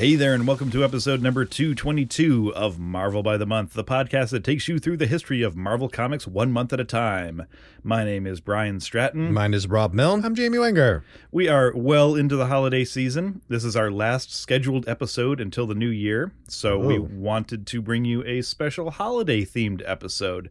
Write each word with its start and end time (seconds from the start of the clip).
Hey 0.00 0.14
there, 0.14 0.32
and 0.32 0.46
welcome 0.46 0.70
to 0.70 0.82
episode 0.82 1.20
number 1.20 1.44
222 1.44 2.54
of 2.54 2.78
Marvel 2.78 3.22
by 3.22 3.36
the 3.36 3.44
Month, 3.44 3.74
the 3.74 3.84
podcast 3.84 4.30
that 4.30 4.42
takes 4.42 4.66
you 4.66 4.78
through 4.78 4.96
the 4.96 5.06
history 5.06 5.42
of 5.42 5.56
Marvel 5.56 5.90
Comics 5.90 6.26
one 6.26 6.50
month 6.52 6.72
at 6.72 6.80
a 6.80 6.86
time. 6.86 7.44
My 7.82 8.02
name 8.02 8.26
is 8.26 8.40
Brian 8.40 8.80
Stratton. 8.80 9.30
Mine 9.30 9.52
is 9.52 9.66
Robb 9.66 9.92
Milne. 9.92 10.24
I'm 10.24 10.34
Jamie 10.34 10.56
Wenger. 10.58 11.04
We 11.30 11.48
are 11.48 11.70
well 11.76 12.14
into 12.14 12.36
the 12.36 12.46
holiday 12.46 12.82
season. 12.86 13.42
This 13.48 13.62
is 13.62 13.76
our 13.76 13.90
last 13.90 14.34
scheduled 14.34 14.88
episode 14.88 15.38
until 15.38 15.66
the 15.66 15.74
new 15.74 15.90
year, 15.90 16.32
so 16.48 16.78
we 16.78 16.96
Oh. 16.98 17.02
wanted 17.12 17.66
to 17.66 17.82
bring 17.82 18.06
you 18.06 18.24
a 18.24 18.40
special 18.40 18.90
holiday 18.92 19.44
themed 19.44 19.82
episode. 19.84 20.48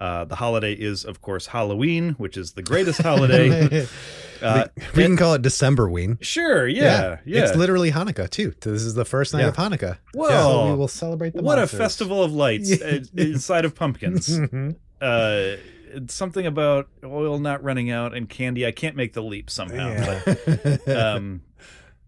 Uh, 0.00 0.24
the 0.24 0.36
holiday 0.36 0.72
is, 0.72 1.04
of 1.04 1.20
course, 1.20 1.46
Halloween, 1.48 2.10
which 2.18 2.36
is 2.36 2.52
the 2.52 2.62
greatest 2.62 3.02
holiday. 3.02 3.86
Uh, 4.40 4.68
we 4.94 5.02
can 5.02 5.16
call 5.16 5.34
it 5.34 5.42
Decemberween. 5.42 6.16
Sure, 6.22 6.68
yeah, 6.68 7.18
yeah. 7.24 7.42
It's 7.42 7.56
literally 7.56 7.90
Hanukkah 7.90 8.30
too. 8.30 8.54
This 8.60 8.82
is 8.84 8.94
the 8.94 9.04
first 9.04 9.34
night 9.34 9.40
Yeah. 9.40 9.48
of 9.48 9.56
Hanukkah. 9.56 9.98
Whoa. 10.14 10.28
So 10.28 10.66
we 10.70 10.76
will 10.76 10.86
celebrate 10.86 11.32
the 11.34 11.42
what 11.42 11.58
a 11.58 11.66
festival 11.66 12.22
of 12.22 12.30
lights 12.32 12.70
uh, 12.80 13.00
inside 13.16 13.64
of 13.64 13.74
pumpkins. 13.74 14.28
Mhm. 14.38 14.76
uh 15.00 15.56
it's 15.92 16.14
something 16.14 16.46
about 16.46 16.86
oil 17.02 17.40
not 17.40 17.64
running 17.64 17.90
out 17.90 18.14
and 18.14 18.28
candy 18.28 18.64
i 18.64 18.70
can't 18.70 18.94
make 18.94 19.14
the 19.14 19.22
leap 19.24 19.50
somehow 19.50 19.88
Yeah. 19.88 20.22
but 20.24 20.88
um 20.88 21.40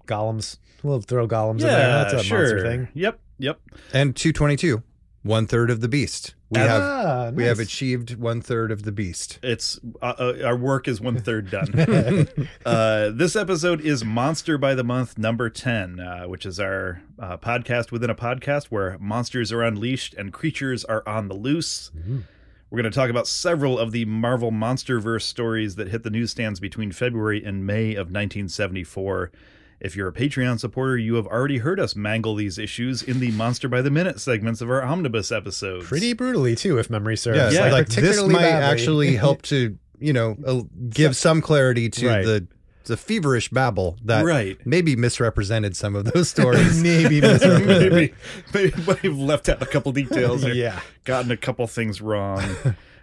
golems. 0.06 0.58
We'll 0.84 1.00
throw 1.00 1.27
golems 1.27 1.62
in 1.62 1.66
yeah 1.66 1.77
there. 1.77 1.88
That's 2.05 2.14
a 2.14 2.22
sure 2.22 2.38
monster 2.38 2.62
thing. 2.62 2.88
yep 2.94 3.18
yep 3.38 3.58
And 3.92 4.14
222, 4.14 4.84
one 5.24 5.48
third 5.48 5.68
of 5.68 5.80
the 5.80 5.88
beast. 5.88 6.34
We 6.51 6.59
Ah, 6.61 6.62
have 6.67 6.83
Ah, 6.83 7.31
we 7.33 7.45
have 7.45 7.61
achieved 7.61 8.17
one 8.17 8.41
third 8.41 8.73
of 8.73 8.83
the 8.83 8.91
beast. 8.93 9.39
it's 9.43 9.79
uh, 10.02 10.14
uh, 10.19 10.35
our 10.45 10.57
work 10.57 10.89
is 10.89 11.01
one 11.01 11.19
third 11.20 11.48
done 11.57 12.27
uh 12.67 13.11
this 13.11 13.36
episode 13.36 13.80
is 13.80 14.05
monster 14.05 14.58
by 14.58 14.74
the 14.74 14.83
month 14.83 15.17
number 15.17 15.48
10 15.48 16.01
uh, 16.01 16.24
which 16.24 16.45
is 16.45 16.58
our 16.58 17.02
uh, 17.20 17.36
podcast 17.36 17.92
within 17.92 18.11
a 18.11 18.14
podcast 18.17 18.64
where 18.67 18.98
monsters 18.98 19.52
are 19.52 19.63
unleashed 19.63 20.13
and 20.14 20.33
creatures 20.33 20.85
are 20.85 21.02
on 21.07 21.29
the 21.29 21.35
loose 21.35 21.91
Mhm. 21.97 22.23
We're 22.70 22.83
going 22.83 22.92
to 22.92 22.97
talk 22.97 23.11
about 23.11 23.27
several 23.27 23.80
of 23.80 23.91
the 23.91 24.05
Marvel 24.05 24.53
Monsterverse 24.53 25.23
stories 25.23 25.74
that 25.74 25.89
hit 25.89 26.05
the 26.05 26.11
newsstands 26.11 26.61
between 26.61 26.92
February 26.92 27.45
and 27.45 27.67
May 27.67 27.95
of 27.97 28.13
1974. 28.13 29.33
If 29.80 29.96
you're 29.96 30.08
a 30.08 30.13
Patreon 30.13 30.61
supporter, 30.61 30.98
you 30.98 31.14
have 31.14 31.27
already 31.27 31.58
heard 31.58 31.80
us 31.80 31.96
mangle 31.96 32.35
these 32.35 32.58
issues 32.58 33.02
in 33.02 33.18
the 33.18 33.30
Monster 33.30 33.67
by 33.68 33.80
the 33.80 33.91
Minute 33.91 34.20
segments 34.20 34.61
of 34.61 34.68
our 34.70 34.83
omnibus 34.83 35.33
episodes. 35.33 35.86
Pretty 35.86 36.13
brutally 36.13 36.55
too, 36.55 36.79
if 36.79 36.91
memory 36.91 37.17
serves. 37.17 37.55
Yeah, 37.55 37.67
Yeah. 37.67 37.73
like 37.73 37.89
this 37.89 38.23
might 38.23 38.33
badly. 38.42 38.48
actually 38.64 39.17
help 39.17 39.41
to, 39.42 39.79
you 39.98 40.13
know, 40.13 40.36
uh, 40.46 40.61
give 40.91 41.17
some 41.17 41.41
clarity 41.41 41.89
to 41.91 42.07
Right. 42.08 42.24
the 42.24 42.46
the 42.86 42.96
feverish 42.96 43.51
babble 43.51 43.98
that 44.05 44.24
Right. 44.24 44.58
maybe 44.67 44.96
misrepresented 44.96 45.77
some 45.77 45.95
of 45.95 46.07
those 46.12 46.29
stories. 46.29 46.83
maybe 46.83 47.20
misrepresented. 47.20 47.92
maybe, 48.52 48.73
maybe 48.73 48.73
we've 49.02 49.18
left 49.18 49.48
out 49.48 49.62
a 49.62 49.67
couple 49.67 49.92
details 49.92 50.45
or 50.45 50.52
yeah. 50.52 50.80
gotten 51.05 51.30
a 51.30 51.36
couple 51.36 51.67
things 51.68 52.01
wrong. 52.01 52.42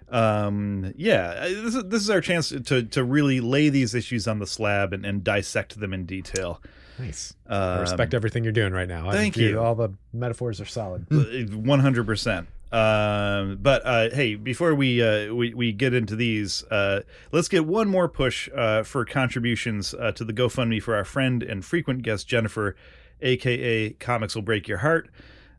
Um, 0.10 0.94
yeah, 0.96 1.36
uh, 1.38 1.48
this 1.48 1.76
is, 1.76 1.84
this 1.86 2.02
is 2.02 2.10
our 2.10 2.22
chance 2.22 2.50
to, 2.50 2.84
to 2.84 3.04
really 3.04 3.40
lay 3.40 3.70
these 3.70 3.94
issues 3.94 4.28
on 4.28 4.40
the 4.40 4.48
slab 4.48 4.94
and, 4.94 5.06
and 5.06 5.24
dissect 5.24 5.80
them 5.80 5.94
in 5.94 6.06
detail. 6.06 6.62
Nice. 7.00 7.36
Um, 7.46 7.60
I 7.60 7.80
respect 7.82 8.14
everything 8.14 8.44
you're 8.44 8.54
doing 8.54 8.74
right 8.74 8.88
now. 8.88 9.12
Thank 9.12 9.38
you. 9.38 9.60
All 9.60 9.76
the 9.76 9.90
metaphors 10.14 10.60
are 10.60 10.66
solid. 10.66 11.06
One 11.54 11.80
hundred 11.80 12.06
percent. 12.06 12.48
Um, 12.72 13.60
but 13.62 13.86
uh, 13.86 14.10
hey, 14.10 14.36
before 14.36 14.76
we, 14.76 15.02
uh, 15.02 15.34
we 15.34 15.54
we 15.54 15.72
get 15.72 15.94
into 15.94 16.16
these, 16.16 16.64
uh, 16.66 17.02
let's 17.32 17.48
get 17.48 17.66
one 17.66 17.88
more 17.88 18.10
push 18.10 18.50
uh, 18.54 18.84
for 18.84 19.06
contributions 19.06 19.94
uh, 19.94 20.12
to 20.14 20.26
the 20.26 20.34
GoFundMe 20.34 20.82
for 20.82 20.96
our 20.96 21.06
friend 21.06 21.44
and 21.44 21.64
frequent 21.64 22.02
guest 22.02 22.28
Jennifer, 22.28 22.76
aka 23.22 23.92
Comics 23.92 24.36
Will 24.36 24.42
Break 24.42 24.68
Your 24.68 24.80
Heart. 24.80 25.10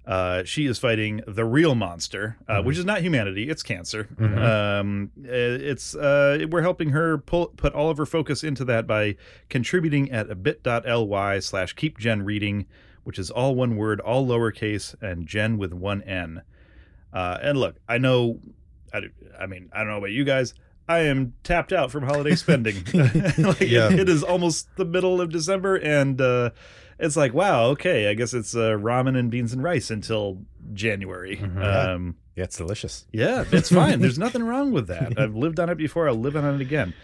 Uh, 0.08 0.42
she 0.42 0.64
is 0.64 0.78
fighting 0.78 1.20
the 1.26 1.44
real 1.44 1.74
monster, 1.74 2.38
uh, 2.48 2.62
which 2.62 2.78
is 2.78 2.84
not 2.86 3.02
humanity; 3.02 3.50
it's 3.50 3.62
cancer. 3.62 4.08
Um, 4.18 5.10
uh, 5.18 5.28
it's 5.28 5.94
uh, 5.94 6.46
we're 6.50 6.62
helping 6.62 6.88
her 6.90 7.18
pull, 7.18 7.48
put 7.48 7.74
all 7.74 7.90
of 7.90 7.98
her 7.98 8.06
focus 8.06 8.42
into 8.42 8.64
that 8.64 8.86
by 8.86 9.16
contributing 9.50 10.10
at 10.10 10.30
a 10.30 10.34
bit.ly 10.34 11.40
slash 11.40 11.74
keepgenreading, 11.74 12.64
which 13.04 13.18
is 13.18 13.30
all 13.30 13.54
one 13.54 13.76
word, 13.76 14.00
all 14.00 14.26
lowercase, 14.26 14.94
and 15.02 15.26
gen 15.26 15.58
with 15.58 15.74
one 15.74 16.00
n. 16.04 16.40
Uh, 17.12 17.36
and 17.42 17.58
look, 17.58 17.76
I 17.86 17.98
know, 17.98 18.40
I, 18.94 19.02
I 19.38 19.46
mean, 19.46 19.68
I 19.74 19.78
don't 19.80 19.88
know 19.88 19.98
about 19.98 20.10
you 20.12 20.24
guys. 20.24 20.54
I 20.88 21.00
am 21.00 21.34
tapped 21.44 21.70
out 21.74 21.90
from 21.90 22.04
holiday 22.04 22.34
spending. 22.34 22.76
like, 23.38 23.60
Yeah. 23.60 23.92
it 23.92 24.08
is 24.08 24.22
almost 24.22 24.74
the 24.76 24.86
middle 24.86 25.20
of 25.20 25.28
December, 25.30 25.76
and 25.76 26.18
uh, 26.18 26.50
it's 26.98 27.16
like, 27.16 27.32
wow, 27.34 27.66
okay, 27.70 28.08
I 28.08 28.14
guess 28.14 28.34
it's 28.34 28.54
uh, 28.54 28.70
ramen 28.72 29.16
and 29.18 29.30
beans 29.30 29.52
and 29.52 29.62
rice 29.62 29.90
until 29.90 30.42
January. 30.74 31.38
Um, 31.40 32.16
Yeah, 32.36 32.44
it's 32.44 32.56
delicious. 32.56 33.06
yeah, 33.12 33.44
it's 33.50 33.70
fine. 33.70 34.00
There's 34.00 34.18
nothing 34.26 34.42
wrong 34.42 34.72
with 34.72 34.86
that. 34.88 35.18
I've 35.18 35.34
lived 35.34 35.58
on 35.60 35.68
it 35.70 35.76
before. 35.76 36.08
I'll 36.08 36.14
live 36.14 36.36
on 36.36 36.54
it 36.54 36.60
again. 36.60 36.94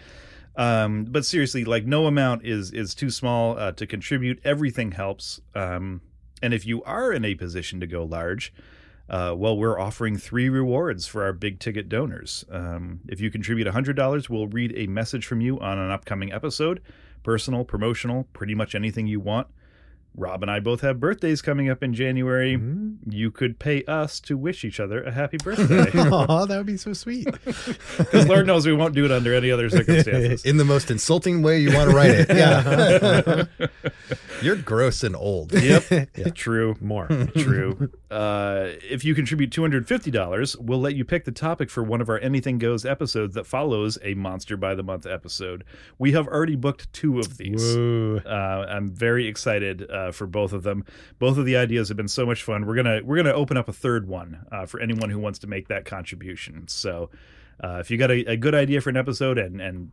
Um, 0.57 1.03
but 1.03 1.25
seriously, 1.25 1.65
like 1.65 1.85
no 1.85 2.05
amount 2.07 2.45
is 2.45 2.71
is 2.71 2.95
too 2.95 3.09
small 3.09 3.57
uh, 3.59 3.73
to 3.73 3.85
contribute. 3.85 4.39
Everything 4.45 4.91
helps. 4.93 5.41
Um, 5.53 6.01
and 6.41 6.53
if 6.53 6.65
you 6.65 6.81
are 6.83 7.11
in 7.11 7.25
a 7.25 7.35
position 7.35 7.79
to 7.81 7.87
go 7.87 8.03
large, 8.05 8.53
uh, 9.09 9.33
well, 9.35 9.57
we're 9.57 9.79
offering 9.79 10.17
three 10.17 10.47
rewards 10.49 11.05
for 11.07 11.23
our 11.23 11.33
big 11.33 11.59
ticket 11.59 11.89
donors. 11.89 12.45
Um, 12.49 13.01
if 13.09 13.19
you 13.19 13.29
contribute 13.29 13.67
$100, 13.67 14.29
we'll 14.29 14.47
read 14.47 14.73
a 14.75 14.87
message 14.87 15.25
from 15.25 15.41
you 15.41 15.59
on 15.59 15.77
an 15.77 15.91
upcoming 15.91 16.31
episode. 16.31 16.81
Personal, 17.23 17.63
promotional, 17.65 18.27
pretty 18.33 18.55
much 18.55 18.75
anything 18.75 19.07
you 19.07 19.19
want. 19.19 19.47
Robb 20.17 20.41
and 20.43 20.49
I 20.51 20.59
both 20.59 20.81
have 20.81 20.99
birthdays 20.99 21.41
coming 21.41 21.69
up 21.69 21.83
in 21.83 21.93
January. 21.93 22.57
Mhm. 22.57 22.95
You 23.09 23.31
could 23.31 23.59
pay 23.59 23.83
us 23.83 24.19
to 24.21 24.37
wish 24.37 24.63
each 24.63 24.79
other 24.79 25.03
a 25.03 25.11
happy 25.11 25.37
birthday. 25.43 25.91
Oh, 25.95 26.45
that 26.45 26.57
would 26.57 26.65
be 26.65 26.77
so 26.77 26.93
sweet. 26.93 27.27
Because 27.97 28.27
Lord 28.27 28.45
knows 28.47 28.65
we 28.65 28.73
won't 28.73 28.93
do 28.95 29.05
it 29.05 29.11
under 29.11 29.33
any 29.33 29.51
other 29.51 29.69
circumstances. 29.69 30.43
In 30.45 30.57
the 30.57 30.65
most 30.65 30.89
insulting 30.91 31.41
way 31.41 31.59
you 31.59 31.73
want 31.73 31.89
to 31.89 31.95
write 31.95 32.11
it. 32.11 32.29
Yeah. 32.29 33.45
You're 34.41 34.55
gross 34.57 35.03
and 35.03 35.15
old. 35.15 35.53
yep. 35.53 35.83
True. 36.35 36.75
More. 36.81 37.07
True. 37.37 37.89
Uh, 38.11 38.67
if 38.89 39.03
you 39.05 39.15
contribute 39.15 39.49
$250, 39.51 40.55
we'll 40.59 40.79
let 40.79 40.95
you 40.95 41.05
pick 41.05 41.25
the 41.25 41.31
topic 41.31 41.69
for 41.69 41.83
one 41.83 42.01
of 42.01 42.09
our 42.09 42.19
Anything 42.19 42.57
Goes 42.57 42.85
episodes 42.85 43.33
that 43.35 43.45
follows 43.45 43.97
a 44.03 44.13
Monster 44.13 44.57
by 44.57 44.75
the 44.75 44.83
Month 44.83 45.05
episode. 45.05 45.63
We 45.97 46.11
have 46.13 46.27
already 46.27 46.55
booked 46.55 46.91
two 46.93 47.19
of 47.19 47.37
these. 47.37 47.75
Uh, 47.75 48.65
I'm 48.69 48.89
very 48.89 49.27
excited 49.27 49.89
uh, 49.89 50.04
for 50.11 50.27
both 50.27 50.53
of 50.53 50.63
them. 50.63 50.85
Both 51.19 51.37
of 51.37 51.45
the 51.45 51.55
ideas 51.55 51.87
have 51.89 51.97
been 51.97 52.07
so 52.07 52.25
much 52.25 52.43
fun. 52.43 52.65
We're 52.65 52.75
gonna 52.75 53.01
we're 53.03 53.17
gonna 53.17 53.33
open 53.33 53.57
up 53.57 53.69
a 53.69 53.73
third 53.73 54.07
one 54.07 54.45
uh, 54.51 54.65
for 54.65 54.79
anyone 54.79 55.09
who 55.09 55.19
wants 55.19 55.39
to 55.39 55.47
make 55.47 55.67
that 55.67 55.85
contribution. 55.85 56.67
So 56.67 57.09
uh, 57.63 57.77
if 57.79 57.89
you 57.89 57.97
got 57.97 58.11
a, 58.11 58.31
a 58.31 58.37
good 58.37 58.55
idea 58.55 58.81
for 58.81 58.89
an 58.89 58.97
episode 58.97 59.37
and 59.37 59.61
and 59.61 59.91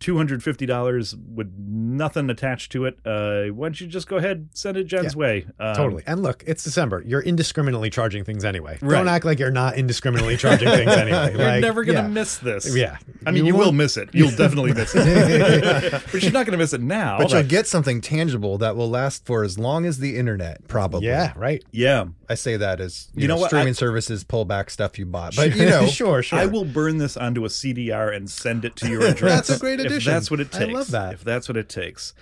two 0.00 0.16
hundred 0.16 0.42
fifty 0.42 0.66
dollars 0.66 1.14
with 1.34 1.52
nothing 1.58 2.30
attached 2.30 2.72
to 2.72 2.84
it, 2.84 2.98
uh, 3.04 3.44
why 3.52 3.66
don't 3.66 3.80
you 3.80 3.86
just 3.86 4.06
go 4.08 4.16
ahead 4.16 4.48
send 4.54 4.76
it 4.76 4.84
Jen's 4.84 5.14
Yeah. 5.14 5.18
way? 5.18 5.46
Um, 5.58 5.74
Totally. 5.74 6.02
And 6.06 6.22
look, 6.22 6.44
it's 6.46 6.62
December. 6.64 7.02
You're 7.06 7.20
indiscriminately 7.22 7.90
charging 7.90 8.24
things 8.24 8.44
anyway. 8.44 8.78
Right. 8.80 8.98
Don't 8.98 9.08
act 9.08 9.24
like 9.24 9.38
you're 9.38 9.50
not 9.50 9.76
indiscriminately 9.76 10.36
charging 10.36 10.68
things 10.68 10.90
anyway. 10.96 11.32
You're 11.32 11.42
Like, 11.48 11.60
never 11.62 11.84
gonna 11.84 12.02
yeah. 12.02 12.08
miss 12.08 12.38
this. 12.38 12.74
Yeah. 12.76 12.98
I 13.26 13.30
mean, 13.32 13.44
you, 13.46 13.54
will 13.56 13.72
miss 13.72 13.96
it. 13.96 14.08
You'll 14.12 14.30
definitely 14.30 14.72
miss 14.72 14.92
it, 14.94 16.02
but 16.12 16.22
you're 16.22 16.32
not 16.32 16.46
going 16.46 16.52
to 16.52 16.58
miss 16.58 16.72
it 16.72 16.80
now. 16.80 17.18
But 17.18 17.30
you'll 17.32 17.42
get 17.42 17.66
something 17.66 18.00
tangible 18.00 18.58
that 18.58 18.76
will 18.76 18.88
last 18.88 19.26
for 19.26 19.42
as 19.44 19.58
long 19.58 19.84
as 19.84 19.98
the 19.98 20.16
internet, 20.16 20.66
probably. 20.68 21.06
Yeah, 21.08 21.32
right. 21.36 21.62
yeah, 21.72 22.06
I 22.30 22.34
say 22.34 22.56
that 22.56 22.80
as 22.80 23.08
you, 23.14 23.22
You 23.22 23.28
know 23.28 23.34
know, 23.34 23.40
what? 23.42 23.48
streaming 23.50 23.68
I- 23.70 23.72
services 23.72 24.24
pull 24.24 24.44
back 24.44 24.70
stuff 24.70 24.98
you 24.98 25.04
bought. 25.06 25.34
But 25.36 25.56
you 25.56 25.66
know, 25.66 25.86
sure, 25.86 26.22
sure. 26.22 26.38
I 26.38 26.46
will 26.46 26.64
burn 26.64 26.98
this 26.98 27.16
onto 27.16 27.44
a 27.44 27.48
CDR 27.48 28.14
and 28.14 28.30
send 28.30 28.64
it 28.64 28.76
to 28.76 28.88
your 28.88 29.04
address. 29.04 29.48
That's 29.48 29.50
a 29.50 29.58
great 29.58 29.80
If 29.92 30.04
that's 30.04 30.30
what 30.30 30.40
it 30.40 30.52
takes. 30.52 30.70
I 30.70 30.72
love 30.72 30.90
that. 30.92 31.14
If 31.14 31.24
that's 31.24 31.48
what 31.48 31.56
it 31.56 31.68
takes. 31.68 32.14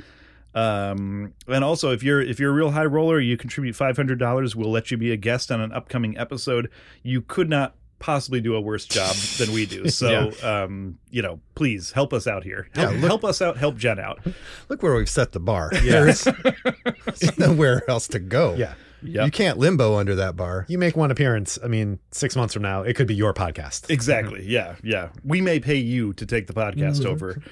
Um, 0.54 1.34
and 1.48 1.62
also, 1.62 1.92
if 1.92 2.02
you're 2.02 2.22
if 2.22 2.40
you're 2.40 2.50
a 2.50 2.54
real 2.54 2.70
high 2.70 2.86
roller, 2.86 3.20
you 3.20 3.36
contribute 3.36 3.76
five 3.76 3.96
hundred 3.96 4.18
dollars. 4.18 4.56
We'll 4.56 4.70
let 4.70 4.90
you 4.90 4.96
be 4.96 5.12
a 5.12 5.16
guest 5.16 5.52
on 5.52 5.60
an 5.60 5.70
upcoming 5.72 6.16
episode. 6.16 6.70
You 7.02 7.20
could 7.20 7.50
not 7.50 7.74
possibly 7.98 8.40
do 8.40 8.54
a 8.54 8.60
worse 8.60 8.84
job 8.86 9.14
than 9.38 9.52
we 9.54 9.66
do. 9.66 9.88
So, 9.90 10.30
um, 10.42 10.98
you 11.10 11.22
know, 11.22 11.40
please 11.54 11.92
help 11.92 12.12
us 12.12 12.26
out 12.26 12.44
here. 12.44 12.68
Help, 12.74 12.92
Yeah, 12.92 13.00
look- 13.00 13.08
help 13.08 13.24
us 13.24 13.40
out. 13.42 13.56
Help 13.56 13.76
Jen 13.76 13.98
out. 13.98 14.20
look 14.68 14.82
where 14.82 14.94
we've 14.94 15.08
set 15.08 15.32
the 15.32 15.40
bar. 15.40 15.70
Yeah. 15.74 15.80
There's, 16.04 16.24
there's 16.24 17.38
nowhere 17.38 17.82
else 17.88 18.06
to 18.08 18.18
go. 18.18 18.54
Yeah. 18.54 18.74
Yep. 19.06 19.24
You 19.24 19.30
can't 19.30 19.58
limbo 19.58 19.96
under 19.96 20.14
that 20.16 20.36
bar. 20.36 20.66
You 20.68 20.78
make 20.78 20.96
one 20.96 21.10
appearance. 21.10 21.58
I 21.62 21.68
mean, 21.68 21.98
six 22.10 22.36
months 22.36 22.54
from 22.54 22.62
now, 22.62 22.82
it 22.82 22.94
could 22.94 23.06
be 23.06 23.14
your 23.14 23.32
podcast. 23.34 23.90
Exactly. 23.90 24.44
Yeah. 24.56 24.76
Yeah. 24.82 25.08
We 25.24 25.40
may 25.40 25.60
pay 25.60 25.76
you 25.76 26.12
to 26.14 26.24
take 26.24 26.46
the 26.46 26.52
podcast 26.52 27.04
over. 27.04 27.42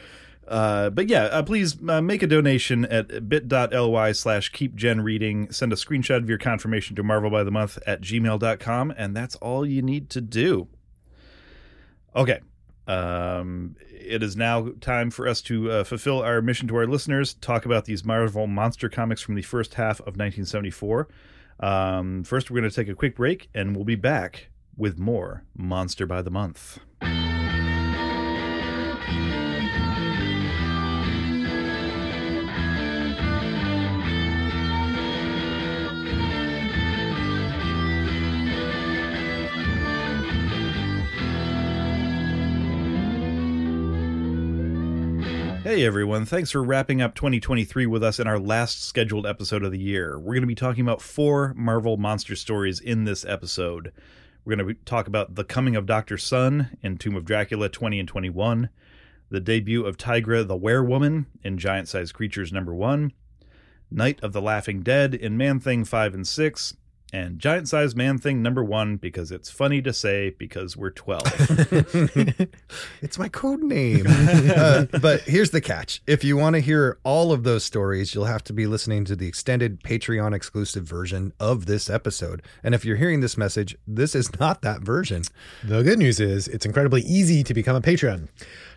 Uh, 0.46 0.90
but 0.90 1.08
yeah, 1.08 1.24
uh, 1.24 1.42
please 1.42 1.76
uh, 1.88 2.00
make 2.00 2.22
a 2.22 2.26
donation 2.26 2.84
at 2.84 3.28
bit.ly 3.28 4.12
slash 4.12 4.52
keepgenreading. 4.52 5.52
Send 5.52 5.72
a 5.72 5.76
screenshot 5.76 6.18
of 6.18 6.28
your 6.28 6.38
confirmation 6.38 6.94
to 6.96 7.02
Marvel 7.02 7.30
by 7.30 7.42
the 7.42 7.50
Month 7.50 7.78
at 7.86 8.00
gmail.com, 8.00 8.94
and 8.96 9.16
that's 9.16 9.36
all 9.36 9.66
you 9.66 9.82
need 9.82 10.10
to 10.10 10.20
do. 10.20 10.68
Okay. 12.14 12.40
Um, 12.86 13.76
it 13.90 14.22
is 14.22 14.36
now 14.36 14.68
time 14.80 15.10
for 15.10 15.26
us 15.26 15.40
to 15.42 15.70
uh, 15.70 15.84
fulfill 15.84 16.22
our 16.22 16.42
mission 16.42 16.68
to 16.68 16.76
our 16.76 16.86
listeners, 16.86 17.34
talk 17.34 17.64
about 17.64 17.86
these 17.86 18.04
Marvel 18.04 18.46
monster 18.46 18.88
comics 18.90 19.22
from 19.22 19.34
the 19.34 19.42
first 19.42 19.74
half 19.74 20.00
of 20.00 20.16
1974. 20.18 21.08
Um, 21.60 22.24
first, 22.24 22.50
we're 22.50 22.60
going 22.60 22.70
to 22.70 22.74
take 22.74 22.88
a 22.88 22.94
quick 22.94 23.16
break, 23.16 23.48
and 23.54 23.74
we'll 23.74 23.84
be 23.84 23.96
back 23.96 24.48
with 24.76 24.98
more 24.98 25.44
Monster 25.56 26.06
by 26.06 26.22
the 26.22 26.30
Month. 26.30 26.80
Hey 45.74 45.84
everyone, 45.84 46.24
thanks 46.24 46.52
for 46.52 46.62
wrapping 46.62 47.02
up 47.02 47.16
2023 47.16 47.86
with 47.86 48.04
us 48.04 48.20
in 48.20 48.28
our 48.28 48.38
last 48.38 48.84
scheduled 48.84 49.26
episode 49.26 49.64
of 49.64 49.72
the 49.72 49.78
year. 49.80 50.16
We're 50.16 50.34
going 50.34 50.42
to 50.42 50.46
be 50.46 50.54
talking 50.54 50.82
about 50.82 51.02
four 51.02 51.52
Marvel 51.54 51.96
monster 51.96 52.36
stories 52.36 52.78
in 52.78 53.02
this 53.02 53.24
episode. 53.24 53.90
We're 54.44 54.54
going 54.54 54.68
to 54.68 54.74
talk 54.84 55.08
about 55.08 55.34
The 55.34 55.42
Coming 55.42 55.74
of 55.74 55.84
Dr. 55.84 56.16
Sun 56.16 56.78
in 56.80 56.96
Tomb 56.96 57.16
of 57.16 57.24
Dracula 57.24 57.68
20 57.68 57.98
and 57.98 58.08
21, 58.08 58.68
the 59.30 59.40
debut 59.40 59.84
of 59.84 59.96
Tigra 59.96 60.46
the 60.46 60.56
Werewoman 60.56 61.26
in 61.42 61.58
Giant 61.58 61.88
Sized 61.88 62.14
Creatures 62.14 62.52
number 62.52 62.72
1, 62.72 63.12
Night 63.90 64.20
of 64.22 64.32
the 64.32 64.40
Laughing 64.40 64.80
Dead 64.80 65.12
in 65.12 65.36
Man 65.36 65.58
Thing 65.58 65.84
5 65.84 66.14
and 66.14 66.28
6, 66.28 66.74
and 67.14 67.38
Giant 67.38 67.68
Sized 67.68 67.96
Man 67.96 68.18
Thing 68.18 68.42
number 68.42 68.64
1 68.64 68.96
because 68.96 69.30
it's 69.30 69.48
funny 69.48 69.80
to 69.82 69.92
say 69.92 70.30
because 70.30 70.76
we're 70.76 70.90
12. 70.90 71.22
It's 73.02 73.18
my 73.18 73.28
code 73.28 73.62
name. 73.62 74.06
uh, 74.08 74.86
but 75.00 75.20
here's 75.20 75.50
the 75.50 75.60
catch. 75.60 76.02
If 76.06 76.24
you 76.24 76.36
want 76.36 76.54
to 76.54 76.60
hear 76.60 76.98
all 77.04 77.32
of 77.32 77.44
those 77.44 77.62
stories, 77.62 78.14
you'll 78.14 78.24
have 78.24 78.42
to 78.44 78.52
be 78.52 78.66
listening 78.66 79.04
to 79.04 79.14
the 79.14 79.28
extended 79.28 79.82
Patreon 79.82 80.34
exclusive 80.34 80.84
version 80.84 81.32
of 81.38 81.66
this 81.66 81.88
episode. 81.88 82.42
And 82.62 82.74
if 82.74 82.84
you're 82.84 82.96
hearing 82.96 83.20
this 83.20 83.36
message, 83.36 83.76
this 83.86 84.14
is 84.14 84.36
not 84.40 84.62
that 84.62 84.80
version. 84.80 85.22
The 85.62 85.82
good 85.82 85.98
news 85.98 86.18
is 86.18 86.48
it's 86.48 86.66
incredibly 86.66 87.02
easy 87.02 87.44
to 87.44 87.54
become 87.54 87.76
a 87.76 87.80
patron. 87.80 88.28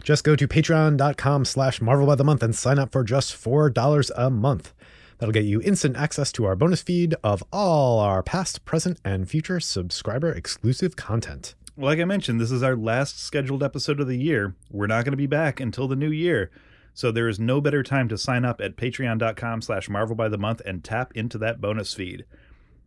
Just 0.03 0.23
go 0.23 0.35
to 0.35 0.47
patreon.com 0.47 1.45
slash 1.45 1.81
Marvel 1.81 2.05
by 2.05 2.15
the 2.15 2.23
month 2.23 2.43
and 2.43 2.55
sign 2.55 2.79
up 2.79 2.91
for 2.91 3.03
just 3.03 3.33
$4 3.33 4.11
a 4.15 4.29
month. 4.29 4.73
That'll 5.17 5.33
get 5.33 5.45
you 5.45 5.61
instant 5.61 5.97
access 5.97 6.31
to 6.33 6.45
our 6.45 6.55
bonus 6.55 6.81
feed 6.81 7.15
of 7.23 7.43
all 7.51 7.99
our 7.99 8.21
past, 8.21 8.65
present, 8.65 8.99
and 9.03 9.29
future 9.29 9.59
subscriber 9.59 10.31
exclusive 10.31 10.95
content. 10.95 11.55
like 11.75 11.99
I 11.99 12.05
mentioned, 12.05 12.39
this 12.39 12.51
is 12.51 12.63
our 12.63 12.75
last 12.75 13.19
scheduled 13.19 13.63
episode 13.63 13.99
of 13.99 14.07
the 14.07 14.17
year. 14.17 14.55
We're 14.71 14.87
not 14.87 15.05
going 15.05 15.13
to 15.13 15.17
be 15.17 15.27
back 15.27 15.59
until 15.59 15.87
the 15.87 15.95
new 15.95 16.11
year. 16.11 16.51
So 16.93 17.11
there 17.11 17.27
is 17.27 17.39
no 17.39 17.61
better 17.61 17.83
time 17.83 18.09
to 18.09 18.17
sign 18.17 18.43
up 18.45 18.59
at 18.59 18.75
patreon.com 18.75 19.61
slash 19.61 19.87
Marvel 19.89 20.15
by 20.15 20.29
the 20.29 20.37
month 20.37 20.61
and 20.65 20.83
tap 20.83 21.11
into 21.15 21.37
that 21.37 21.61
bonus 21.61 21.93
feed. 21.93 22.25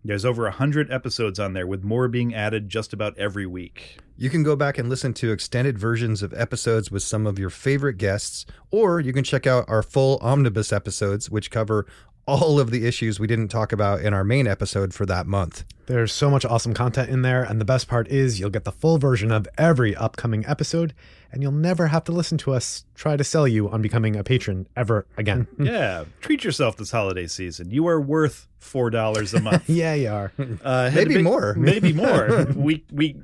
There's 0.03 0.25
over 0.25 0.47
a 0.47 0.51
hundred 0.51 0.91
episodes 0.91 1.39
on 1.39 1.53
there 1.53 1.67
with 1.67 1.85
more 1.85 2.09
being 2.09 2.35
added 2.35 2.71
just 2.71 2.95
about 2.95 3.19
every 3.19 3.47
week. 3.47 3.99
You 4.17 4.31
can 4.31 4.43
go 4.43 4.57
back 4.57 4.79
and 4.79 4.89
listen 4.89 5.13
to 5.15 5.31
extended 5.31 5.79
versions 5.79 6.23
of 6.23 6.33
episodes 6.33 6.91
with 6.91 7.03
some 7.03 7.27
of 7.27 7.39
your 7.39 7.51
favorite 7.51 7.99
guests, 7.99 8.47
or 8.71 8.99
you 8.99 9.13
can 9.13 9.25
check 9.25 9.47
out 9.47 9.67
our 9.69 9.83
full 9.83 10.19
omnibus 10.23 10.73
episodes, 10.73 11.31
which 11.31 11.51
cover 11.51 11.87
all 12.31 12.61
of 12.61 12.71
the 12.71 12.87
issues 12.87 13.19
we 13.19 13.27
didn't 13.27 13.49
talk 13.49 13.73
about 13.73 14.01
in 14.03 14.15
our 14.15 14.23
main 14.25 14.47
episode 14.47 14.95
for 14.95 15.05
that 15.07 15.27
month. 15.27 15.65
There's 15.87 16.13
so 16.13 16.31
much 16.31 16.45
awesome 16.45 16.73
content 16.73 17.11
in 17.11 17.23
there, 17.23 17.43
and 17.43 17.61
the 17.61 17.65
best 17.65 17.89
part 17.89 18.07
is 18.09 18.39
you'll 18.39 18.51
get 18.51 18.63
the 18.65 18.71
full 18.73 18.99
version 18.99 19.33
of 19.33 19.49
every 19.59 19.97
upcoming 19.97 20.47
episode, 20.47 20.95
and 21.33 21.43
you'll 21.43 21.51
never 21.51 21.89
have 21.89 22.05
to 22.05 22.13
listen 22.13 22.39
to 22.39 22.53
us 22.53 22.85
try 22.95 23.17
to 23.17 23.25
sell 23.25 23.49
you 23.49 23.69
on 23.69 23.83
becoming 23.83 24.15
a 24.15 24.23
patron 24.23 24.69
ever 24.77 25.07
again. 25.17 25.49
yeah, 25.59 26.05
treat 26.21 26.45
yourself 26.45 26.77
this 26.77 26.93
holiday 26.93 27.27
season. 27.27 27.71
You 27.73 27.89
are 27.89 28.01
worth 28.01 28.47
four 28.59 28.91
dollars 28.91 29.35
a 29.35 29.41
month. 29.49 29.69
yeah, 29.69 29.95
you 29.95 30.09
are. 30.11 30.33
Uh, 30.63 30.91
Maybe 30.95 31.17
pa- 31.17 31.23
more. 31.23 31.55
Maybe 31.55 31.93
more. 31.93 32.47
we 32.55 32.85
we 32.93 33.17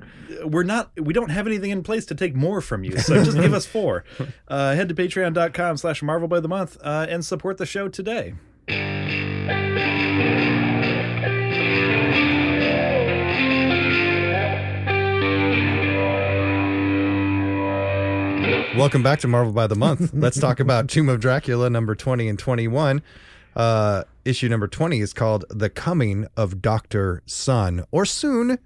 we're 0.43 0.63
not 0.63 0.91
we 0.99 1.13
don't 1.13 1.31
have 1.31 1.47
anything 1.47 1.71
in 1.71 1.83
place 1.83 2.05
to 2.07 2.15
take 2.15 2.35
more 2.35 2.59
from 2.59 2.83
you. 2.83 2.97
So 2.97 3.23
just 3.23 3.37
give 3.37 3.53
us 3.53 3.65
four. 3.65 4.03
Uh, 4.49 4.75
head 4.75 4.89
to 4.89 4.95
patreon.com 4.95 5.77
slash 5.77 6.03
Marvel 6.03 6.27
by 6.27 6.41
the 6.41 6.49
month 6.49 6.77
uh, 6.81 7.05
and 7.09 7.23
support 7.23 7.57
the 7.57 7.65
show 7.65 7.87
today. 7.87 8.33
Welcome 18.77 19.03
back 19.03 19.19
to 19.19 19.27
Marvel 19.29 19.53
by 19.53 19.67
the 19.67 19.75
Month. 19.75 20.11
Let's 20.13 20.37
talk 20.37 20.59
about 20.59 20.89
Tomb 20.89 21.07
of 21.07 21.21
Dracula 21.21 21.69
number 21.69 21.95
20 21.95 22.27
and 22.27 22.37
21. 22.37 23.01
Uh, 23.55 24.03
issue 24.25 24.49
number 24.49 24.67
20 24.67 24.99
is 24.99 25.13
called 25.13 25.45
The 25.49 25.69
Coming 25.69 26.27
of 26.35 26.61
Dr. 26.61 27.23
Sun, 27.25 27.85
or 27.91 28.05
Soon. 28.05 28.59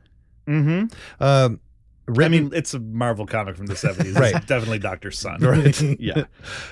Mm-hmm. 0.48 1.24
Um, 1.24 1.60
I 2.08 2.28
mean, 2.28 2.52
it's 2.54 2.74
a 2.74 2.80
Marvel 2.80 3.26
comic 3.26 3.56
from 3.56 3.68
the 3.68 3.74
70s. 3.76 4.18
Right. 4.18 4.36
It's 4.36 4.46
definitely 4.46 4.80
Dr. 4.80 5.12
Sun. 5.12 5.40
Right. 5.42 5.82
yeah. 6.00 6.24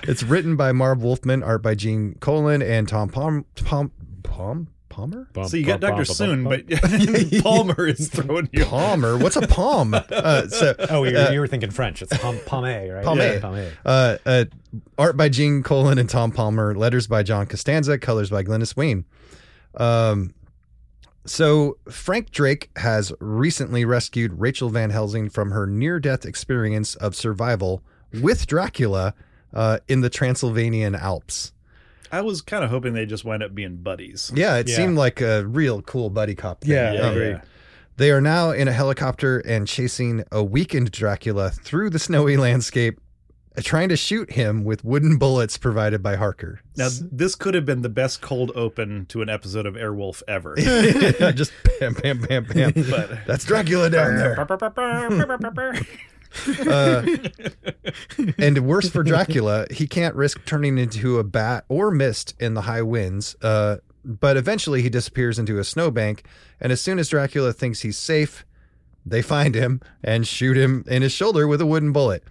it's 0.02 0.22
written 0.22 0.56
by 0.56 0.72
Marv 0.72 1.02
Wolfman, 1.02 1.42
art 1.42 1.62
by 1.62 1.74
Gene 1.74 2.16
Colan 2.20 2.62
and 2.62 2.88
Tom 2.88 3.08
Palm, 3.08 3.44
Palm, 3.64 3.92
Palm, 4.22 4.68
Palmer? 4.90 5.28
So 5.46 5.56
you 5.56 5.64
got 5.64 5.80
Dr. 5.80 6.04
Soon, 6.04 6.44
but 6.44 6.64
Palmer 7.42 7.86
is 7.86 8.08
throwing 8.08 8.48
you. 8.52 8.64
Palmer? 8.64 9.16
What's 9.16 9.36
a 9.36 9.46
palm? 9.46 9.94
Uh, 9.94 10.48
so, 10.48 10.74
Oh, 10.90 11.04
you, 11.04 11.16
uh, 11.16 11.30
you 11.30 11.40
were 11.40 11.46
thinking 11.46 11.70
French. 11.70 12.02
It's 12.02 12.16
pom- 12.18 12.38
pommet, 12.40 12.92
right? 12.92 13.04
Pommet. 13.04 13.34
Yeah, 13.34 13.40
pommet. 13.40 13.72
Uh, 13.84 14.18
uh, 14.26 14.44
art 14.98 15.16
by 15.16 15.28
Gene 15.28 15.62
Colan 15.62 15.98
and 15.98 16.10
Tom 16.10 16.32
Palmer, 16.32 16.74
letters 16.74 17.06
by 17.06 17.22
John 17.22 17.46
Costanza, 17.46 17.98
colors 17.98 18.30
by 18.30 18.42
Glynis 18.42 18.76
Wein. 18.76 19.04
Um, 19.76 20.34
so 21.24 21.76
Frank 21.90 22.30
Drake 22.30 22.70
has 22.76 23.12
recently 23.20 23.84
rescued 23.84 24.40
Rachel 24.40 24.70
Van 24.70 24.90
Helsing 24.90 25.28
from 25.28 25.50
her 25.50 25.66
near-death 25.66 26.24
experience 26.24 26.94
of 26.96 27.14
survival 27.14 27.82
with 28.20 28.46
Dracula 28.46 29.14
uh, 29.52 29.78
in 29.88 30.00
the 30.00 30.10
Transylvanian 30.10 30.94
Alps. 30.94 31.52
I 32.12 32.22
was 32.22 32.42
kind 32.42 32.64
of 32.64 32.70
hoping 32.70 32.92
they 32.94 33.06
just 33.06 33.24
wind 33.24 33.42
up 33.42 33.54
being 33.54 33.76
buddies. 33.76 34.32
Yeah, 34.34 34.56
it 34.56 34.68
Yeah. 34.68 34.76
seemed 34.76 34.96
like 34.96 35.20
a 35.20 35.46
real 35.46 35.82
cool 35.82 36.10
buddy 36.10 36.34
cop. 36.34 36.62
Thing. 36.62 36.72
Yeah, 36.72 36.92
Yeah, 36.92 37.00
Um, 37.08 37.18
yeah. 37.20 37.40
They 37.98 38.10
are 38.12 38.20
now 38.20 38.50
in 38.50 38.66
a 38.66 38.72
helicopter 38.72 39.38
and 39.40 39.68
chasing 39.68 40.24
a 40.32 40.42
weakened 40.42 40.90
Dracula 40.90 41.50
through 41.50 41.90
the 41.90 41.98
snowy 41.98 42.36
landscape, 42.38 42.98
trying 43.58 43.88
to 43.88 43.96
shoot 43.96 44.32
him 44.32 44.64
with 44.64 44.84
wooden 44.84 45.18
bullets 45.18 45.58
provided 45.58 46.02
by 46.02 46.16
Harker. 46.16 46.60
Now, 46.76 46.88
this 47.10 47.34
could 47.34 47.54
have 47.54 47.66
been 47.66 47.82
the 47.82 47.88
best 47.88 48.20
cold 48.20 48.52
open 48.54 49.06
to 49.06 49.22
an 49.22 49.28
episode 49.28 49.66
of 49.66 49.74
Airwolf 49.74 50.22
ever. 50.28 50.54
Just 51.32 51.52
bam, 51.80 51.94
bam, 51.94 52.20
bam, 52.22 52.44
bam. 52.44 52.72
But 52.90 53.26
That's 53.26 53.44
Dracula 53.44 53.90
down 53.90 54.16
there. 54.16 54.34
Uh, 56.68 57.04
and 58.38 58.58
worse 58.66 58.88
for 58.88 59.02
Dracula, 59.02 59.66
he 59.70 59.86
can't 59.86 60.14
risk 60.14 60.44
turning 60.44 60.78
into 60.78 61.18
a 61.18 61.24
bat 61.24 61.64
or 61.68 61.90
mist 61.90 62.34
in 62.38 62.54
the 62.54 62.62
high 62.62 62.82
winds. 62.82 63.34
Uh, 63.42 63.78
but 64.04 64.36
eventually 64.36 64.80
he 64.82 64.88
disappears 64.88 65.38
into 65.38 65.58
a 65.58 65.64
snowbank. 65.64 66.24
And 66.60 66.72
as 66.72 66.80
soon 66.80 66.98
as 66.98 67.08
Dracula 67.08 67.52
thinks 67.52 67.80
he's 67.80 67.98
safe, 67.98 68.46
they 69.04 69.22
find 69.22 69.54
him 69.54 69.80
and 70.04 70.26
shoot 70.26 70.56
him 70.56 70.84
in 70.86 71.02
his 71.02 71.12
shoulder 71.12 71.48
with 71.48 71.60
a 71.60 71.66
wooden 71.66 71.92
bullet. 71.92 72.22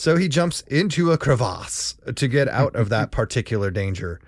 So 0.00 0.16
he 0.16 0.28
jumps 0.28 0.62
into 0.62 1.12
a 1.12 1.18
crevasse 1.18 1.94
to 2.14 2.26
get 2.26 2.48
out 2.48 2.74
of 2.74 2.88
that 2.88 3.10
particular 3.10 3.70
danger. 3.70 4.18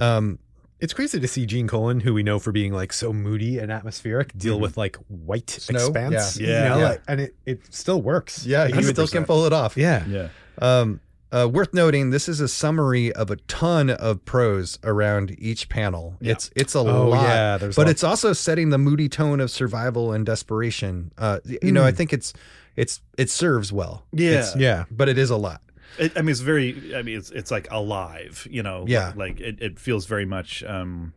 Um, 0.00 0.40
It's 0.80 0.92
crazy 0.92 1.20
to 1.20 1.28
see 1.28 1.46
Gene 1.46 1.68
Colan, 1.68 2.00
who 2.00 2.12
we 2.12 2.22
know 2.24 2.38
for 2.40 2.50
being 2.52 2.72
like 2.72 2.92
so 2.92 3.12
moody 3.12 3.58
and 3.58 3.70
atmospheric, 3.70 4.36
deal 4.36 4.58
with 4.60 4.76
like 4.76 4.96
white 5.08 5.48
Snow? 5.48 5.78
expanse. 5.78 6.38
Yeah. 6.40 6.46
you 6.64 6.68
know, 6.68 6.78
Yeah. 6.78 6.88
like- 6.88 7.02
and 7.06 7.20
it, 7.20 7.34
it 7.46 7.60
still 7.70 8.02
works. 8.02 8.44
yeah, 8.44 8.66
he 8.66 8.82
still 8.82 9.06
can 9.06 9.24
pull 9.24 9.46
it 9.46 9.52
off. 9.52 9.76
Yeah. 9.76 10.04
yeah. 10.06 10.28
Um, 10.60 11.00
uh, 11.32 11.48
worth 11.50 11.72
noting, 11.72 12.10
this 12.10 12.28
is 12.28 12.40
a 12.40 12.48
summary 12.48 13.12
of 13.12 13.30
a 13.30 13.36
ton 13.46 13.90
of 13.90 14.24
prose 14.24 14.78
around 14.84 15.34
each 15.38 15.68
panel. 15.68 16.16
Yeah. 16.20 16.32
It's 16.32 16.50
it's 16.56 16.74
a 16.74 16.80
Oh, 16.80 17.08
lot, 17.10 17.22
yeah, 17.22 17.58
but 17.58 17.78
lots- 17.78 17.90
it's 17.90 18.04
also 18.04 18.32
setting 18.32 18.70
the 18.70 18.78
moody 18.78 19.08
tone 19.08 19.38
of 19.40 19.50
survival 19.52 20.12
and 20.12 20.26
desperation. 20.26 21.10
Uh, 21.16 21.38
y- 21.48 21.58
you 21.62 21.72
know, 21.72 21.84
I 21.84 21.92
think 21.92 22.12
it's 22.12 22.32
it's 22.76 23.00
it 23.18 23.30
serves 23.30 23.72
well. 23.72 24.04
Yeah. 24.12 24.30
It's- 24.30 24.56
Yeah. 24.56 24.84
but 24.90 25.08
it 25.08 25.18
is 25.18 25.30
a 25.30 25.36
lot. 25.36 25.60
It, 25.98 26.12
I 26.16 26.20
mean, 26.20 26.30
it's 26.30 26.40
very. 26.40 26.94
I 26.94 27.02
mean, 27.02 27.16
it's 27.18 27.30
it's 27.30 27.50
like 27.50 27.68
alive. 27.70 28.46
You 28.50 28.62
know. 28.62 28.84
Yeah. 28.86 29.12
Like 29.16 29.40
it, 29.40 29.60
it 29.62 29.78
feels 29.78 30.06
very 30.06 30.26
much. 30.26 30.62
um 30.64 31.12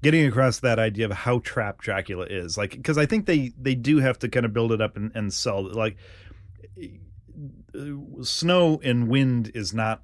Getting 0.00 0.26
across 0.26 0.60
that 0.60 0.78
idea 0.78 1.06
of 1.06 1.10
how 1.12 1.40
trapped 1.40 1.82
Dracula 1.84 2.24
is, 2.30 2.56
like, 2.56 2.70
because 2.70 2.96
I 2.96 3.04
think 3.04 3.26
they 3.26 3.52
they 3.60 3.74
do 3.74 3.98
have 3.98 4.16
to 4.20 4.28
kind 4.28 4.46
of 4.46 4.52
build 4.52 4.70
it 4.70 4.80
up 4.80 4.96
and, 4.96 5.10
and 5.12 5.32
sell, 5.32 5.60
like, 5.74 5.96
uh, 7.74 7.80
snow 8.22 8.80
and 8.82 9.08
wind 9.08 9.50
is 9.54 9.74
not 9.74 10.02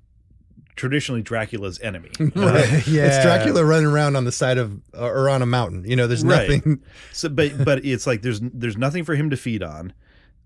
traditionally 0.76 1.22
Dracula's 1.22 1.78
enemy. 1.80 2.10
Right. 2.34 2.86
Yeah. 2.86 3.06
It's 3.06 3.22
Dracula 3.24 3.64
running 3.64 3.86
around 3.86 4.16
on 4.16 4.24
the 4.24 4.32
side 4.32 4.58
of 4.58 4.80
or 4.92 5.28
on 5.30 5.42
a 5.42 5.46
mountain. 5.46 5.84
You 5.86 5.96
know, 5.96 6.06
there's 6.06 6.24
Right. 6.24 6.48
nothing. 6.50 6.82
So, 7.12 7.28
but 7.28 7.64
but 7.64 7.84
it's 7.84 8.06
like 8.06 8.22
there's 8.22 8.40
there's 8.42 8.76
nothing 8.76 9.04
for 9.04 9.14
him 9.14 9.30
to 9.30 9.36
feed 9.36 9.62
on. 9.62 9.92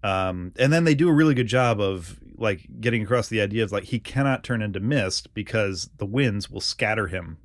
Um, 0.02 0.52
and 0.58 0.72
then 0.72 0.84
they 0.84 0.94
do 0.94 1.08
a 1.08 1.12
really 1.12 1.34
good 1.34 1.46
job 1.48 1.80
of 1.80 2.18
like 2.36 2.66
getting 2.80 3.02
across 3.02 3.28
the 3.28 3.40
idea 3.40 3.64
of 3.64 3.72
like 3.72 3.84
he 3.84 3.98
cannot 3.98 4.44
turn 4.44 4.62
into 4.62 4.78
mist 4.80 5.34
because 5.34 5.90
the 5.98 6.06
winds 6.06 6.48
will 6.48 6.60
scatter 6.60 7.08
him 7.08 7.38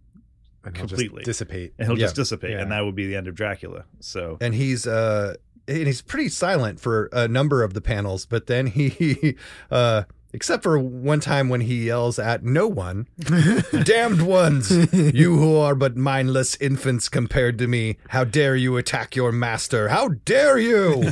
And 0.63 0.77
he'll 0.77 0.87
Completely. 0.87 1.19
just 1.21 1.25
dissipate. 1.25 1.73
and 1.79 1.87
he'll 1.87 1.97
Yeah. 1.97 2.05
just 2.05 2.15
dissipate, 2.15 2.51
Yeah. 2.51 2.61
and 2.61 2.71
that 2.71 2.85
would 2.85 2.93
be 2.95 3.07
the 3.07 3.15
end 3.15 3.27
of 3.27 3.33
Dracula. 3.35 3.85
So 4.01 4.37
and 4.39 4.53
he's 4.53 4.85
uh 4.85 5.35
and 5.67 5.87
he's 5.87 6.01
pretty 6.01 6.29
silent 6.29 6.79
for 6.79 7.09
a 7.11 7.27
number 7.27 7.63
of 7.63 7.73
the 7.73 7.81
panels 7.81 8.25
but 8.27 8.45
then 8.47 8.67
he 8.67 9.35
uh 9.71 10.03
except 10.33 10.63
for 10.63 10.79
one 10.79 11.19
time 11.19 11.47
when 11.47 11.61
he 11.61 11.85
yells 11.85 12.17
at 12.19 12.43
no 12.43 12.67
one 12.67 13.07
damned 13.83 14.21
ones 14.23 14.71
you 14.93 15.37
who 15.37 15.55
are 15.55 15.75
but 15.75 15.95
mindless 15.95 16.55
infants 16.57 17.07
compared 17.07 17.57
to 17.59 17.67
me 17.67 17.97
how 18.09 18.23
dare 18.23 18.55
you 18.55 18.75
attack 18.77 19.15
your 19.15 19.31
master 19.31 19.89
how 19.89 20.07
dare 20.25 20.57
you 20.57 21.03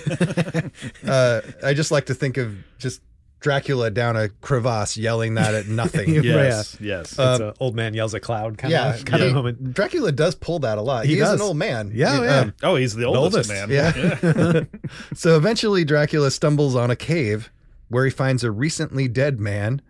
uh 1.07 1.41
i 1.63 1.73
just 1.73 1.91
like 1.91 2.05
to 2.05 2.13
think 2.13 2.37
of 2.37 2.55
just 2.79 3.01
dracula 3.39 3.89
down 3.89 4.15
a 4.15 4.29
crevasse 4.29 4.95
yelling 4.97 5.33
that 5.33 5.55
at 5.55 5.67
nothing 5.67 6.09
Yeah. 6.13 6.21
yes, 6.21 6.77
yes. 6.79 7.17
Uh, 7.17 7.31
it's 7.31 7.39
a 7.41 7.53
old 7.63 7.75
man 7.75 7.95
yells 7.95 8.13
at 8.13 8.21
cloud 8.21 8.57
kind 8.59 8.71
yeah, 8.71 8.93
of 8.93 9.03
kind 9.05 9.23
yeah. 9.23 9.29
of 9.29 9.33
moment. 9.35 9.73
dracula 9.73 10.11
does 10.11 10.35
pull 10.35 10.59
that 10.59 10.77
a 10.77 10.81
lot 10.81 11.05
He 11.05 11.15
he, 11.15 11.21
is 11.21 11.29
an 11.29 11.41
old 11.41 11.57
man 11.57 11.91
Yeah, 11.93 12.17
He- 12.17 12.23
yeah. 12.23 12.39
um, 12.41 12.53
oh, 12.61 12.75
he's 12.75 12.93
the 12.95 13.05
oldest, 13.05 13.49
oldest. 13.49 13.49
man. 13.49 13.69
Yeah. 13.71 14.63
so 15.15 15.35
eventually, 15.37 15.83
Dracula 15.83 16.29
stumbles 16.29 16.75
on 16.75 16.91
a 16.91 16.95
cave 16.95 17.51
where 17.91 18.05
he 18.05 18.11
finds 18.11 18.43
a 18.43 18.51
recently 18.51 19.07
dead 19.07 19.39
man 19.39 19.81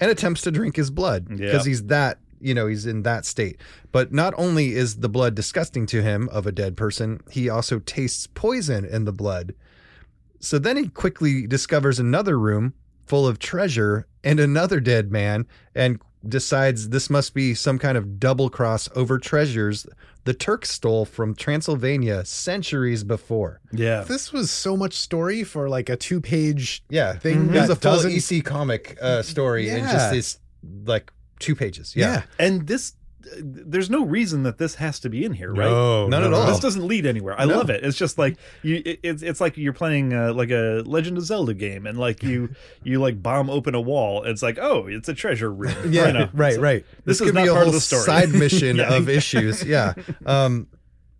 and 0.00 0.10
attempts 0.10 0.40
to 0.42 0.50
drink 0.50 0.76
his 0.76 0.90
blood 0.90 1.26
Yeah. 1.30 1.36
because 1.36 1.66
he's 1.66 1.84
that, 1.84 2.18
you 2.40 2.54
know, 2.54 2.66
he's 2.66 2.86
in 2.86 3.02
that 3.02 3.26
state. 3.26 3.60
But 3.92 4.12
not 4.12 4.32
only 4.38 4.72
is 4.74 4.96
the 4.96 5.08
blood 5.10 5.34
disgusting 5.34 5.84
to 5.86 6.02
him 6.02 6.28
of 6.30 6.46
a 6.46 6.52
dead 6.52 6.76
person, 6.76 7.20
he 7.30 7.48
also 7.50 7.78
tastes 7.80 8.26
poison 8.26 8.84
in 8.84 9.04
the 9.04 9.12
blood. 9.12 9.54
So 10.40 10.58
then 10.58 10.76
he 10.78 10.88
quickly 10.88 11.46
discovers 11.46 11.98
another 11.98 12.38
room 12.38 12.72
full 13.06 13.26
of 13.26 13.38
treasure 13.38 14.06
and 14.24 14.40
another 14.40 14.80
dead 14.80 15.12
man 15.12 15.46
and 15.74 16.00
decides 16.28 16.90
this 16.90 17.08
must 17.10 17.34
be 17.34 17.54
some 17.54 17.78
kind 17.78 17.96
of 17.96 18.20
double 18.20 18.50
cross 18.50 18.88
over 18.94 19.18
treasures 19.18 19.86
the 20.24 20.34
Turks 20.34 20.70
stole 20.70 21.06
from 21.06 21.34
Transylvania 21.34 22.26
centuries 22.26 23.04
before. 23.04 23.60
yeah. 23.72 24.02
This 24.02 24.32
was 24.34 24.50
so 24.50 24.76
much 24.76 24.92
story 24.92 25.44
for 25.44 25.66
like 25.70 25.88
a 25.88 25.96
two 25.96 26.20
page 26.20 26.82
Yeah, 26.90 27.14
thing 27.16 27.46
It 27.46 27.52
was 27.52 27.68
that 27.68 27.70
a 27.70 27.76
full 27.76 27.92
doesn't- 28.02 28.12
EC 28.12 28.44
comic 28.44 28.98
uh, 29.00 29.22
story 29.22 29.70
and 29.70 29.78
Yeah. 29.86 29.92
just 29.92 30.10
this 30.12 30.38
like 30.84 31.10
two 31.38 31.54
pages. 31.56 31.94
Yeah. 31.96 32.12
Yeah, 32.12 32.22
And 32.38 32.66
this, 32.66 32.92
there's 33.42 33.90
no 33.90 34.04
reason 34.04 34.42
that 34.44 34.58
this 34.58 34.76
has 34.76 34.98
to 35.00 35.08
be 35.10 35.24
in 35.24 35.32
here, 35.32 35.50
right? 35.52 35.70
No, 35.70 36.06
None 36.08 36.22
no, 36.22 36.26
at 36.28 36.32
all. 36.32 36.46
This 36.46 36.58
doesn't 36.60 36.86
lead 36.86 37.06
anywhere. 37.06 37.38
I 37.38 37.44
No. 37.44 37.58
love 37.58 37.70
it. 37.70 37.84
It's 37.84 37.96
just 37.98 38.18
like 38.18 38.36
you. 38.62 38.82
It, 38.84 39.00
it's 39.02 39.22
it's 39.22 39.40
like 39.40 39.56
you're 39.56 39.72
playing 39.72 40.12
uh, 40.14 40.32
like 40.32 40.50
a 40.50 40.82
Legend 40.86 41.18
of 41.18 41.24
Zelda 41.24 41.54
game, 41.54 41.86
and 41.86 41.98
like 41.98 42.22
you 42.22 42.54
you 42.82 42.98
like 43.00 43.22
bomb 43.22 43.50
open 43.50 43.74
a 43.74 43.80
wall. 43.80 44.22
It's 44.24 44.42
like 44.42 44.58
oh, 44.58 44.86
it's 44.86 45.08
a 45.08 45.14
treasure 45.14 45.50
room. 45.52 45.74
Yeah, 45.90 46.06
You 46.08 46.12
know? 46.12 46.28
right, 46.32 46.54
So 46.54 46.60
right. 46.60 46.84
This, 47.04 47.20
is 47.20 47.26
could 47.28 47.34
not 47.34 47.42
be 47.42 47.48
a 47.48 47.52
part 47.52 47.64
whole 47.64 47.68
of 47.68 47.74
the 47.74 47.80
story. 47.80 48.02
side 48.02 48.30
mission 48.30 48.76
Yeah. 48.76 48.94
of 48.96 49.08
issues. 49.08 49.62
Yeah. 49.64 49.94
Um, 50.26 50.68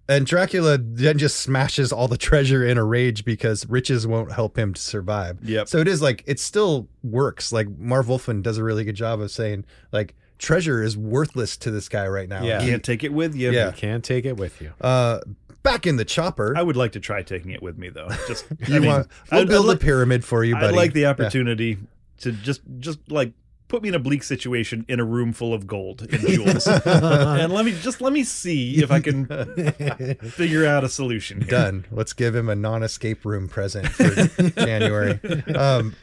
and 0.09 0.27
Dracula 0.27 0.77
then 0.79 1.19
just 1.19 1.37
smashes 1.41 1.93
all 1.93 2.09
the 2.09 2.19
treasure 2.19 2.67
in 2.67 2.79
a 2.79 2.85
rage 2.85 3.25
because 3.25 3.65
riches 3.69 4.07
won't 4.09 4.33
help 4.33 4.59
him 4.59 4.75
to 4.75 4.81
survive. 4.81 5.39
Yep. 5.45 5.69
So 5.69 5.79
it 5.79 5.87
is 5.87 6.03
like 6.03 6.25
it 6.27 6.41
still 6.41 6.89
works. 7.05 7.53
Like 7.53 7.69
Marv 7.79 8.09
Wolfman 8.09 8.43
does 8.43 8.59
a 8.59 8.65
really 8.65 8.83
good 8.85 8.97
job 8.97 9.21
of 9.21 9.31
saying 9.31 9.65
like 9.93 10.15
treasure 10.41 10.83
is 10.83 10.97
worthless 10.97 11.57
to 11.59 11.71
this 11.71 11.89
guy 11.89 12.09
right 12.09 12.29
now. 12.29 12.43
Yeah. 12.43 12.61
He- 12.61 12.71
Can't 12.71 12.83
take 12.83 13.05
it 13.05 13.13
with 13.13 13.37
you. 13.37 13.53
Yeah. 13.53 13.67
You 13.67 13.73
can't 13.73 14.03
take 14.05 14.25
it 14.25 14.37
with 14.37 14.61
you. 14.61 14.73
uh, 14.81 15.21
back 15.63 15.87
in 15.87 15.97
the 15.97 16.05
chopper. 16.05 16.55
I 16.57 16.63
would 16.63 16.77
like 16.77 16.93
to 16.93 17.01
try 17.01 17.23
taking 17.23 17.51
it 17.53 17.63
with 17.63 17.77
me 17.79 17.91
though. 17.91 18.09
Just 18.27 18.47
I 18.67 18.73
you 18.73 18.81
mean, 18.81 18.89
want? 18.89 19.09
We'll 19.31 19.43
I'd- 19.43 19.49
build 19.49 19.71
I'd 19.71 19.77
a 19.77 19.79
pyramid 19.79 20.25
for 20.25 20.43
you, 20.43 20.55
buddy. 20.55 20.67
I'd 20.69 20.75
like 20.75 20.93
the 20.95 21.01
Yeah. 21.03 21.11
opportunity 21.11 21.79
to 22.19 22.33
just 22.33 22.63
just 22.81 22.99
like 23.11 23.33
put 23.71 23.83
me 23.83 23.89
in 23.89 23.95
a 23.95 23.99
bleak 23.99 24.23
situation 24.23 24.85
in 24.89 25.01
a 25.01 25.05
room 25.05 25.33
full 25.33 25.55
of 25.55 25.67
gold 25.67 26.03
and 26.03 26.21
jewels, 26.29 26.67
and 26.67 27.53
let 27.53 27.65
me 27.65 27.73
just 27.73 28.01
let 28.03 28.13
me 28.13 28.25
see 28.25 28.83
if 28.83 28.91
I 28.91 29.01
can 29.01 29.27
figure 30.31 30.67
out 30.67 30.85
a 30.85 30.89
solution 30.89 31.41
here. 31.41 31.51
done. 31.51 31.87
Let's 31.91 32.13
give 32.13 32.35
him 32.35 32.49
a 32.51 32.57
non-escape 32.57 33.25
room 33.25 33.49
present 33.49 33.89
for 33.89 34.11
January. 34.61 35.19
Um, 35.55 35.95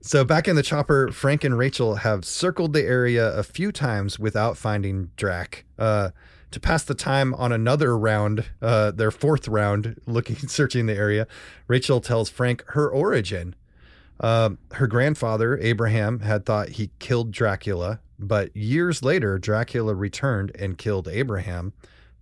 so 0.00 0.24
back 0.24 0.46
in 0.46 0.54
the 0.54 0.62
chopper, 0.62 1.10
Frank 1.10 1.42
and 1.42 1.58
Rachel 1.58 1.96
have 1.96 2.24
circled 2.24 2.74
the 2.74 2.82
area 2.82 3.32
a 3.36 3.42
few 3.42 3.72
times 3.72 4.18
without 4.18 4.56
finding 4.56 5.10
Drac. 5.16 5.64
Uh, 5.78 6.10
to 6.52 6.60
pass 6.60 6.84
the 6.84 6.94
time 6.94 7.34
on 7.34 7.52
another 7.52 7.98
round, 7.98 8.44
uh, 8.62 8.90
their 8.92 9.10
fourth 9.10 9.48
round, 9.48 10.00
looking 10.06 10.36
searching 10.36 10.86
the 10.86 10.94
area, 10.94 11.26
Rachel 11.66 12.00
tells 12.00 12.28
Frank 12.28 12.62
her 12.68 12.88
origin. 12.88 13.54
Um, 14.20 14.58
her 14.72 14.86
grandfather 14.86 15.58
Abraham 15.58 16.20
had 16.20 16.46
thought 16.46 16.70
he 16.70 16.90
killed 16.98 17.32
Dracula, 17.32 18.00
but 18.18 18.54
years 18.56 19.02
later, 19.02 19.38
Dracula 19.38 19.94
returned 19.94 20.52
and 20.58 20.78
killed 20.78 21.06
Abraham. 21.08 21.72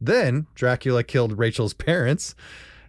Then 0.01 0.47
Dracula 0.55 1.05
killed 1.05 1.39
Rachel's 1.39 1.75
parents 1.89 2.35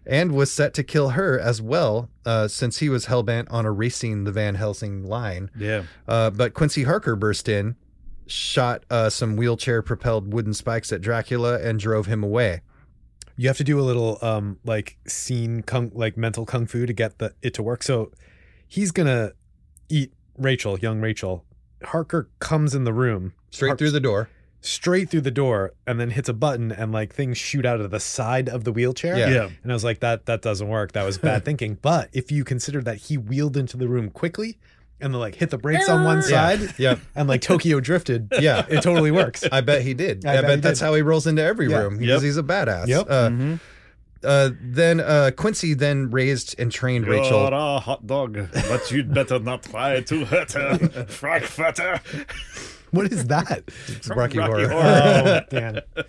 and 0.08 0.32
was 0.34 0.52
set 0.52 0.74
to 0.76 0.84
kill 0.84 1.10
her 1.10 1.40
as 1.40 1.62
well, 1.62 2.10
uh, 2.26 2.48
since 2.48 2.78
he 2.78 2.90
was 2.90 3.08
hellbent 3.08 3.48
on 3.52 3.66
erasing 3.66 4.24
the 4.24 4.32
Van 4.32 4.56
Helsing 4.56 5.04
line. 5.04 5.50
Yeah, 5.58 5.84
Uh, 6.08 6.30
but 6.30 6.54
Quincy 6.54 6.84
Harker 6.84 7.16
burst 7.16 7.50
in, 7.50 7.76
shot 8.28 8.86
uh, 8.90 9.10
some 9.10 9.36
wheelchair 9.36 9.82
propelled 9.82 10.32
wooden 10.32 10.54
spikes 10.54 10.92
at 10.92 11.02
Dracula, 11.02 11.60
and 11.60 11.80
drove 11.80 12.06
him 12.06 12.24
away. 12.24 12.62
You 13.36 13.48
have 13.50 13.58
to 13.58 13.64
do 13.64 13.80
a 13.80 13.82
little 13.82 14.18
um 14.22 14.60
like 14.64 14.98
scene 15.08 15.62
kung 15.62 15.92
like 15.94 16.16
mental 16.18 16.46
kung 16.46 16.68
fu 16.68 16.86
to 16.86 16.94
get 16.94 17.18
the 17.20 17.34
it 17.42 17.54
to 17.56 17.64
work. 17.64 17.84
So 17.84 18.12
he's 18.68 18.92
gonna 18.92 19.32
eat 19.90 20.14
Rachel, 20.38 20.78
young 20.80 21.00
Rachel. 21.02 21.46
Harker 21.84 22.30
comes 22.40 22.74
in 22.74 22.84
the 22.84 22.94
room 22.94 23.34
Straight 23.52 23.70
Har- 23.70 23.78
through 23.78 23.92
the 23.92 24.00
door. 24.00 24.30
straight 24.62 25.10
through 25.10 25.22
the 25.22 25.30
door 25.32 25.74
and 25.86 26.00
then 26.00 26.10
hits 26.10 26.28
a 26.28 26.34
button 26.34 26.72
and 26.72 26.92
like 26.92 27.14
things 27.14 27.38
shoot 27.38 27.66
out 27.66 27.80
of 27.80 27.92
the 27.92 28.00
side 28.00 28.50
of 28.50 28.64
the 28.64 28.72
wheelchair. 28.72 29.16
Yeah. 29.18 29.30
yeah, 29.30 29.50
And 29.62 29.72
I 29.72 29.76
was 29.76 29.84
like, 29.84 30.00
that 30.00 30.26
that 30.26 30.42
doesn't 30.42 30.68
work. 30.68 30.94
That 30.94 31.06
was 31.06 31.18
bad 31.20 31.46
thinking. 31.50 31.78
But 31.82 32.10
if 32.14 32.32
you 32.32 32.44
consider 32.44 32.82
that 32.82 32.98
he 32.98 33.18
wheeled 33.18 33.56
into 33.58 33.78
the 33.78 33.88
room 33.88 34.10
quickly 34.10 34.58
and 35.00 35.14
then 35.14 35.20
like 35.20 35.36
hit 35.36 35.52
the 35.52 35.58
brakes 35.60 35.88
on 35.90 36.04
one 36.04 36.24
side 36.24 36.74
Yeah. 36.80 36.96
and 37.16 37.30
like 37.30 37.42
Tokyo 37.42 37.80
drifted, 37.80 38.30
Yeah. 38.40 38.66
it 38.68 38.82
totally 38.82 39.12
works. 39.12 39.44
I 39.52 39.62
bet 39.62 39.84
he 39.84 39.94
did. 39.94 40.26
I 40.26 40.32
I, 40.32 40.36
bet 40.38 40.44
bet, 40.44 40.56
he 40.56 40.62
that's 40.62 40.80
did. 40.80 40.86
how 40.86 40.94
he 40.96 41.02
rolls 41.04 41.28
into 41.28 41.44
every 41.44 41.70
Yeah. 41.70 41.82
room 41.82 41.98
because 41.98 42.24
Yep. 42.24 42.28
he's 42.28 42.38
a 42.38 42.44
badass. 42.44 42.88
Yep. 42.88 43.06
Uh, 43.08 43.30
Mhm. 43.30 43.60
Uh, 44.26 44.50
then 44.60 45.00
uh, 45.00 45.32
Quincy 45.36 45.74
then 45.74 46.10
raised 46.12 46.56
and 46.60 46.72
trained 46.72 47.06
You're 47.06 47.22
Rachel. 47.22 47.48
a 47.48 47.80
hot 47.80 48.06
dog, 48.08 48.38
but 48.54 48.92
you'd 48.92 49.14
better 49.14 49.40
not 49.40 49.64
try 49.64 50.02
to 50.02 50.26
hurt 50.26 50.52
her, 50.54 50.78
Frankfurter. 51.08 52.02
What 52.92 53.12
is 53.12 53.26
that? 53.28 53.64
It's 53.88 54.08
Rocky, 54.10 54.38
Rocky 54.38 54.66
Horror. 54.66 54.70
Horror. 54.70 55.46
Oh 55.52 55.56
man. 55.56 55.82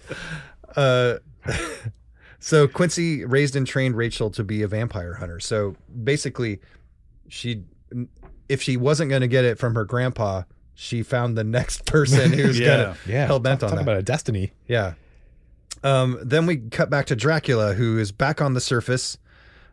Uh, 0.77 1.19
so 2.39 2.69
Quincy 2.69 3.25
raised 3.25 3.57
and 3.57 3.67
trained 3.67 3.97
Rachel 3.97 4.31
to 4.33 4.45
be 4.45 4.63
a 4.63 4.69
vampire 4.69 5.15
hunter. 5.15 5.41
So 5.41 5.75
basically, 6.05 6.61
she, 7.29 7.63
if 8.49 8.61
she 8.61 8.77
wasn't 8.77 9.09
going 9.09 9.23
to 9.23 9.29
get 9.29 9.45
it 9.47 9.59
from 9.59 9.75
her 9.75 9.85
grandpa, 9.87 10.43
she 10.75 11.03
found 11.03 11.37
the 11.39 11.45
next 11.45 11.87
person 11.87 12.33
who's 12.33 12.59
Yeah. 12.61 12.67
gonna 12.67 12.97
Yeah. 13.07 13.27
hell 13.27 13.39
bent 13.41 13.63
on 13.63 13.71
talk 13.71 13.79
that. 13.79 13.83
about 13.83 13.97
a 13.97 14.03
destiny. 14.03 14.53
Yeah. 14.69 14.95
Um, 15.87 16.19
then 16.23 16.47
we 16.47 16.57
cut 16.57 16.91
back 16.91 17.07
to 17.07 17.17
Dracula, 17.17 17.75
who 17.75 17.99
is 17.99 18.11
back 18.13 18.41
on 18.43 18.55
the 18.55 18.61
surface, 18.61 19.19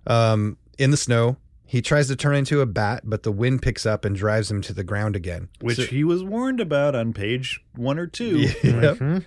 um, 0.06 0.58
in 0.78 0.92
the 0.92 0.98
snow. 0.98 1.38
He 1.66 1.82
tries 1.82 2.08
to 2.10 2.16
turn 2.16 2.36
into 2.36 2.62
a 2.62 2.68
bat, 2.68 3.02
but 3.04 3.24
the 3.24 3.32
wind 3.32 3.64
picks 3.64 3.84
up 3.86 4.06
and 4.06 4.16
drives 4.16 4.52
him 4.52 4.62
to 4.62 4.74
the 4.74 4.84
ground 4.84 5.16
again. 5.16 5.50
Which 5.60 5.78
So- 5.78 5.84
he 5.86 6.04
was 6.04 6.24
warned 6.24 6.60
about 6.60 6.94
on 6.94 7.14
page 7.14 7.62
one 7.76 7.98
or 7.98 8.06
two. 8.08 8.40
Yep. 8.42 8.54
Mhm. 9.00 9.26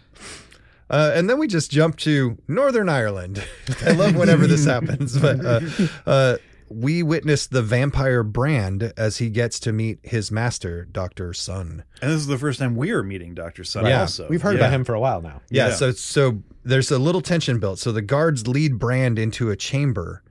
Uh, 0.88 1.10
and 1.16 1.28
then 1.28 1.36
we 1.38 1.48
just 1.48 1.72
jump 1.72 1.96
to 1.96 2.38
Northern 2.46 2.88
Ireland. 2.88 3.42
I 3.84 3.90
love 3.90 4.14
whenever 4.14 4.46
this 4.46 4.64
happens, 4.74 5.18
but 5.18 5.44
uh, 5.44 5.60
uh, 6.06 6.36
we 6.68 7.02
witness 7.02 7.46
the 7.46 7.62
vampire 7.62 8.22
Brand 8.22 8.92
as 8.96 9.18
he 9.18 9.30
gets 9.30 9.60
to 9.60 9.72
meet 9.72 9.98
his 10.02 10.30
master, 10.32 10.84
Doctor 10.90 11.32
Sun. 11.32 11.84
And 12.02 12.10
this 12.10 12.20
is 12.20 12.26
the 12.26 12.38
first 12.38 12.58
time 12.58 12.74
we 12.76 12.90
are 12.90 13.02
meeting 13.02 13.34
Dr. 13.34 13.64
Sun 13.64 13.86
Yeah. 13.86 14.00
also. 14.02 14.26
We've 14.28 14.42
heard 14.42 14.54
Yeah. 14.56 14.62
about 14.66 14.72
him 14.72 14.84
for 14.84 14.94
a 14.94 15.00
while 15.00 15.22
now. 15.22 15.42
Yeah, 15.50 15.68
Yeah. 15.68 15.74
so 15.74 15.92
so 15.92 16.42
there's 16.64 16.90
a 16.90 16.98
little 16.98 17.20
tension 17.20 17.58
built. 17.58 17.78
So 17.78 17.92
the 17.92 18.02
guards 18.02 18.46
lead 18.48 18.78
Brand 18.78 19.18
into 19.18 19.50
a 19.50 19.56
chamber. 19.56 20.22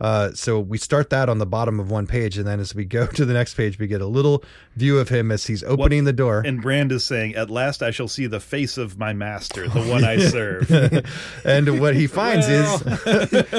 Uh, 0.00 0.32
so 0.32 0.58
we 0.58 0.78
start 0.78 1.10
that 1.10 1.28
on 1.28 1.38
the 1.38 1.46
bottom 1.46 1.78
of 1.78 1.90
one 1.90 2.06
page, 2.06 2.38
and 2.38 2.46
then 2.46 2.60
as 2.60 2.74
we 2.74 2.84
go 2.84 3.06
to 3.14 3.24
the 3.24 3.34
next 3.34 3.54
page, 3.54 3.78
we 3.78 3.86
get 3.86 4.00
a 4.00 4.06
little 4.06 4.42
view 4.76 4.98
of 4.98 5.08
him 5.08 5.30
as 5.30 5.46
he's 5.46 5.62
opening 5.64 6.04
the 6.04 6.12
door. 6.12 6.42
And 6.44 6.62
Brand 6.62 6.90
is 6.92 7.04
saying, 7.04 7.34
At 7.34 7.50
last 7.50 7.82
I 7.82 7.90
shall 7.90 8.08
see 8.08 8.26
the 8.26 8.40
face 8.40 8.78
of 8.78 8.98
my 8.98 9.12
master, 9.12 9.68
the 9.68 9.82
one 9.90 10.04
I 10.04 10.16
serve. 10.18 10.70
and 11.44 11.80
what 11.80 11.94
he 11.94 12.06
finds 12.06 12.48
is 12.48 12.80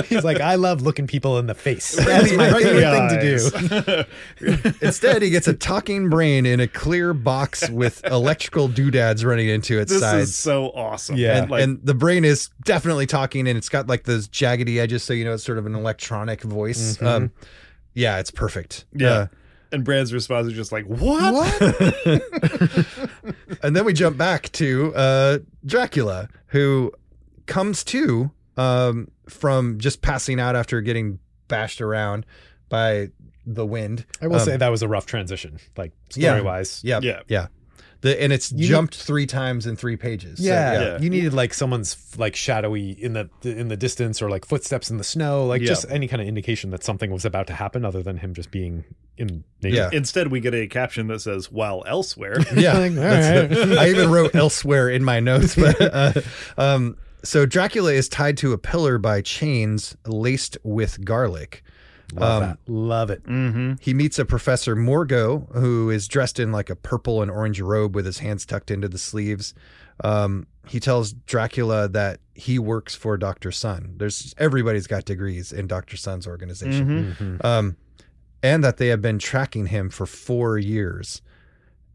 He's 0.08 0.24
like, 0.24 0.40
I 0.40 0.56
love 0.56 0.82
looking 0.82 1.08
people 1.08 1.38
in 1.38 1.48
the 1.48 1.54
face. 1.56 1.96
That's 1.96 2.32
my 2.34 2.52
favorite 2.52 2.82
thing 2.92 3.10
to 3.10 4.06
do. 4.42 4.76
Instead, 4.82 5.22
he 5.22 5.30
gets 5.30 5.48
a 5.48 5.54
talking 5.54 6.10
brain 6.10 6.46
in 6.46 6.60
a 6.60 6.68
clear 6.68 7.14
box 7.14 7.70
with 7.70 8.04
electrical 8.06 8.68
doodads 8.68 9.24
running 9.26 9.50
into 9.50 9.80
its 9.80 9.92
This 9.92 10.02
sides. 10.02 10.30
is 10.30 10.36
so 10.36 10.70
awesome. 10.72 11.18
Yeah. 11.18 11.42
and, 11.42 11.52
Like, 11.52 11.64
and 11.64 11.80
the 11.86 11.94
brain 11.94 12.26
is 12.26 12.50
definitely 12.64 13.06
talking, 13.06 13.48
and 13.48 13.58
it's 13.58 13.70
got 13.70 13.88
like 13.88 14.04
those 14.04 14.28
jaggedy 14.28 14.78
edges, 14.80 15.04
so 15.04 15.14
you 15.14 15.26
know 15.26 15.34
it's 15.34 15.44
sort 15.44 15.58
of 15.58 15.66
an 15.66 15.76
electronic 15.76 16.31
voice. 16.40 16.96
Mm-hmm. 16.96 17.06
Um, 17.08 17.32
yeah, 17.94 18.20
it's 18.20 18.32
perfect. 18.32 18.86
Yeah. 18.94 19.10
Uh, 19.10 19.28
And 19.74 19.84
Brand's 19.84 20.14
response 20.14 20.48
is 20.48 20.54
just 20.54 20.72
like, 20.72 20.86
"What?" 20.86 21.62
and 23.64 23.76
then 23.76 23.86
we 23.86 23.94
jump 23.94 24.18
back 24.18 24.52
to 24.54 24.94
uh, 24.96 25.40
Dracula, 25.66 26.30
who 26.48 26.92
comes 27.46 27.84
to 27.86 28.32
um, 28.58 29.10
from 29.30 29.80
just 29.80 30.02
passing 30.02 30.40
out 30.40 30.56
after 30.56 30.82
getting 30.82 31.20
bashed 31.48 31.82
around 31.82 32.26
by 32.70 33.10
the 33.46 33.66
wind. 33.66 34.06
I 34.22 34.28
will 34.28 34.38
Um, 34.38 34.46
say 34.46 34.58
that 34.58 34.70
was 34.70 34.82
a 34.84 34.88
rough 34.88 35.06
transition, 35.06 35.58
like 35.78 35.92
Yeah. 36.16 36.32
story 36.32 36.42
wise. 36.44 36.82
Yeah, 36.84 37.00
Yeah. 37.02 37.22
yeah. 37.28 37.48
The, 38.02 38.20
and 38.22 38.34
it's 38.34 38.52
You 38.52 38.68
jumped 38.68 38.96
three 38.96 39.28
times 39.28 39.68
in 39.68 39.76
three 39.76 39.96
pages. 39.96 40.40
So, 40.40 40.46
Yeah, 40.46 40.82
yeah. 40.82 41.00
you 41.00 41.10
needed 41.10 41.34
like 41.34 41.54
someone's 41.54 41.96
like 42.18 42.36
shadowy 42.36 42.92
in 42.92 43.14
the 43.14 43.30
in 43.44 43.68
the 43.68 43.78
distance 43.78 44.22
or 44.22 44.30
like 44.30 44.44
footsteps 44.46 44.90
in 44.90 44.98
the 44.98 45.04
snow, 45.04 45.46
like 45.46 45.62
Yeah. 45.62 45.68
just 45.68 45.86
any 45.90 46.08
kind 46.08 46.22
of 46.22 46.28
indication 46.28 46.72
that 46.72 46.84
something 46.84 47.12
was 47.12 47.26
about 47.26 47.46
to 47.48 47.54
happen, 47.54 47.86
other 47.86 48.02
than 48.02 48.18
him 48.18 48.34
just 48.34 48.50
being 48.50 48.84
in 49.18 49.44
nature. 49.62 49.76
Yeah. 49.76 49.90
Instead, 49.94 50.30
we 50.32 50.40
get 50.40 50.56
a 50.56 50.66
caption 50.68 51.08
that 51.08 51.22
says, 51.22 51.52
"While 51.52 51.84
elsewhere." 51.88 52.38
yeah. 52.56 52.78
Like, 52.78 52.94
That's- 52.96 53.68
right. 53.68 53.78
I 53.78 53.90
even 53.90 54.10
wrote 54.10 54.34
elsewhere 54.34 54.90
in 54.90 55.04
my 55.04 55.20
notes. 55.20 55.56
But 55.56 55.80
uh, 55.80 56.14
um, 56.58 56.98
so 57.24 57.46
Dracula 57.46 57.94
is 57.94 58.10
tied 58.10 58.36
to 58.38 58.52
a 58.52 58.58
pillar 58.58 58.98
by 58.98 59.22
chains 59.22 59.96
laced 60.08 60.58
with 60.64 61.06
garlic. 61.06 61.64
Love 62.14 62.44
Um, 62.44 62.50
that. 62.50 62.58
Love 62.72 63.10
it. 63.10 63.24
mm-hmm. 63.24 63.74
He 63.80 63.94
meets 63.94 64.20
a 64.20 64.26
Professor 64.26 64.76
Morgo 64.76 65.48
who 65.54 65.90
is 65.90 66.08
dressed 66.08 66.40
in 66.40 66.52
like 66.52 66.70
a 66.70 66.76
purple 66.76 67.22
and 67.22 67.30
orange 67.32 67.62
robe 67.62 67.96
with 67.96 68.06
his 68.06 68.20
hands 68.20 68.46
tucked 68.46 68.72
into 68.72 68.88
the 68.90 68.98
sleeves. 68.98 69.54
Um, 70.04 70.48
he 70.68 70.80
tells 70.80 71.14
Dracula 71.14 71.88
that 71.90 72.20
he 72.34 72.58
works 72.60 72.96
for 72.96 73.18
Doctor 73.18 73.52
Sun. 73.52 73.94
There's 73.98 74.34
everybody's 74.38 74.88
got 74.88 75.06
degrees 75.06 75.52
in 75.52 75.68
Doctor 75.68 75.96
Sun's 75.98 76.26
organization, 76.28 77.16
Mhm. 77.20 77.46
um, 77.46 77.78
and 78.42 78.64
that 78.64 78.78
they 78.78 78.88
have 78.88 79.02
been 79.02 79.20
tracking 79.20 79.68
him 79.68 79.90
for 79.90 80.06
four 80.06 80.58
years. 80.58 81.22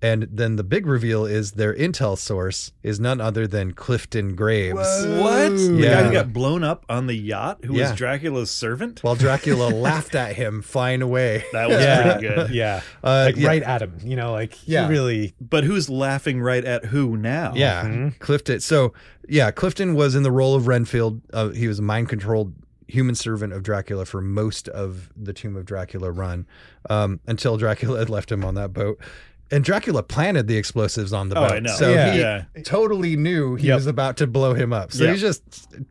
And 0.06 0.28
then 0.30 0.56
the 0.56 0.62
big 0.62 0.86
reveal 0.86 1.24
is 1.26 1.52
their 1.52 1.74
intel 1.74 2.16
source 2.16 2.72
is 2.82 3.00
none 3.00 3.20
other 3.20 3.46
than 3.46 3.72
Clifton 3.72 4.36
Graves. 4.36 4.76
What? 4.76 5.48
The 5.56 5.78
Yeah. 5.80 5.94
guy 5.94 6.02
who 6.06 6.12
got 6.12 6.32
blown 6.32 6.62
up 6.62 6.84
on 6.88 7.06
the 7.06 7.14
yacht, 7.14 7.64
who 7.64 7.74
Yeah. 7.76 7.88
was 7.90 7.98
Dracula's 7.98 8.50
servant? 8.50 9.02
While 9.02 9.16
Dracula 9.16 9.68
laughed 9.74 10.14
at 10.14 10.36
him 10.36 10.62
flying 10.62 11.02
away. 11.02 11.44
That 11.52 11.68
was 11.68 11.80
Yeah, 11.80 12.02
pretty 12.18 12.28
good. 12.28 12.50
yeah, 12.62 12.82
Uh, 13.02 13.24
like 13.26 13.36
yeah. 13.36 13.48
right 13.48 13.62
at 13.62 13.82
him. 13.82 13.94
You 14.04 14.16
know, 14.16 14.32
like 14.32 14.54
he 14.54 14.72
Yeah. 14.74 14.88
really. 14.88 15.34
But 15.40 15.64
who's 15.64 15.88
laughing 15.90 16.40
right 16.40 16.64
at 16.64 16.86
who 16.86 17.16
now? 17.16 17.52
Yeah, 17.56 17.84
Mhm. 17.84 18.18
Clifton. 18.20 18.60
So 18.60 18.92
yeah, 19.28 19.50
Clifton 19.50 19.94
was 19.94 20.14
in 20.14 20.22
the 20.22 20.30
role 20.30 20.54
of 20.54 20.66
Renfield. 20.68 21.20
Uh, 21.32 21.48
he 21.48 21.66
was 21.66 21.78
a 21.80 21.82
mind 21.82 22.08
controlled 22.08 22.54
human 22.88 23.16
servant 23.16 23.52
of 23.52 23.64
Dracula 23.64 24.04
for 24.04 24.20
most 24.20 24.68
of 24.68 25.10
the 25.16 25.32
Tomb 25.32 25.56
of 25.56 25.64
Dracula 25.64 26.12
run, 26.12 26.46
um, 26.88 27.18
until 27.26 27.56
Dracula 27.56 27.98
had 27.98 28.08
left 28.08 28.30
him 28.30 28.44
on 28.44 28.54
that 28.54 28.72
boat. 28.72 29.00
And 29.50 29.64
Dracula 29.64 30.02
planted 30.02 30.48
the 30.48 30.56
explosives 30.56 31.12
on 31.12 31.28
the 31.28 31.38
Oh, 31.38 31.42
boat. 31.48 31.52
I 31.52 31.58
know. 31.60 31.74
So 31.76 31.90
Yeah. 31.90 32.12
he 32.12 32.18
Yeah. 32.20 32.44
totally 32.64 33.16
knew 33.16 33.54
he 33.54 33.68
Yep. 33.68 33.76
was 33.76 33.86
about 33.86 34.16
to 34.18 34.26
blow 34.26 34.54
him 34.54 34.72
up. 34.72 34.92
So 34.92 35.04
Yeah. 35.04 35.12
he's 35.12 35.20
just 35.20 35.42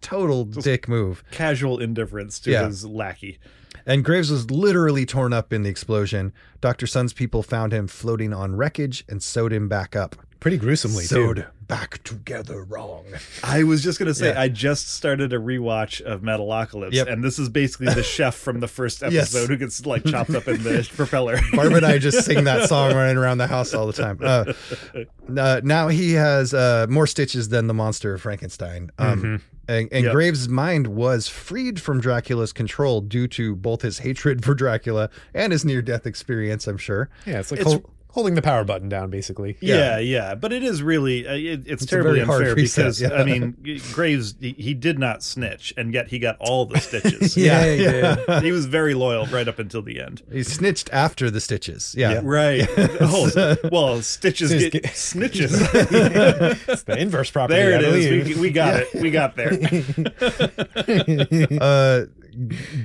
total 0.02 0.44
dick 0.46 0.88
move. 0.90 1.24
Casual 1.32 1.80
indifference 1.80 2.40
to 2.42 2.52
Yeah. 2.52 2.66
his 2.68 2.86
lackey. 2.86 3.40
And 3.86 4.04
Graves 4.04 4.32
was 4.32 4.50
literally 4.52 5.06
torn 5.06 5.32
up 5.32 5.54
in 5.54 5.64
the 5.64 5.70
explosion. 5.70 6.34
Dr. 6.60 6.88
Sun's 6.88 7.14
people 7.14 7.44
found 7.44 7.72
him 7.72 7.88
floating 7.88 8.34
on 8.34 8.56
wreckage 8.56 9.06
and 9.08 9.22
sewed 9.22 9.54
him 9.54 9.68
back 9.70 9.96
up. 9.96 10.16
Pretty 10.46 10.58
gruesomely 10.58 11.06
Sewed 11.06 11.38
too. 11.38 11.44
back 11.66 12.04
together 12.04 12.64
wrong. 12.66 13.04
I 13.44 13.64
was 13.64 13.82
just 13.82 13.98
gonna 13.98 14.14
say 14.14 14.28
Yeah. 14.30 14.40
I 14.40 14.48
just 14.48 14.94
started 14.94 15.34
a 15.34 15.38
rewatch 15.38 16.02
of 16.02 16.22
Metalocalypse, 16.22 16.94
Yep. 16.94 17.08
and 17.08 17.24
this 17.24 17.40
is 17.40 17.50
basically 17.50 17.88
the 17.88 18.04
chef 18.04 18.36
from 18.36 18.60
the 18.60 18.68
first 18.68 19.02
Yes. 19.10 19.34
episode 19.34 19.50
who 19.50 19.58
gets 19.58 19.84
like 19.88 20.06
chopped 20.06 20.30
up 20.36 20.48
in 20.48 20.62
the 20.62 20.88
propeller. 20.96 21.40
Barb 21.54 21.74
and 21.74 21.84
I 21.84 21.98
just 21.98 22.24
sing 22.26 22.44
that 22.44 22.70
song 22.70 22.94
running 22.94 23.18
around 23.18 23.40
the 23.40 23.48
house 23.48 23.74
all 23.74 23.88
the 23.88 23.94
time. 23.94 24.20
Uh, 24.22 24.54
uh, 25.36 25.62
now 25.64 25.88
he 25.88 26.14
has 26.14 26.54
uh, 26.54 26.86
more 26.90 27.08
stitches 27.08 27.50
than 27.50 27.66
the 27.66 27.74
monster 27.74 28.14
of 28.14 28.22
Frankenstein. 28.22 28.92
Um, 29.00 29.42
And, 29.68 29.90
and 29.92 30.04
Yep. 30.06 30.14
Graves' 30.14 30.48
mind 30.48 30.86
was 30.86 31.28
freed 31.28 31.82
from 31.82 32.00
Dracula's 32.00 32.54
control 32.54 33.02
due 33.02 33.28
to 33.30 33.56
both 33.56 33.82
his 33.82 33.98
hatred 33.98 34.46
for 34.46 34.54
Dracula 34.54 35.10
and 35.34 35.52
his 35.52 35.66
near 35.66 35.82
death 35.82 36.06
experience, 36.06 36.68
I'm 36.68 36.78
sure. 36.78 37.10
Yeah, 37.26 37.40
it's 37.40 37.50
like 37.50 37.62
It's- 37.62 37.80
holding 38.16 38.34
the 38.34 38.42
power 38.42 38.64
button 38.64 38.88
down, 38.88 39.10
basically. 39.10 39.58
Yeah, 39.60 40.00
yeah, 40.00 40.36
but 40.36 40.54
it 40.54 40.64
is 40.64 40.82
really 40.82 41.28
uh, 41.28 41.34
it, 41.34 41.68
it's, 41.68 41.84
It's 41.84 41.86
terribly 41.86 42.22
unfair 42.22 42.56
reset, 42.56 42.86
because 42.86 43.02
yeah. 43.02 43.10
I 43.14 43.26
mean 43.26 43.56
Graves 43.92 44.36
he, 44.40 44.54
he 44.54 44.74
did 44.74 44.98
not 44.98 45.22
snitch, 45.22 45.74
and 45.78 45.94
yet 45.94 46.08
he 46.08 46.18
got 46.18 46.38
all 46.40 46.66
the 46.66 46.80
stitches. 46.80 47.36
Yeah, 47.46 47.66
he 47.76 47.84
yeah. 47.84 48.16
did. 48.16 48.44
he 48.44 48.52
was 48.54 48.66
very 48.66 48.94
loyal 48.94 49.26
right 49.28 49.48
up 49.48 49.60
until 49.60 49.82
the 49.82 50.00
end. 50.02 50.24
He 50.32 50.42
snitched 50.44 50.90
after 50.94 51.30
the 51.30 51.42
stitches. 51.42 51.94
Yeah. 51.98 52.14
Yeah. 52.14 52.22
Right. 52.24 52.68
Oh, 53.02 53.56
well, 53.72 54.02
stitches 54.02 54.50
Stitches 54.50 54.72
get 54.72 54.84
get- 54.84 54.92
snitches. 54.94 56.68
It's 56.70 56.84
the 56.84 56.98
inverse 56.98 57.30
property. 57.30 57.60
there 57.60 57.74
I 57.74 57.82
it 57.82 57.84
is. 57.84 58.36
We, 58.38 58.42
we 58.42 58.50
got 58.50 58.76
it. 58.80 58.94
We 58.96 59.12
got 59.12 59.36
there. 59.36 59.52
uh, 61.62 62.06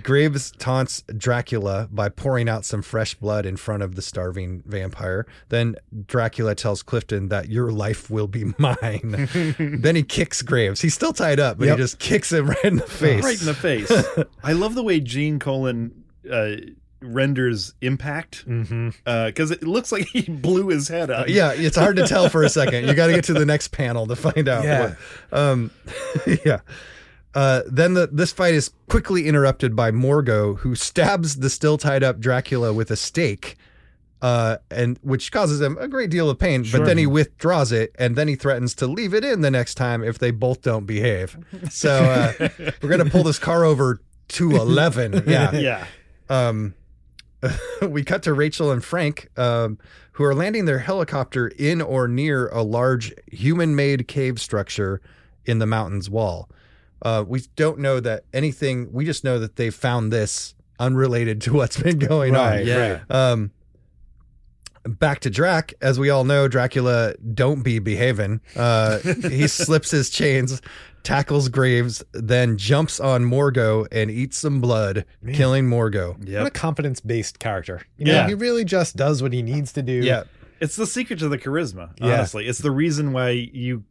Graves 0.02 0.50
taunts 0.52 1.02
Dracula 1.16 1.88
by 1.90 2.08
pouring 2.08 2.48
out 2.48 2.64
some 2.64 2.82
fresh 2.82 3.14
blood 3.14 3.46
in 3.46 3.56
front 3.56 3.82
of 3.82 3.94
the 3.94 4.02
starving 4.02 4.62
vampire. 4.66 5.26
Then 5.48 5.76
Dracula 6.06 6.54
tells 6.54 6.82
Clifton 6.82 7.28
that 7.28 7.48
your 7.48 7.70
life 7.70 8.10
will 8.10 8.28
be 8.28 8.44
mine. 8.58 9.28
then 9.82 9.96
he 9.96 10.02
kicks 10.02 10.42
Graves. 10.42 10.80
He's 10.80 10.94
still 10.94 11.12
tied 11.12 11.40
up, 11.40 11.58
but 11.58 11.66
Yep. 11.66 11.76
he 11.78 11.82
just 11.82 11.98
kicks 11.98 12.32
him 12.32 12.48
right 12.50 12.64
in 12.64 12.76
the 12.76 12.86
face. 12.86 13.24
right 13.24 13.40
in 13.40 13.46
the 13.46 13.54
face. 13.54 13.90
I 14.42 14.52
love 14.52 14.74
the 14.74 14.82
way 14.82 15.00
Gene 15.00 15.38
Colan 15.38 16.04
uh, 16.30 16.52
renders 17.02 17.72
impact 17.80 18.46
Mhm. 18.46 18.94
because 19.26 19.50
it 19.50 19.62
looks 19.62 19.90
like 19.90 20.06
he 20.08 20.22
blew 20.30 20.68
his 20.68 20.86
head 20.88 21.10
up. 21.10 21.28
yeah, 21.28 21.52
it's 21.54 21.76
hard 21.76 21.96
to 21.96 22.06
tell 22.06 22.28
for 22.28 22.42
a 22.42 22.48
second. 22.50 22.86
You 22.86 22.94
got 22.94 23.06
to 23.06 23.14
get 23.14 23.24
to 23.24 23.32
the 23.32 23.46
next 23.46 23.68
panel 23.68 24.06
to 24.06 24.16
find 24.16 24.48
out. 24.48 24.64
Yeah. 24.64 24.80
what- 25.30 25.38
um, 25.40 25.70
yeah. 26.44 26.60
Uh, 27.34 27.62
then 27.66 27.94
the, 27.94 28.08
this 28.08 28.32
fight 28.32 28.54
is 28.54 28.72
quickly 28.88 29.26
interrupted 29.28 29.76
by 29.76 29.90
Morgo, 29.90 30.56
who 30.58 30.74
stabs 30.74 31.36
the 31.36 31.50
still 31.50 31.78
tied 31.78 32.02
up 32.02 32.18
Dracula 32.18 32.72
with 32.72 32.90
a 32.90 32.96
stake, 32.96 33.56
uh, 34.20 34.56
and 34.70 34.98
which 35.02 35.30
causes 35.30 35.60
him 35.60 35.78
a 35.78 35.86
great 35.86 36.10
deal 36.10 36.28
of 36.28 36.38
pain. 36.38 36.66
But 36.70 36.84
then 36.84 36.98
he 36.98 37.06
withdraws 37.06 37.70
it, 37.72 37.94
and 37.98 38.16
then 38.16 38.26
he 38.26 38.34
threatens 38.34 38.74
to 38.76 38.86
leave 38.86 39.14
it 39.14 39.24
in 39.24 39.42
the 39.42 39.50
next 39.50 39.76
time 39.76 40.02
if 40.02 40.18
they 40.18 40.30
both 40.32 40.62
don't 40.62 40.86
behave. 40.86 41.38
So 41.70 41.90
uh, 42.40 42.48
we're 42.82 42.88
gonna 42.88 43.08
pull 43.08 43.22
this 43.22 43.38
car 43.38 43.64
over 43.64 44.00
to 44.28 44.50
eleven. 44.56 45.22
Yeah. 45.26 45.52
Yeah. 45.52 45.86
Um, 46.28 46.74
we 47.88 48.02
cut 48.04 48.22
to 48.24 48.34
Rachel 48.34 48.70
and 48.70 48.84
Frank, 48.84 49.28
um, 49.38 49.78
who 50.12 50.24
are 50.24 50.34
landing 50.34 50.64
their 50.64 50.80
helicopter 50.80 51.48
in 51.48 51.80
or 51.80 52.08
near 52.08 52.48
a 52.48 52.62
large 52.62 53.14
human-made 53.28 54.06
cave 54.08 54.40
structure 54.40 55.00
in 55.46 55.58
the 55.58 55.66
mountain's 55.66 56.10
wall. 56.10 56.48
Uh, 57.02 57.24
we 57.26 57.40
don't 57.56 57.78
know 57.78 58.00
that 58.00 58.24
anything. 58.32 58.92
We 58.92 59.04
just 59.04 59.24
know 59.24 59.38
that 59.38 59.56
they 59.56 59.70
found 59.70 60.12
this 60.12 60.54
unrelated 60.78 61.40
to 61.42 61.52
what's 61.52 61.76
been 61.80 61.98
going 61.98 62.34
Right, 62.34 62.60
on. 62.60 62.66
Yeah. 62.66 62.90
right. 62.92 63.10
Um, 63.10 63.50
back 64.84 65.20
to 65.20 65.30
Drac, 65.30 65.74
as 65.80 65.98
we 65.98 66.10
all 66.10 66.24
know, 66.24 66.48
Dracula 66.48 67.14
don't 67.34 67.62
be 67.62 67.78
behaving. 67.78 68.40
Uh, 68.56 68.98
he 69.28 69.46
slips 69.46 69.90
his 69.90 70.08
chains, 70.10 70.62
tackles 71.02 71.48
Graves, 71.48 72.02
then 72.12 72.56
jumps 72.56 72.98
on 73.00 73.24
Morgo 73.24 73.86
and 73.92 74.10
eats 74.10 74.38
some 74.38 74.60
blood, 74.60 75.04
Man. 75.22 75.34
killing 75.34 75.66
Morgo. 75.68 76.16
What 76.18 76.46
a 76.46 76.50
confidence 76.50 77.00
based 77.00 77.38
character. 77.38 77.82
You 77.98 78.06
know, 78.06 78.12
Yeah. 78.12 78.28
he 78.28 78.34
really 78.34 78.64
just 78.64 78.96
does 78.96 79.22
what 79.22 79.32
he 79.32 79.42
needs 79.42 79.72
to 79.74 79.82
do. 79.82 79.92
Yeah, 79.94 80.24
It's 80.60 80.76
the 80.76 80.86
secret 80.86 81.18
to 81.20 81.28
the 81.28 81.38
charisma, 81.38 81.90
Yeah. 82.00 82.14
honestly. 82.14 82.46
It's 82.46 82.58
the 82.60 82.70
reason 82.70 83.12
why 83.12 83.30
you 83.30 83.84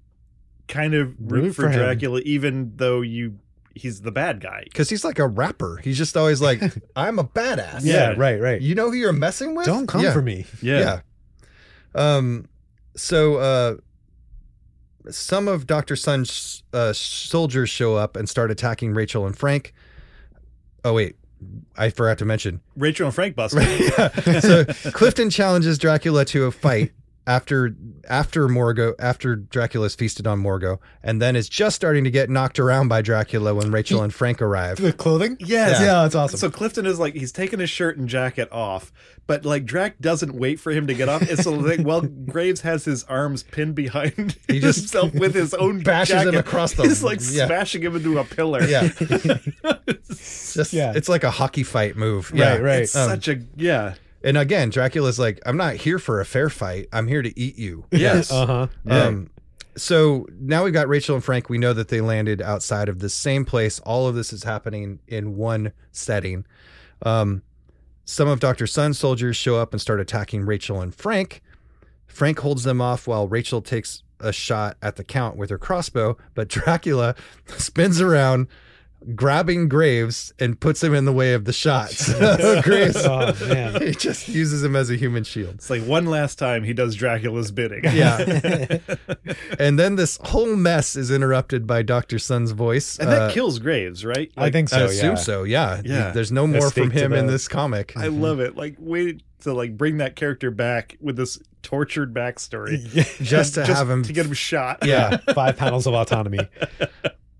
kind 0.69 0.93
of 0.93 1.13
root, 1.19 1.43
Root 1.43 1.55
for, 1.55 1.63
for. 1.63 1.73
Dracula, 1.73 2.21
even 2.21 2.71
though 2.77 3.01
you 3.01 3.39
he's 3.75 4.01
the 4.01 4.12
bad 4.12 4.39
guy. 4.39 4.63
because 4.63 4.89
he's 4.89 5.03
like 5.03 5.19
a 5.19 5.27
rapper. 5.27 5.79
He's 5.84 5.97
just 5.97 6.15
always 6.15 6.41
like, 6.41 6.62
"I'm 6.95 7.19
a 7.19 7.25
badass." 7.25 7.82
Yeah, 7.84 8.12
Yeah. 8.12 8.13
right, 8.17 8.39
right. 8.39 8.62
you 8.62 8.75
know 8.75 8.89
who 8.89 8.95
you're 8.95 9.12
messing 9.12 9.55
with. 9.55 9.65
Don't 9.65 9.88
come 9.88 10.01
yeah. 10.01 10.13
for 10.13 10.21
me. 10.21 10.45
Yeah. 10.62 10.79
Yeah. 10.79 10.99
Um. 11.95 12.47
So, 12.95 13.38
uh, 13.38 13.77
some 15.10 15.47
of 15.47 15.65
Doctor 15.65 15.95
Sun's 15.95 16.63
uh, 16.73 16.93
soldiers 16.93 17.69
show 17.69 17.95
up 17.95 18.15
and 18.15 18.29
start 18.29 18.51
attacking 18.51 18.93
Rachel 18.93 19.25
and 19.25 19.38
Frank. 19.38 19.73
Oh 20.86 20.93
wait, 20.93 21.15
I 21.77 21.89
forgot 21.89 22.17
to 22.19 22.25
mention. 22.25 22.62
Rachel 22.75 23.08
and 23.08 23.15
Frank 23.15 23.36
bust. 23.36 23.55
yeah. 23.58 24.39
So 24.39 24.65
Clifton 24.91 25.29
challenges 25.29 25.77
Dracula 25.77 26.25
to 26.25 26.45
a 26.45 26.51
fight 26.51 26.91
after 27.29 27.75
after 28.09 28.47
Morgo 28.47 28.95
after 28.97 29.35
Dracula's 29.35 29.93
feasted 29.93 30.25
on 30.25 30.41
Morgo, 30.41 30.79
and 31.03 31.21
then 31.21 31.35
is 31.35 31.47
just 31.47 31.75
starting 31.75 32.03
to 32.03 32.09
get 32.09 32.27
knocked 32.27 32.57
around 32.59 32.87
by 32.87 33.03
Dracula 33.03 33.53
when 33.53 33.69
Rachel 33.71 34.01
and 34.01 34.11
Frank 34.11 34.41
arrive. 34.41 34.77
The 34.81 34.91
clothing? 34.91 35.37
Yes. 35.39 35.79
Yeah, 35.79 36.01
that's 36.01 36.15
awesome. 36.15 36.39
So 36.39 36.49
Clifton 36.49 36.87
is 36.87 36.97
like 36.97 37.13
he's 37.13 37.31
taking 37.31 37.59
his 37.59 37.69
shirt 37.69 37.97
and 37.97 38.09
jacket 38.09 38.49
off, 38.51 38.91
but 39.27 39.45
like 39.45 39.65
Drac 39.65 39.99
doesn't 39.99 40.33
wait 40.33 40.59
for 40.59 40.71
him 40.71 40.87
to 40.87 40.95
get 40.95 41.07
off. 41.07 41.21
It's 41.21 41.43
so 41.43 41.51
like 41.51 41.81
well, 41.85 42.01
Graves 42.25 42.61
has 42.61 42.83
his 42.85 43.03
arms 43.03 43.43
pinned 43.43 43.75
behind 43.75 44.35
He 44.47 44.59
just 44.59 44.79
himself 44.79 45.13
with 45.13 45.35
his 45.35 45.53
own 45.53 45.79
bashes 45.83 46.23
him 46.23 46.33
across 46.35 46.73
the- 46.73 46.83
He's 46.83 47.03
like 47.03 47.19
yeah. 47.29 47.45
smashing 47.45 47.83
him 47.83 47.95
into 47.95 48.17
a 48.17 48.23
pillar. 48.23 48.63
Yeah, 48.63 48.87
just 50.07 50.73
Yeah. 50.73 50.93
it's 50.95 51.09
like 51.09 51.23
a 51.23 51.31
hockey 51.31 51.63
fight 51.63 51.95
move. 51.95 52.31
Yeah. 52.33 52.53
Right, 52.53 52.61
right. 52.63 52.81
It's 52.81 52.95
Um, 52.95 53.09
such 53.09 53.27
a 53.27 53.39
yeah. 53.55 53.93
And 54.23 54.38
again, 54.38 54.69
Dracula's 54.69 55.19
like, 55.19 55.39
I'm 55.45 55.58
not 55.58 55.75
here 55.75 55.99
for 55.99 56.19
a 56.19 56.25
fair 56.25 56.49
fight. 56.49 56.88
I'm 56.91 57.08
here 57.08 57.21
to 57.21 57.39
eat 57.39 57.58
you. 57.58 57.86
Yes. 57.91 58.32
Uh 58.32 58.45
huh. 58.45 58.67
Um, 58.88 59.29
so 59.77 60.27
now 60.39 60.65
we've 60.65 60.73
got 60.73 60.89
Rachel 60.89 61.15
and 61.15 61.23
Frank. 61.23 61.49
We 61.49 61.58
know 61.58 61.73
that 61.73 61.88
they 61.88 62.01
landed 62.01 62.41
outside 62.41 62.89
of 62.89 62.99
the 62.99 63.10
same 63.10 63.45
place. 63.45 63.79
All 63.79 64.08
of 64.08 64.15
this 64.15 64.34
is 64.34 64.43
happening 64.43 64.99
in 65.08 65.38
one 65.38 65.71
setting. 65.91 66.45
Um, 67.01 67.43
some 68.03 68.27
of 68.27 68.39
Dr. 68.39 68.67
Sun's 68.67 68.99
soldiers 68.99 69.38
show 69.38 69.58
up 69.58 69.71
and 69.71 69.79
start 69.79 69.99
attacking 69.99 70.45
Rachel 70.45 70.82
and 70.82 70.93
Frank. 70.93 71.41
Frank 72.08 72.39
holds 72.39 72.63
them 72.63 72.82
off 72.82 73.08
while 73.08 73.27
Rachel 73.27 73.62
takes 73.62 74.03
a 74.19 74.34
shot 74.34 74.77
at 74.82 74.95
the 74.95 75.03
Count 75.03 75.38
with 75.38 75.49
her 75.49 75.58
crossbow, 75.58 76.17
but 76.34 76.47
Dracula 76.49 77.15
spins 77.45 78.01
around, 78.01 78.47
grabbing 79.15 79.69
Graves 79.69 80.33
and 80.39 80.59
puts 80.59 80.83
him 80.83 80.93
in 80.93 81.05
the 81.05 81.13
way 81.13 81.33
of 81.33 81.45
the 81.45 81.53
shots. 81.53 82.07
So 82.19 82.62
Graves, 82.62 82.97
Oh 83.05 83.33
man. 83.47 83.81
he 83.81 83.91
just 83.91 84.27
uses 84.27 84.63
him 84.63 84.75
as 84.75 84.89
a 84.89 84.95
human 84.95 85.23
shield. 85.23 85.55
It's 85.55 85.69
like 85.69 85.83
one 85.83 86.05
last 86.05 86.38
time 86.38 86.63
he 86.63 86.73
does 86.73 86.95
Dracula's 86.95 87.51
bidding. 87.51 87.83
Yeah. 87.85 88.77
and 89.59 89.79
then 89.79 89.95
this 89.95 90.17
whole 90.23 90.55
mess 90.55 90.95
is 90.95 91.12
interrupted 91.12 91.65
by 91.65 91.81
Dr. 91.81 92.19
Sun's 92.19 92.51
voice. 92.51 92.97
And 92.99 93.09
that 93.09 93.21
Uh, 93.21 93.31
kills 93.31 93.59
Graves, 93.59 94.03
right? 94.05 94.31
I 94.38 94.49
think 94.51 94.69
so. 94.69 94.79
I 94.79 94.83
assume 94.83 95.12
yeah. 95.12 95.15
so, 95.15 95.43
yeah. 95.43 95.81
Yeah. 95.83 96.12
There's 96.12 96.31
no 96.31 96.45
more 96.47 96.69
from 96.71 96.91
him 96.91 97.13
in 97.13 97.27
this 97.27 97.47
comic. 97.47 97.93
I 97.95 98.07
love 98.07 98.39
it. 98.39 98.55
Like 98.55 98.75
wait 98.79 99.23
to 99.41 99.53
like 99.53 99.77
bring 99.77 99.97
that 99.97 100.15
character 100.15 100.51
back 100.51 100.97
with 100.99 101.15
this 101.15 101.39
tortured 101.62 102.13
backstory. 102.13 102.83
Just 103.23 103.55
to 103.55 103.65
have 103.65 103.89
him 103.89 104.03
to 104.03 104.13
get 104.13 104.25
him 104.25 104.33
shot. 104.33 104.79
Yeah. 104.85 105.17
Five 105.33 105.57
panels 105.57 105.88
of 105.88 105.93
autonomy. 105.93 106.39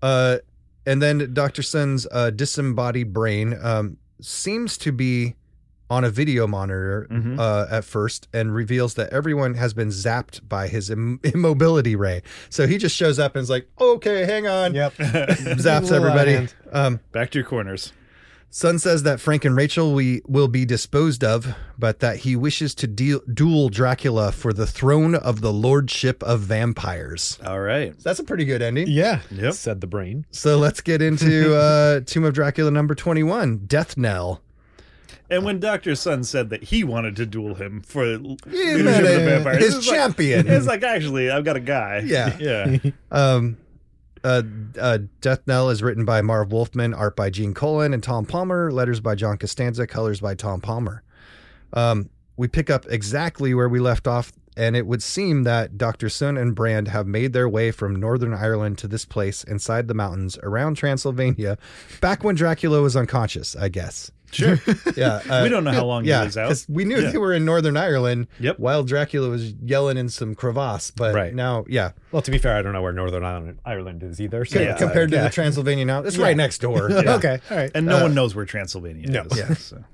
Uh, 0.02 0.38
and 0.86 1.00
then 1.02 1.32
Dr. 1.34 1.62
Sun's 1.62 2.06
uh, 2.10 2.30
disembodied 2.30 3.12
brain 3.12 3.56
um, 3.62 3.96
seems 4.20 4.76
to 4.78 4.92
be 4.92 5.34
on 5.90 6.04
a 6.04 6.10
video 6.10 6.46
monitor 6.46 7.08
Mhm. 7.10 7.36
uh, 7.38 7.66
at 7.68 7.84
first 7.84 8.28
and 8.32 8.54
reveals 8.54 8.94
that 8.94 9.12
everyone 9.12 9.54
has 9.54 9.74
been 9.74 9.88
zapped 9.88 10.48
by 10.48 10.68
his 10.68 10.88
Im- 10.88 11.18
immobility 11.24 11.96
ray. 11.96 12.22
So 12.48 12.66
he 12.68 12.78
just 12.78 12.94
shows 12.96 13.18
up 13.18 13.34
and 13.34 13.42
is 13.42 13.50
like, 13.50 13.68
okay, 13.80 14.24
hang 14.24 14.46
on. 14.46 14.72
Yep. 14.74 14.94
Zaps 14.98 15.90
everybody. 15.90 16.46
Um, 16.72 17.00
Back 17.10 17.30
to 17.30 17.38
your 17.40 17.46
corners. 17.48 17.92
Sun 18.52 18.80
says 18.80 19.04
that 19.04 19.20
Frank 19.20 19.44
and 19.44 19.54
Rachel 19.54 19.94
we 19.94 20.22
will 20.26 20.48
be 20.48 20.64
disposed 20.64 21.22
of, 21.22 21.54
but 21.78 22.00
that 22.00 22.16
he 22.18 22.34
wishes 22.34 22.74
to 22.76 22.88
deal, 22.88 23.20
duel 23.32 23.68
Dracula 23.68 24.32
for 24.32 24.52
the 24.52 24.66
throne 24.66 25.14
of 25.14 25.40
the 25.40 25.52
lordship 25.52 26.20
of 26.24 26.40
vampires. 26.40 27.38
All 27.46 27.60
right. 27.60 27.96
That's 28.00 28.18
a 28.18 28.24
pretty 28.24 28.44
good 28.44 28.60
ending. 28.60 28.88
Yeah. 28.88 29.20
Yep. 29.30 29.52
Said 29.54 29.80
the 29.80 29.86
brain. 29.86 30.26
So 30.32 30.58
let's 30.58 30.80
get 30.80 31.00
into 31.00 31.54
uh, 31.56 32.00
Tomb 32.04 32.24
of 32.24 32.34
Dracula 32.34 32.72
number 32.72 32.96
21, 32.96 33.66
Death 33.66 33.96
Knell. 33.96 34.40
And 35.30 35.44
when 35.44 35.60
Doctor 35.60 35.94
Sun 35.94 36.24
said 36.24 36.50
that 36.50 36.64
he 36.64 36.82
wanted 36.82 37.14
to 37.16 37.26
duel 37.26 37.54
him 37.54 37.82
for 37.82 38.04
Yeah, 38.04 38.16
leadership 38.16 38.84
man, 38.84 39.04
of 39.04 39.10
the 39.10 39.18
vampires, 39.26 39.58
his 39.64 39.76
it's 39.76 39.86
like- 39.86 39.96
champion. 39.96 40.48
it's 40.48 40.66
like 40.66 40.82
actually, 40.82 41.30
I've 41.30 41.44
got 41.44 41.54
a 41.54 41.60
guy. 41.60 42.02
Yeah. 42.04 42.36
yeah. 42.82 42.90
Um, 43.12 43.56
uh, 44.24 44.42
uh, 44.78 44.98
Death 45.20 45.46
Knell 45.46 45.70
is 45.70 45.82
written 45.82 46.04
by 46.04 46.22
Marv 46.22 46.52
Wolfman, 46.52 46.94
art 46.94 47.16
by 47.16 47.30
Gene 47.30 47.54
Colan 47.54 47.94
and 47.94 48.02
Tom 48.02 48.26
Palmer, 48.26 48.70
letters 48.70 49.00
by 49.00 49.14
John 49.14 49.38
Costanza, 49.38 49.86
colors 49.86 50.20
by 50.20 50.34
Tom 50.34 50.60
Palmer. 50.60 51.02
Um, 51.72 52.10
we 52.36 52.48
pick 52.48 52.70
up 52.70 52.86
exactly 52.88 53.54
where 53.54 53.68
we 53.68 53.80
left 53.80 54.06
off, 54.06 54.32
and 54.56 54.76
it 54.76 54.86
would 54.86 55.02
seem 55.02 55.44
that 55.44 55.78
Dr. 55.78 56.08
Sun 56.08 56.36
and 56.36 56.54
Brand 56.54 56.88
have 56.88 57.06
made 57.06 57.32
their 57.32 57.48
way 57.48 57.70
from 57.70 57.96
Northern 57.96 58.34
Ireland 58.34 58.78
to 58.78 58.88
this 58.88 59.04
place 59.04 59.44
inside 59.44 59.88
the 59.88 59.94
mountains 59.94 60.38
around 60.42 60.76
Transylvania, 60.76 61.58
back 62.00 62.24
when 62.24 62.34
Dracula 62.34 62.82
was 62.82 62.96
unconscious, 62.96 63.54
I 63.56 63.68
guess. 63.68 64.10
Sure. 64.32 64.58
Yeah, 64.96 65.20
uh, 65.28 65.40
we 65.44 65.48
don't 65.48 65.64
know 65.64 65.72
how 65.72 65.84
long 65.84 66.04
yeah, 66.04 66.20
he 66.20 66.26
was 66.26 66.36
out. 66.36 66.48
'cause 66.48 66.66
we 66.68 66.84
knew 66.84 67.00
Yeah. 67.00 67.10
they 67.10 67.18
were 67.18 67.32
in 67.32 67.44
Northern 67.44 67.76
Ireland 67.76 68.26
Yep. 68.38 68.58
while 68.58 68.82
Dracula 68.82 69.28
was 69.28 69.52
yelling 69.64 69.96
in 69.96 70.08
some 70.08 70.34
crevasse, 70.34 70.90
but 70.90 71.14
Right. 71.14 71.34
now, 71.34 71.64
yeah, 71.68 71.92
Well, 72.12 72.22
to 72.22 72.30
be 72.30 72.38
fair, 72.38 72.56
I 72.56 72.62
don't 72.62 72.72
know 72.72 72.82
where 72.82 72.92
Northern 72.92 73.24
Ireland, 73.24 73.58
Ireland 73.64 74.02
is 74.02 74.20
either. 74.20 74.44
So 74.44 74.60
Yeah. 74.60 74.76
compared 74.76 75.10
to 75.10 75.16
yeah. 75.16 75.24
the 75.24 75.30
Transylvania 75.30 75.84
now, 75.84 76.00
it's 76.02 76.18
right 76.18 76.36
next 76.36 76.58
door. 76.60 76.90
Yeah. 77.00 77.14
Okay. 77.16 77.38
All 77.50 77.56
right. 77.56 77.70
And 77.74 77.86
no 77.86 77.98
uh, 77.98 78.02
one 78.02 78.14
knows 78.14 78.34
where 78.34 78.44
Transylvania 78.44 79.08
no. 79.08 79.22
is. 79.30 79.38
Yeah. 79.38 79.54
So. 79.54 79.84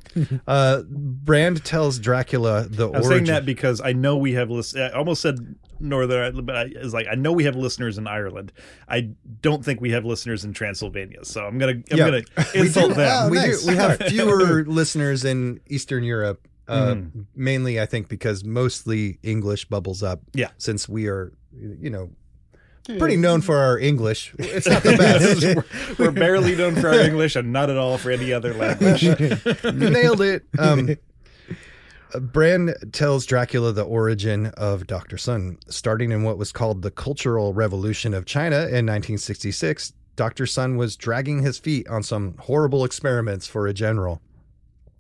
Uh, 0.46 0.82
Brand 0.88 1.62
tells 1.64 1.98
Dracula 1.98 2.66
the 2.68 2.86
I'm 2.88 2.94
origin. 2.96 3.10
saying 3.10 3.24
that 3.26 3.44
because 3.46 3.80
I 3.80 3.92
know 3.92 4.16
we 4.16 4.32
have 4.32 4.50
list. 4.50 4.76
I 4.76 4.88
almost 4.90 5.20
said 5.22 5.56
Northern, 5.80 6.18
Ireland, 6.22 6.46
but 6.46 6.56
I, 6.56 6.62
it's 6.74 6.92
like 6.94 7.06
I 7.10 7.14
know 7.14 7.32
we 7.32 7.44
have 7.44 7.56
listeners 7.56 7.98
in 7.98 8.06
Ireland. 8.06 8.52
I 8.88 9.10
don't 9.42 9.64
think 9.64 9.80
we 9.80 9.90
have 9.92 10.04
listeners 10.04 10.44
in 10.44 10.52
Transylvania. 10.52 11.24
So 11.24 11.44
I'm 11.44 11.58
gonna 11.58 11.72
I'm 11.72 11.84
Yeah. 11.98 12.04
gonna 12.10 12.22
insult 12.54 12.94
them. 12.94 13.10
Oh, 13.12 13.28
we 13.30 13.36
nice. 13.38 13.62
do. 13.62 13.70
We 13.70 13.76
have 13.76 13.98
fewer 13.98 14.64
listeners 14.66 15.24
in 15.24 15.60
Eastern 15.68 16.04
Europe, 16.04 16.46
uh, 16.68 16.94
Mm. 16.94 17.26
mainly 17.34 17.80
I 17.80 17.86
think 17.86 18.08
because 18.08 18.44
mostly 18.44 19.18
English 19.22 19.66
bubbles 19.66 20.02
up. 20.02 20.20
Yeah. 20.34 20.48
since 20.58 20.88
we 20.88 21.06
are, 21.08 21.32
you 21.80 21.90
know, 21.90 22.10
pretty 22.98 23.16
known 23.16 23.40
for 23.40 23.56
our 23.56 23.78
English. 23.78 24.32
It's 24.38 24.68
not 24.68 24.82
the 24.84 24.96
best. 24.96 25.44
we're, 25.98 26.06
we're 26.06 26.12
barely 26.12 26.54
known 26.54 26.76
for 26.76 26.88
our 26.88 27.00
English 27.00 27.34
and 27.34 27.52
not 27.52 27.68
at 27.68 27.76
all 27.76 27.98
for 27.98 28.10
any 28.12 28.32
other 28.32 28.54
language. 28.54 29.02
Nailed 29.74 30.20
it. 30.20 30.44
Um, 30.58 30.94
Uh, 32.14 32.20
Brand 32.20 32.74
tells 32.92 33.26
Dracula 33.26 33.72
the 33.72 33.84
origin 33.84 34.46
of 34.56 34.86
Dr. 34.86 35.18
Sun. 35.18 35.58
Starting 35.68 36.12
in 36.12 36.22
what 36.22 36.38
was 36.38 36.52
called 36.52 36.82
the 36.82 36.90
Cultural 36.90 37.52
Revolution 37.52 38.14
of 38.14 38.26
China 38.26 38.56
in 38.56 38.86
1966, 38.86 39.92
Dr. 40.14 40.46
Sun 40.46 40.76
was 40.76 40.96
dragging 40.96 41.42
his 41.42 41.58
feet 41.58 41.86
on 41.88 42.02
some 42.02 42.36
horrible 42.38 42.84
experiments 42.84 43.46
for 43.46 43.66
a 43.66 43.74
general. 43.74 44.20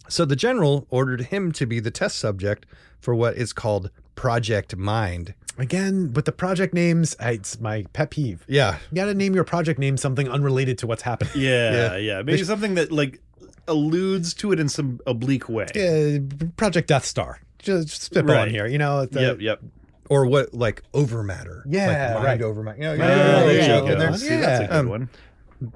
So 0.08 0.24
the 0.24 0.36
general 0.36 0.86
ordered 0.90 1.22
him 1.22 1.52
to 1.52 1.66
be 1.66 1.80
the 1.80 1.90
test 1.90 2.18
subject 2.18 2.66
for 3.00 3.14
what 3.14 3.36
is 3.36 3.52
called 3.52 3.90
Project 4.14 4.76
Mind. 4.76 5.34
Again, 5.58 6.12
with 6.12 6.26
the 6.26 6.32
project 6.32 6.74
names, 6.74 7.16
it's 7.18 7.60
my 7.60 7.86
pet 7.92 8.10
peeve. 8.10 8.44
Yeah. 8.46 8.78
You 8.90 8.96
got 8.96 9.06
to 9.06 9.14
name 9.14 9.34
your 9.34 9.44
project 9.44 9.78
name 9.78 9.96
something 9.96 10.28
unrelated 10.28 10.78
to 10.78 10.86
what's 10.86 11.02
happening. 11.02 11.32
Yeah, 11.34 11.96
yeah. 11.96 12.22
Maybe 12.22 12.44
something 12.44 12.74
that 12.74 12.92
like 12.92 13.20
alludes 13.68 14.34
to 14.34 14.52
it 14.52 14.60
in 14.60 14.68
some 14.68 15.00
oblique 15.06 15.48
way. 15.48 15.66
Uh, 15.74 16.50
project 16.56 16.88
Death 16.88 17.04
Star. 17.04 17.40
Just, 17.58 17.88
just 17.88 18.12
spitballing 18.14 18.28
Right. 18.28 18.50
here. 18.50 18.66
You 18.66 18.78
know. 18.78 19.06
the- 19.06 19.20
Yep, 19.20 19.40
yep. 19.40 19.60
Or 20.08 20.24
what, 20.26 20.54
like 20.54 20.82
overmatter. 20.92 21.62
Yeah, 21.66 21.86
like 21.88 22.14
mind 22.14 22.24
right. 22.24 22.42
over 22.42 22.62
matter. 22.62 22.78
You 22.78 22.84
know, 22.84 22.92
Oh, 22.92 22.96
yeah, 22.96 23.42
there 23.44 23.52
yeah, 23.56 23.80
you 23.82 23.88
go. 23.92 23.98
there- 23.98 24.16
See, 24.16 24.28
that's 24.36 24.64
a 24.64 24.66
good 24.68 24.76
Um, 24.76 24.88
one. 24.88 25.08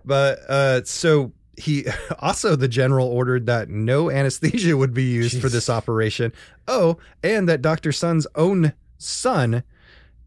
But 0.04 0.38
uh, 0.48 0.82
so 0.84 1.32
he 1.56 1.86
also 2.20 2.54
the 2.54 2.68
general 2.68 3.08
ordered 3.08 3.46
that 3.46 3.68
no 3.68 4.08
anesthesia 4.10 4.76
would 4.76 4.94
be 4.94 5.02
used 5.04 5.40
for 5.40 5.48
this 5.48 5.68
operation. 5.68 6.32
Oh, 6.68 6.98
and 7.24 7.48
that 7.48 7.60
Dr. 7.60 7.90
Sun's 7.92 8.26
own 8.36 8.72
son 8.98 9.64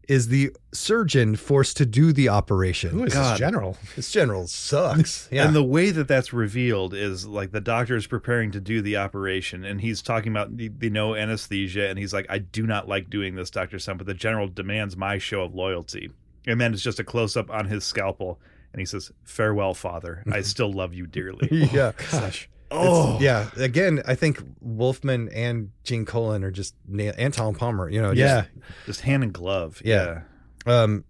is 0.08 0.28
the 0.28 0.54
surgeon 0.72 1.36
forced 1.36 1.76
to 1.78 1.86
do 1.86 2.12
the 2.12 2.28
operation. 2.28 2.90
Who 2.90 3.04
is 3.04 3.14
God. 3.14 3.32
this 3.32 3.38
general? 3.38 3.76
This 3.96 4.10
general 4.10 4.46
sucks. 4.46 5.28
Yeah. 5.34 5.46
And 5.46 5.56
the 5.56 5.64
way 5.64 5.90
that 5.90 6.06
that's 6.06 6.32
revealed 6.32 6.94
is 6.94 7.26
like 7.26 7.50
the 7.50 7.60
doctor 7.60 7.96
is 7.96 8.06
preparing 8.06 8.52
to 8.52 8.60
do 8.60 8.82
the 8.82 8.96
operation, 8.96 9.64
and 9.64 9.80
he's 9.80 10.00
talking 10.00 10.30
about 10.30 10.56
the, 10.56 10.68
the 10.68 10.90
no 10.90 11.16
anesthesia, 11.16 11.88
and 11.88 11.98
he's 11.98 12.12
like, 12.12 12.26
"I 12.28 12.38
do 12.38 12.66
not 12.66 12.86
like 12.86 13.10
doing 13.10 13.34
this, 13.34 13.50
Doctor 13.50 13.78
Sun, 13.78 13.96
but 13.96 14.06
the 14.06 14.14
general 14.14 14.46
demands 14.46 14.96
my 14.96 15.18
show 15.18 15.42
of 15.42 15.54
loyalty." 15.54 16.10
And 16.46 16.60
then 16.60 16.72
it's 16.72 16.82
just 16.82 17.00
a 17.00 17.04
close 17.04 17.36
up 17.36 17.50
on 17.50 17.66
his 17.66 17.84
scalpel, 17.84 18.38
and 18.72 18.80
he 18.80 18.86
says, 18.86 19.10
"Farewell, 19.24 19.74
Father. 19.74 20.22
I 20.30 20.40
still 20.42 20.72
love 20.72 20.94
you 20.94 21.06
dearly." 21.06 21.48
yeah. 21.72 21.92
Oh, 21.98 22.20
gosh. 22.20 22.48
Oh, 22.70 23.18
Yeah. 23.20 23.48
Again, 23.56 24.02
I 24.06 24.14
think 24.14 24.42
Wolfman 24.60 25.28
and 25.30 25.70
Gene 25.84 26.04
Colan 26.04 26.42
are 26.44 26.50
just 26.50 26.74
nail- 26.86 27.14
and 27.16 27.32
Tom 27.32 27.54
Palmer, 27.54 27.88
you 27.88 28.00
know, 28.02 28.14
just 28.14 28.18
Yeah. 28.18 28.44
just 28.86 29.02
hand 29.02 29.22
and 29.22 29.32
glove. 29.32 29.80
Yeah. 29.84 30.22
um, 30.66 31.04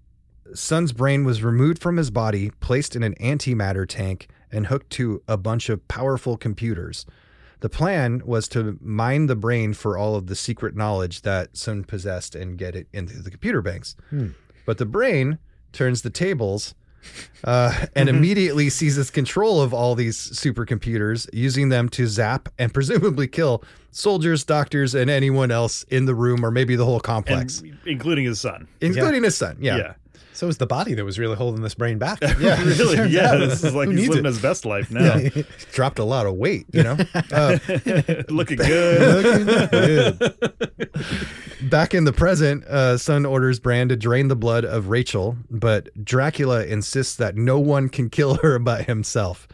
Sun's 0.52 0.92
brain 0.92 1.24
was 1.24 1.42
removed 1.42 1.80
from 1.80 1.96
his 1.96 2.10
body, 2.10 2.50
placed 2.60 2.94
in 2.94 3.02
an 3.02 3.14
antimatter 3.20 3.86
tank, 3.88 4.28
and 4.52 4.66
hooked 4.66 4.90
to 4.90 5.22
a 5.26 5.36
bunch 5.38 5.68
of 5.70 5.86
powerful 5.88 6.36
computers. 6.36 7.06
The 7.60 7.68
plan 7.70 8.20
was 8.26 8.46
to 8.48 8.78
mine 8.82 9.26
the 9.26 9.36
brain 9.36 9.72
for 9.72 9.96
all 9.96 10.16
of 10.16 10.26
the 10.26 10.36
secret 10.36 10.76
knowledge 10.76 11.22
that 11.22 11.56
Sun 11.56 11.84
possessed 11.84 12.34
and 12.34 12.58
get 12.58 12.76
it 12.76 12.88
into 12.92 13.22
the 13.22 13.30
computer 13.30 13.62
banks. 13.62 13.96
Hmm. 14.10 14.28
But 14.66 14.76
the 14.78 14.84
brain 14.86 15.38
turns 15.72 16.02
the 16.02 16.10
tables 16.10 16.74
uh, 17.44 17.86
and 17.94 18.08
immediately 18.08 18.70
seizes 18.70 19.10
control 19.10 19.60
of 19.60 19.74
all 19.74 19.94
these 19.94 20.16
supercomputers, 20.16 21.28
using 21.32 21.68
them 21.68 21.88
to 21.90 22.06
zap 22.06 22.48
and 22.58 22.72
presumably 22.72 23.28
kill 23.28 23.62
soldiers, 23.90 24.44
doctors, 24.44 24.94
and 24.94 25.10
anyone 25.10 25.50
else 25.50 25.84
in 25.84 26.06
the 26.06 26.14
room 26.14 26.44
or 26.44 26.50
maybe 26.50 26.76
the 26.76 26.84
whole 26.84 27.00
complex, 27.00 27.60
and 27.60 27.78
including 27.86 28.24
his 28.24 28.40
son. 28.40 28.66
including 28.80 29.22
his 29.24 29.36
son. 29.36 29.56
Yeah. 29.60 29.76
Yeah. 29.76 29.94
So 30.34 30.48
is 30.48 30.58
the 30.58 30.66
body 30.66 30.94
that 30.94 31.04
was 31.04 31.18
really 31.18 31.36
holding 31.36 31.62
this 31.62 31.74
brain 31.74 31.98
back. 31.98 32.18
Yeah. 32.40 32.60
really? 32.64 33.08
Yeah. 33.10 33.36
This 33.36 33.62
is 33.64 33.74
like 33.74 33.88
he's 33.88 34.08
living 34.08 34.24
it? 34.24 34.28
his 34.28 34.40
best 34.42 34.66
life 34.66 34.90
now. 34.90 35.18
Dropped 35.72 35.98
a 35.98 36.04
lot 36.04 36.26
of 36.26 36.34
weight, 36.34 36.66
you 36.72 36.82
know? 36.82 36.96
Uh, 37.32 37.58
Looking 38.28 38.56
good. 38.58 39.24
looking 39.24 39.46
Good. 39.70 40.34
Back 41.62 41.94
in 41.94 42.04
the 42.04 42.12
present, 42.12 42.64
uh, 42.64 42.98
Sun 42.98 43.24
orders 43.24 43.58
Brand 43.58 43.90
to 43.90 43.96
drain 43.96 44.28
the 44.28 44.36
blood 44.36 44.64
of 44.64 44.88
Rachel, 44.88 45.36
but 45.50 45.88
Dracula 46.04 46.64
insists 46.64 47.16
that 47.16 47.36
no 47.36 47.58
one 47.58 47.88
can 47.88 48.10
kill 48.10 48.34
her 48.42 48.58
but 48.58 48.84
himself. 48.84 49.48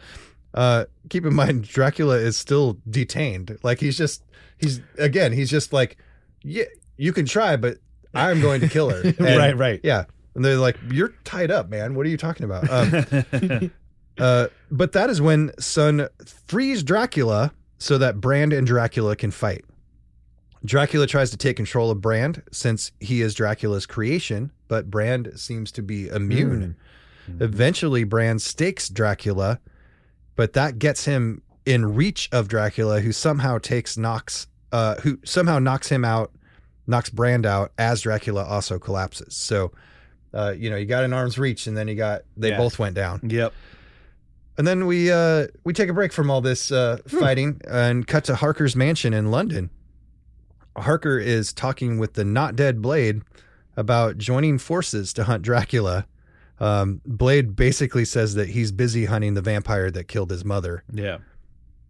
Uh, 0.53 0.85
keep 1.09 1.25
in 1.25 1.33
mind, 1.33 1.63
Dracula 1.63 2.17
is 2.17 2.37
still 2.37 2.77
detained. 2.89 3.57
Like 3.63 3.79
he's 3.79 3.97
just, 3.97 4.23
he's 4.57 4.81
again, 4.97 5.31
he's 5.31 5.49
just 5.49 5.71
like, 5.71 5.97
yeah, 6.43 6.65
you 6.97 7.13
can 7.13 7.25
try, 7.25 7.55
but 7.55 7.77
I'm 8.13 8.41
going 8.41 8.59
to 8.61 8.67
kill 8.67 8.89
her. 8.89 9.01
And- 9.03 9.19
Right, 9.19 9.55
right. 9.55 9.79
Yeah, 9.83 10.05
and 10.35 10.45
they're 10.45 10.57
like, 10.57 10.77
you're 10.91 11.13
tied 11.23 11.51
up, 11.51 11.69
man. 11.69 11.95
What 11.95 12.05
are 12.05 12.09
you 12.09 12.17
talking 12.17 12.45
about? 12.45 12.69
Um, 12.69 13.71
uh, 14.17 14.47
but 14.69 14.93
that 14.93 15.09
is 15.09 15.21
when 15.21 15.51
Sun 15.59 16.07
frees 16.47 16.83
Dracula 16.83 17.53
so 17.77 17.97
that 17.97 18.21
Brand 18.21 18.53
and 18.53 18.65
Dracula 18.65 19.15
can 19.15 19.31
fight. 19.31 19.65
Dracula 20.63 21.07
tries 21.07 21.31
to 21.31 21.37
take 21.37 21.57
control 21.57 21.89
of 21.89 22.01
Brand 22.01 22.43
since 22.51 22.91
he 22.99 23.21
is 23.21 23.33
Dracula's 23.33 23.85
creation, 23.85 24.51
but 24.67 24.91
Brand 24.91 25.31
seems 25.35 25.71
to 25.73 25.81
be 25.81 26.07
immune. 26.07 26.75
Eventually, 27.39 28.03
Brand 28.03 28.41
stakes 28.41 28.89
Dracula, 28.89 29.59
but 30.35 30.53
that 30.53 30.79
gets 30.79 31.05
him 31.05 31.41
in 31.65 31.95
reach 31.95 32.29
of 32.31 32.47
Dracula, 32.47 32.99
who 33.01 33.11
somehow 33.11 33.57
takes 33.57 33.97
knocks, 33.97 34.47
uh, 34.71 34.95
who 34.95 35.17
somehow 35.23 35.59
knocks 35.59 35.89
him 35.89 36.03
out, 36.03 36.31
knocks 36.87 37.09
Brand 37.09 37.45
out 37.45 37.71
as 37.77 38.01
Dracula 38.01 38.43
also 38.43 38.79
collapses. 38.79 39.35
So, 39.35 39.71
uh, 40.33 40.53
you 40.57 40.69
know, 40.69 40.75
you 40.77 40.85
got 40.85 41.03
in 41.03 41.13
arm's 41.13 41.37
reach, 41.37 41.67
and 41.67 41.75
then 41.77 41.87
you 41.87 41.95
got 41.95 42.21
they 42.37 42.49
Yeah. 42.49 42.57
both 42.57 42.79
went 42.79 42.95
down. 42.95 43.21
yep. 43.29 43.53
And 44.57 44.67
then 44.67 44.85
we 44.85 45.11
uh, 45.11 45.47
we 45.63 45.73
take 45.73 45.89
a 45.89 45.93
break 45.93 46.11
from 46.13 46.29
all 46.29 46.41
this 46.41 46.71
uh, 46.71 46.97
fighting 47.07 47.61
and 47.67 48.05
cut 48.05 48.25
to 48.25 48.35
Harker's 48.35 48.75
mansion 48.75 49.13
in 49.13 49.31
London. 49.31 49.69
Harker 50.77 51.17
is 51.17 51.51
talking 51.53 51.97
with 51.99 52.13
the 52.13 52.23
not 52.23 52.55
dead 52.55 52.81
Blade 52.81 53.21
about 53.75 54.17
joining 54.17 54.57
forces 54.57 55.13
to 55.13 55.23
hunt 55.23 55.43
Dracula. 55.43 56.05
Um, 56.59 57.01
Blade 57.05 57.55
basically 57.55 58.05
says 58.05 58.35
that 58.35 58.49
he's 58.49 58.71
busy 58.71 59.05
hunting 59.05 59.33
the 59.33 59.41
vampire 59.41 59.89
that 59.91 60.07
killed 60.07 60.29
his 60.29 60.45
mother. 60.45 60.83
Yeah. 60.93 61.17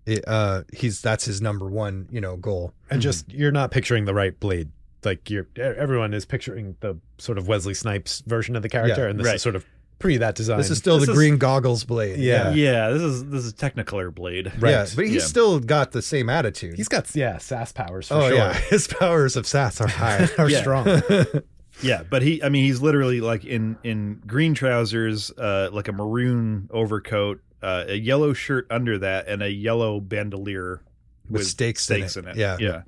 It, 0.06 0.24
uh, 0.28 0.64
he's 0.74 1.02
that's 1.02 1.26
his 1.26 1.42
number 1.42 1.68
one, 1.70 2.08
you 2.10 2.22
know, 2.22 2.38
goal. 2.38 2.74
And 2.90 3.02
just 3.02 3.32
you're 3.32 3.52
not 3.52 3.70
picturing 3.72 4.06
the 4.06 4.14
right 4.14 4.40
blade. 4.40 4.70
Like 5.04 5.30
you're 5.30 5.48
everyone 5.58 6.14
is 6.14 6.26
picturing 6.26 6.76
the 6.82 6.98
sort 7.18 7.38
of 7.38 7.48
Wesley 7.48 7.74
Snipes 7.74 8.22
version 8.28 8.56
of 8.56 8.62
the 8.62 8.70
character, 8.70 9.04
Yeah, 9.04 9.10
and 9.10 9.20
this 9.20 9.26
right. 9.28 9.36
is 9.36 9.42
sort 9.42 9.56
of 9.56 9.66
pre 10.00 10.18
that 10.18 10.36
design. 10.36 10.58
This 10.58 10.70
is 10.70 10.78
still 10.78 10.98
This 10.98 11.08
the 11.08 11.12
is- 11.14 11.18
green 11.18 11.38
goggles 11.38 11.84
Blade. 11.84 12.20
Yeah. 12.20 12.52
Yeah. 12.54 12.90
This 12.90 13.02
is 13.02 13.26
this 13.26 13.46
is 13.46 13.54
Technicolor 13.54 14.14
Blade. 14.14 14.52
Right. 14.60 14.72
yeah, 14.72 14.86
but 14.96 15.06
he's 15.06 15.16
Yeah. 15.16 15.22
still 15.22 15.60
got 15.60 15.92
the 15.92 16.02
same 16.02 16.30
attitude. 16.30 16.76
he's 16.78 16.88
got 16.88 17.16
yeah 17.16 17.38
sass 17.40 17.72
powers 17.72 18.08
for 18.10 18.16
oh 18.16 18.28
sure. 18.30 18.38
yeah, 18.38 18.54
his 18.70 18.88
powers 18.88 19.36
of 19.36 19.48
sass 19.48 19.80
are 19.82 19.88
high. 19.88 20.28
Are 20.38 20.50
Yeah. 20.50 20.62
strong. 20.62 21.02
Yeah, 21.82 22.04
but 22.08 22.22
he 22.22 22.44
I 22.44 22.50
mean 22.50 22.66
he's 22.66 22.82
literally 22.82 23.22
like 23.22 23.44
in 23.46 23.78
in 23.84 24.22
green 24.28 24.54
trousers, 24.54 25.32
uh 25.32 25.70
like 25.72 25.88
a 25.88 25.94
maroon 25.94 26.68
overcoat, 26.70 27.42
uh, 27.64 27.86
a 27.88 27.96
yellow 27.96 28.34
shirt 28.34 28.68
under 28.70 29.00
that 29.00 29.28
and 29.28 29.42
a 29.42 29.50
yellow 29.50 30.00
bandolier 30.00 30.82
With 31.30 31.48
stakes 31.48 31.90
in 31.90 31.96
stakes 31.98 32.18
it. 32.18 32.26
in 32.26 32.32
it. 32.32 32.36
Yeah. 32.36 32.58
Yeah. 32.60 32.82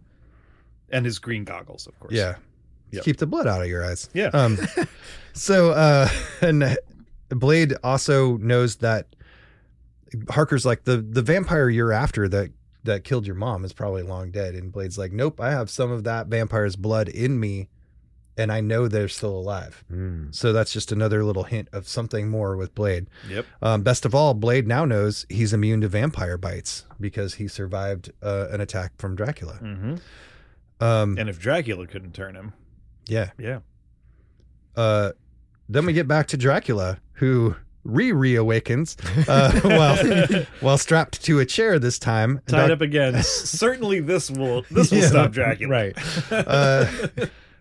And 0.93 1.05
his 1.05 1.19
green 1.19 1.43
goggles, 1.43 1.87
of 1.87 1.99
course. 1.99 2.13
Yeah. 2.13 2.35
Yep. 2.91 3.03
Keep 3.03 3.17
the 3.17 3.27
blood 3.27 3.47
out 3.47 3.61
of 3.61 3.67
your 3.67 3.83
eyes. 3.83 4.09
Yeah. 4.13 4.27
Um, 4.27 4.57
so, 5.33 5.71
uh, 5.71 6.07
and 6.41 6.77
Blade 7.29 7.73
also 7.83 8.37
knows 8.37 8.77
that 8.77 9.07
Harker's 10.29 10.65
like 10.65 10.83
the 10.83 10.97
the 10.97 11.23
vampire 11.23 11.69
you're 11.69 11.91
after 11.91 12.29
that 12.29 12.51
that 12.83 13.03
killed 13.03 13.25
your 13.25 13.35
mom 13.35 13.65
is 13.65 13.73
probably 13.73 14.03
long 14.03 14.31
dead, 14.31 14.55
and 14.55 14.71
Blade's 14.71 14.97
like, 14.97 15.11
nope, 15.11 15.39
I 15.39 15.51
have 15.51 15.69
some 15.69 15.91
of 15.91 16.03
that 16.03 16.27
vampire's 16.27 16.75
blood 16.75 17.07
in 17.07 17.39
me, 17.39 17.69
and 18.37 18.51
I 18.51 18.61
know 18.61 18.87
they're 18.87 19.07
still 19.07 19.35
alive. 19.35 19.83
Mm. 19.91 20.35
So 20.35 20.51
that's 20.53 20.73
just 20.73 20.91
another 20.91 21.23
little 21.23 21.43
hint 21.43 21.69
of 21.71 21.87
something 21.87 22.29
more 22.29 22.57
with 22.57 22.75
Blade. 22.75 23.07
Yep. 23.29 23.45
Um, 23.61 23.81
best 23.83 24.05
of 24.05 24.13
all, 24.13 24.33
Blade 24.33 24.67
now 24.67 24.85
knows 24.85 25.25
he's 25.29 25.53
immune 25.53 25.81
to 25.81 25.87
vampire 25.87 26.37
bites 26.37 26.85
because 26.99 27.35
he 27.35 27.47
survived 27.47 28.11
uh, 28.21 28.47
an 28.51 28.59
attack 28.61 28.91
from 28.97 29.15
Dracula. 29.15 29.55
hmm 29.55 29.95
Um, 30.83 31.17
And 31.17 31.29
if 31.29 31.39
Dracula 31.39 31.87
couldn't 31.87 32.13
turn 32.13 32.35
him, 32.35 32.53
yeah. 33.07 33.29
yeah. 33.37 33.59
uh, 34.75 35.11
then 35.69 35.85
we 35.85 35.93
get 35.93 36.07
back 36.07 36.27
to 36.27 36.37
Dracula, 36.37 36.99
who 37.13 37.55
re 37.85 38.11
reawakens 38.11 38.95
uh, 39.27 39.59
while 39.63 40.45
while 40.61 40.77
strapped 40.77 41.21
to 41.25 41.39
a 41.39 41.45
chair 41.45 41.79
this 41.79 41.99
time. 41.99 42.41
Tied 42.47 42.67
Doc- 42.67 42.71
up 42.71 42.81
again. 42.81 43.21
Certainly 43.23 44.01
this 44.01 44.29
will 44.31 44.63
this 44.71 44.91
will 44.91 44.97
Yeah. 45.01 45.07
stop 45.07 45.31
Dracula. 45.31 45.71
Right. 45.71 45.97
uh, 46.31 46.85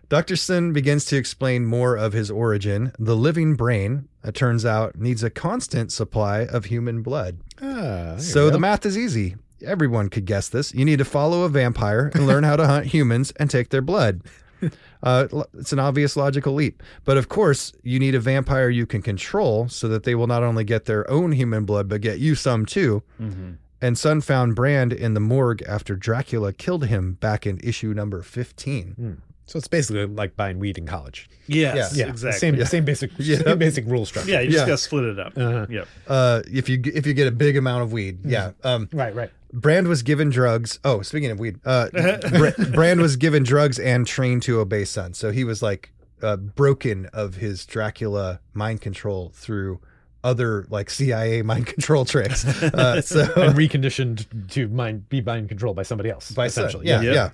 Dr. 0.09 0.35
Sun 0.35 0.73
begins 0.73 1.05
to 1.05 1.17
explain 1.17 1.65
more 1.65 1.95
of 1.95 2.13
his 2.13 2.29
origin. 2.29 2.91
The 2.99 3.15
living 3.15 3.55
brain, 3.55 4.07
it 4.23 4.35
turns 4.35 4.63
out, 4.65 4.95
needs 4.95 5.23
a 5.23 5.29
constant 5.31 5.91
supply 5.91 6.41
of 6.45 6.65
human 6.65 7.01
blood. 7.01 7.39
Ah, 7.61 8.15
So 8.17 8.49
the 8.51 8.59
math 8.59 8.85
is 8.85 8.95
easy. 8.97 9.37
Everyone 9.63 10.09
could 10.09 10.25
guess 10.25 10.49
this. 10.49 10.73
You 10.73 10.85
need 10.85 10.99
to 10.99 11.05
follow 11.05 11.43
a 11.43 11.49
vampire 11.49 12.11
and 12.13 12.27
learn 12.27 12.43
how 12.43 12.55
to 12.55 12.67
hunt 12.67 12.85
humans 12.87 13.31
and 13.37 13.49
take 13.49 13.69
their 13.69 13.81
blood. 13.81 14.21
Uh, 15.03 15.27
it's 15.57 15.73
an 15.73 15.79
obvious 15.79 16.15
logical 16.15 16.53
leap. 16.53 16.81
But 17.03 17.17
of 17.17 17.27
course, 17.27 17.73
you 17.83 17.99
need 17.99 18.15
a 18.15 18.19
vampire 18.21 18.69
you 18.69 18.85
can 18.85 19.01
control 19.01 19.67
so 19.67 19.89
that 19.89 20.03
they 20.03 20.15
will 20.15 20.27
not 20.27 20.43
only 20.43 20.63
get 20.63 20.85
their 20.85 21.09
own 21.11 21.33
human 21.33 21.65
blood, 21.65 21.89
but 21.89 21.99
get 21.99 22.19
you 22.19 22.35
some 22.35 22.65
too. 22.65 23.03
Mhm. 23.21 23.57
And 23.81 23.97
Sun 23.97 24.21
found 24.21 24.55
Brand 24.55 24.93
in 24.93 25.13
the 25.13 25.19
morgue 25.19 25.61
after 25.67 25.97
Dracula 25.97 26.53
killed 26.53 26.85
him 26.85 27.15
back 27.19 27.45
in 27.45 27.59
issue 27.61 27.93
number 27.93 28.21
15. 28.21 29.17
So 29.45 29.57
it's 29.57 29.67
basically 29.67 30.05
like 30.05 30.37
buying 30.37 30.57
weed 30.59 30.77
in 30.77 30.85
college. 30.85 31.29
Yes, 31.47 31.97
Yeah, 31.97 32.07
exactly. 32.07 32.39
Same, 32.39 32.65
same 32.65 32.85
basic, 32.85 33.11
Yeah. 33.17 33.39
same 33.39 33.57
basic 33.57 33.85
rule 33.85 34.05
structure. 34.05 34.31
Yeah, 34.31 34.39
you 34.39 34.51
just 34.51 34.61
Yeah. 34.61 34.67
gotta 34.67 34.77
split 34.77 35.03
it 35.03 35.19
up. 35.19 35.33
Uh-huh. 35.37 35.65
Yep. 35.69 35.87
Uh, 36.07 36.41
if 36.49 36.69
you 36.69 36.81
if 36.85 37.05
you 37.05 37.13
get 37.13 37.27
a 37.27 37.31
big 37.31 37.57
amount 37.57 37.83
of 37.83 37.91
weed, 37.91 38.19
yeah. 38.23 38.51
Um, 38.63 38.87
Right, 38.93 39.13
right. 39.13 39.31
Brand 39.53 39.87
was 39.87 40.01
given 40.03 40.29
drugs. 40.29 40.79
Oh, 40.83 41.01
speaking 41.03 41.31
of 41.31 41.39
weed, 41.39 41.59
uh, 41.63 41.89
Bra- 42.31 42.51
Brand 42.73 42.99
was 43.01 43.15
given 43.15 43.43
drugs 43.43 43.77
and 43.79 44.05
trained 44.07 44.41
to 44.43 44.59
obey 44.59 44.83
Sun. 44.83 45.13
So 45.13 45.31
he 45.31 45.43
was 45.43 45.61
like 45.61 45.91
uh, 46.21 46.37
broken 46.37 47.05
of 47.13 47.35
his 47.35 47.65
Dracula 47.65 48.39
mind 48.53 48.81
control 48.81 49.31
through 49.35 49.79
other 50.23 50.65
like 50.69 50.89
CIA 50.89 51.41
mind 51.41 51.67
control 51.67 52.05
tricks. 52.05 52.43
Uh, 52.73 53.01
so 53.01 53.21
And 53.35 53.55
reconditioned 53.55 54.49
to 54.51 54.67
mind 54.69 55.07
be 55.09 55.21
mind 55.21 55.49
controlled 55.49 55.75
by 55.75 55.83
somebody 55.83 56.09
else. 56.09 56.31
by 56.31 56.47
Sun, 56.47 56.71
yeah, 56.83 57.01
Yeah. 57.01 57.11
yeah. 57.13 57.29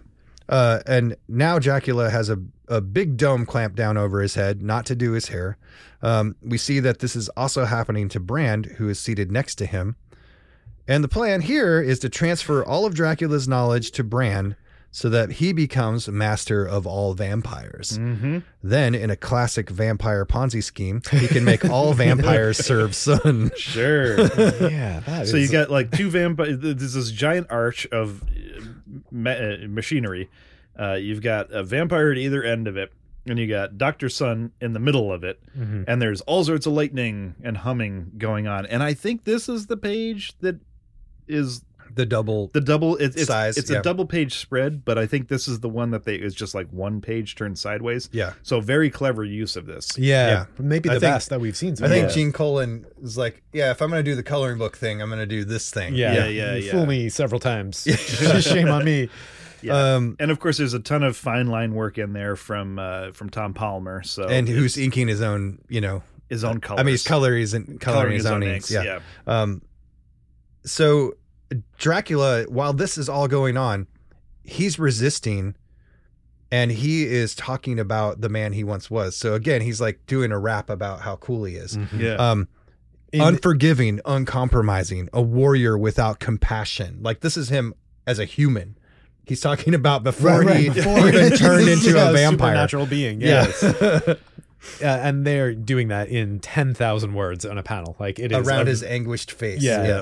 Uh, 0.50 0.80
and 0.88 1.16
now 1.28 1.60
Dracula 1.60 2.10
has 2.10 2.30
a, 2.32 2.40
a 2.68 2.82
big 2.82 3.16
dome 3.18 3.46
clamped 3.46 3.76
down 3.76 3.98
over 3.98 4.20
his 4.20 4.34
head, 4.34 4.64
not 4.64 4.88
to 4.88 4.96
do 4.96 5.12
his 5.12 5.28
hair. 5.28 5.58
Um, 6.02 6.36
we 6.42 6.58
see 6.58 6.80
that 6.80 6.98
this 7.00 7.16
is 7.16 7.30
also 7.38 7.66
happening 7.66 8.10
to 8.10 8.20
Brand, 8.20 8.66
who 8.66 8.90
is 8.90 8.98
seated 9.00 9.32
next 9.32 9.56
to 9.56 9.68
him. 9.68 9.96
And 10.89 11.04
the 11.04 11.08
plan 11.08 11.41
here 11.41 11.80
is 11.82 11.99
to 11.99 12.10
transfer 12.10 12.65
all 12.65 12.86
of 12.86 12.93
Dracula's 12.95 13.47
knowledge 13.47 13.91
to 13.91 14.04
Brand 14.04 14.56
so 14.91 15.08
that 15.10 15.34
he 15.34 15.54
becomes 15.54 16.08
master 16.10 16.65
of 16.65 16.88
all 16.88 17.13
vampires. 17.13 17.99
Mm-hmm. 17.99 18.39
Then, 18.63 18.95
in 18.95 19.12
a 19.12 19.15
classic 19.15 19.69
vampire 19.69 20.25
Ponzi 20.25 20.63
scheme, 20.63 21.04
he 21.12 21.28
can 21.28 21.45
make 21.45 21.63
all 21.63 21.93
vampires 21.93 22.58
serve 22.65 22.95
Sun. 22.95 23.52
Sure. 23.56 24.19
yeah. 24.67 25.02
That 25.02 25.28
so 25.28 25.38
you 25.38 25.43
is- 25.43 25.52
got 25.52 25.69
like 25.69 25.91
two 25.91 26.10
vampires. 26.10 26.58
There's 26.60 26.93
this 26.95 27.12
giant 27.12 27.47
arch 27.52 27.86
of 27.91 28.23
uh, 28.23 28.62
ma- 29.12 29.30
uh, 29.30 29.58
machinery. 29.67 30.28
Uh, 30.78 30.93
you've 30.95 31.21
got 31.21 31.52
a 31.52 31.63
vampire 31.63 32.12
at 32.12 32.17
either 32.17 32.41
end 32.41 32.67
of 32.67 32.75
it, 32.78 32.91
and 33.28 33.38
you 33.38 33.45
got 33.47 33.78
Doctor 33.78 34.10
Sun 34.10 34.54
in 34.60 34.73
the 34.73 34.80
middle 34.80 35.13
of 35.13 35.23
it, 35.23 35.39
Mhm. 35.56 35.84
and 35.88 36.02
there's 36.02 36.21
all 36.21 36.43
sorts 36.43 36.65
of 36.65 36.73
lightning 36.73 37.36
and 37.43 37.58
humming 37.58 38.13
going 38.17 38.47
on. 38.47 38.65
And 38.65 38.82
I 38.82 38.95
think 38.95 39.25
this 39.25 39.47
is 39.49 39.67
the 39.67 39.78
page 39.78 40.34
that 40.39 40.56
is 41.30 41.63
The 41.96 42.06
double. 42.06 42.48
the 42.54 42.62
double. 42.62 42.96
It, 42.98 43.15
it's 43.15 43.26
Size, 43.28 43.58
it's 43.58 43.70
yeah. 43.72 43.80
a 43.80 43.82
double 43.82 44.06
page 44.06 44.36
spread, 44.38 44.86
but 44.86 44.98
I 44.98 45.06
think 45.08 45.28
this 45.28 45.48
is 45.48 45.60
the 45.62 45.70
one 45.70 45.92
that 45.92 46.06
they 46.06 46.15
is 46.15 46.34
just 46.36 46.54
like 46.56 46.68
one 46.72 47.02
page 47.02 47.36
turned 47.36 47.58
sideways. 47.58 48.10
Yeah. 48.12 48.34
So 48.44 48.60
very 48.62 48.89
clever 48.89 49.24
use 49.24 49.56
of 49.56 49.65
this. 49.65 49.98
yeah, 49.98 50.28
Yeah. 50.30 50.46
maybe 50.60 50.89
I 50.89 50.94
the 50.96 51.00
think- 51.00 51.13
best 51.13 51.30
that 51.30 51.42
we've 51.42 51.58
seen. 51.58 51.76
So 51.76 51.86
I 51.86 51.89
think 51.89 52.08
far. 52.08 52.15
Gene 52.15 52.32
Colan 52.32 52.86
is 53.02 53.18
like, 53.18 53.42
yeah, 53.54 53.72
if 53.72 53.82
I'm 53.82 53.89
going 53.89 54.04
to 54.04 54.10
do 54.12 54.15
the 54.15 54.24
coloring 54.24 54.58
book 54.60 54.78
thing, 54.78 55.02
I'm 55.02 55.10
going 55.10 55.20
to 55.20 55.26
do 55.26 55.44
this 55.46 55.72
thing. 55.72 55.96
Yeah, 55.96 56.13
Yeah, 56.13 56.28
yeah, 56.28 56.56
You 56.56 56.63
yeah. 56.65 56.72
Fool 56.72 56.86
me 56.86 57.10
several 57.10 57.39
times. 57.39 57.84
Shame 58.42 58.70
on 58.70 58.86
me. 58.86 59.10
Yeah. 59.62 59.96
Um, 59.96 60.15
and 60.22 60.32
of 60.32 60.39
course, 60.39 60.58
there's 60.58 60.74
a 60.74 60.80
ton 60.80 61.04
of 61.04 61.18
fine 61.18 61.48
line 61.48 61.74
work 61.74 61.98
in 61.98 62.13
there 62.13 62.38
from 62.38 62.80
uh, 62.80 63.12
from 63.12 63.30
Tom 63.30 63.54
Palmer. 63.54 64.04
So 64.04 64.24
and 64.26 64.48
who's 64.48 64.78
inking 64.78 65.10
his 65.10 65.22
own, 65.22 65.60
you 65.68 65.82
know, 65.82 66.02
his 66.30 66.46
own 66.46 66.62
color. 66.62 66.80
I 66.80 66.84
mean, 66.84 66.94
he's 66.94 67.04
coloring 67.04 67.42
his, 67.42 67.52
coloring 67.52 67.78
Coloring 67.80 68.13
his, 68.15 68.26
own 68.26 68.42
inks. 68.44 68.72
Yeah. 68.72 68.84
yeah. 68.84 69.00
Um, 69.28 69.62
so 70.63 71.15
Dracula, 71.78 72.44
while 72.50 72.74
this 72.74 72.98
is 72.98 73.10
all 73.10 73.28
going 73.28 73.58
on, 73.58 73.88
he's 74.44 74.78
resisting 74.80 75.56
and 76.52 76.72
he 76.72 77.06
is 77.06 77.36
talking 77.36 77.80
about 77.80 78.22
the 78.22 78.30
man 78.30 78.54
he 78.54 78.64
once 78.64 78.90
was. 78.90 79.16
So 79.16 79.34
again, 79.36 79.62
he's 79.62 79.80
like 79.80 80.06
doing 80.08 80.32
a 80.32 80.40
rap 80.40 80.70
about 80.70 81.02
how 81.02 81.16
cool 81.18 81.44
he 81.44 81.56
is. 81.56 81.78
Mhm. 81.78 82.00
Yeah. 82.00 82.14
Um, 82.16 82.48
In- 83.12 83.22
unforgiving, 83.22 84.00
uncompromising, 84.06 85.10
a 85.14 85.22
warrior 85.22 85.78
without 85.78 86.20
compassion. 86.20 87.00
Like 87.02 87.22
this 87.22 87.38
is 87.38 87.50
him 87.50 87.74
as 88.08 88.20
a 88.20 88.26
human. 88.26 88.78
He's 89.26 89.42
talking 89.42 89.76
about 89.76 90.04
before 90.04 90.40
Right, 90.40 90.46
right, 90.48 90.58
he 90.60 90.70
before 90.70 91.08
even 91.08 91.32
turned 91.38 91.68
into 91.70 91.92
Yeah, 91.92 92.10
a 92.10 92.14
vampire. 92.14 92.56
natural 92.56 92.88
being. 92.88 93.22
Yeah. 93.22 93.52
Uh, 93.64 94.16
and 94.82 95.26
they're 95.26 95.54
doing 95.54 95.88
that 95.90 96.10
in 96.10 96.40
ten 96.40 96.74
thousand 96.74 97.14
words 97.14 97.46
on 97.46 97.58
a 97.60 97.64
panel. 97.64 97.96
Like 98.00 98.18
it 98.20 98.32
is 98.32 98.48
Around 98.48 98.68
a- 98.68 98.72
his 98.72 98.84
anguished 98.84 99.32
face. 99.32 99.62
Yeah. 99.62 99.86
Yeah. 99.88 100.02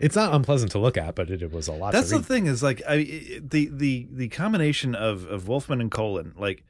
It's 0.00 0.14
not 0.16 0.32
unpleasant 0.34 0.70
to 0.72 0.78
look 0.78 0.96
at, 0.96 1.14
but 1.14 1.30
it, 1.30 1.42
it 1.42 1.50
was 1.52 1.66
a 1.68 1.72
lot. 1.72 1.92
That's 1.92 2.10
to 2.10 2.18
the 2.18 2.24
thing 2.24 2.46
is 2.46 2.62
like 2.62 2.80
I 2.88 2.98
the 3.42 3.68
the 3.72 4.06
the 4.12 4.28
combination 4.28 4.94
of 4.94 5.24
of 5.26 5.48
Wolfman 5.48 5.80
and 5.80 5.90
Colan 5.90 6.34
like 6.38 6.64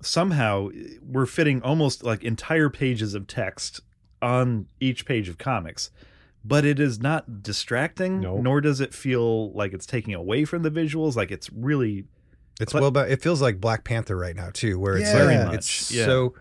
somehow 0.00 0.68
eh, 0.68 0.94
we're 1.02 1.26
fitting 1.26 1.62
almost 1.62 2.02
like 2.04 2.22
entire 2.24 2.68
pages 2.70 3.14
of 3.14 3.26
text 3.26 3.80
on 4.20 4.66
each 4.80 5.06
page 5.06 5.28
of 5.28 5.38
comics 5.38 5.90
but 6.44 6.64
it 6.64 6.78
is 6.78 7.00
not 7.00 7.42
distracting 7.42 8.20
No. 8.20 8.36
nor 8.38 8.60
does 8.60 8.80
it 8.80 8.92
feel 8.92 9.52
like 9.52 9.72
it's 9.72 9.86
taking 9.86 10.12
away 10.14 10.44
from 10.44 10.62
the 10.62 10.70
visuals 10.70 11.16
like 11.16 11.30
it's 11.30 11.50
really 11.52 12.04
It's 12.60 12.72
But- 12.72 12.82
well, 12.82 12.90
but 12.90 13.10
it 13.10 13.22
feels 13.22 13.40
like 13.42 13.60
Black 13.60 13.84
Panther 13.84 14.16
right 14.16 14.36
now 14.36 14.50
too, 14.52 14.78
where 14.78 14.96
it's 14.96 15.06
Yeah. 15.08 15.18
Very 15.18 15.36
like, 15.38 15.46
much, 15.46 15.54
it's 15.56 15.90
yeah. 15.92 16.04
so 16.04 16.34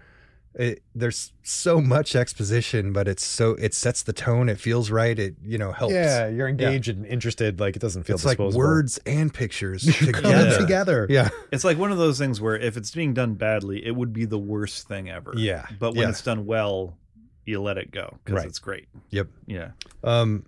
it, 0.55 0.83
there's 0.93 1.33
so 1.41 1.81
much 1.81 2.15
exposition, 2.15 2.93
but 2.93 3.07
it's 3.07 3.23
so 3.23 3.51
it 3.55 3.73
sets 3.73 4.03
the 4.03 4.13
tone. 4.13 4.49
It 4.49 4.59
feels 4.59 4.91
right. 4.91 5.17
It 5.17 5.35
you 5.43 5.57
know 5.57 5.71
helps. 5.71 5.93
Yeah, 5.95 6.27
you're 6.27 6.47
engaged 6.47 6.89
and 6.89 7.05
interested. 7.05 7.59
Like 7.59 7.75
it 7.75 7.79
doesn't 7.79 8.03
feel 8.03 8.15
it's 8.15 8.25
like 8.25 8.37
words 8.39 8.99
and 9.05 9.33
pictures 9.33 9.83
coming 9.99 10.13
together. 10.13 10.57
together. 10.59 11.07
Yeah, 11.09 11.29
it's 11.51 11.63
like 11.63 11.77
one 11.77 11.91
of 11.91 11.97
those 11.97 12.19
things 12.19 12.39
where 12.39 12.55
if 12.55 12.77
it's 12.77 12.91
being 12.91 13.13
done 13.13 13.33
badly 13.33 13.83
it 13.85 13.95
would 13.95 14.13
be 14.13 14.25
the 14.25 14.37
worst 14.39 14.87
thing 14.87 15.09
ever 15.09 15.33
Yeah. 15.35 15.65
but 15.79 15.91
when 15.91 16.03
Yeah. 16.03 16.09
it's 16.09 16.21
done 16.21 16.45
well 16.45 16.97
you 17.45 17.61
let 17.61 17.77
it 17.77 17.91
go 17.91 18.17
because 18.23 18.37
Right. 18.37 18.47
it's 18.47 18.59
great 18.59 18.87
Yep. 19.09 19.27
yeah 19.47 19.71
Um, 20.03 20.45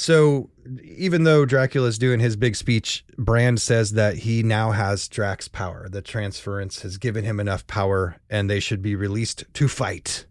so 0.00 0.48
even 0.84 1.24
though 1.24 1.44
Dracula's 1.44 1.98
doing 1.98 2.20
his 2.20 2.36
big 2.36 2.54
speech, 2.54 3.04
Brand 3.16 3.60
says 3.60 3.90
that 3.94 4.18
he 4.18 4.44
now 4.44 4.70
has 4.70 5.08
Drax 5.08 5.48
power. 5.48 5.88
The 5.90 6.02
transference 6.02 6.82
has 6.82 6.98
given 6.98 7.24
him 7.24 7.40
enough 7.40 7.66
power 7.66 8.14
and 8.30 8.48
they 8.48 8.60
should 8.60 8.80
be 8.80 8.94
released 8.94 9.42
to 9.54 9.66
fight. 9.66 10.24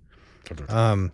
Um, 0.70 1.12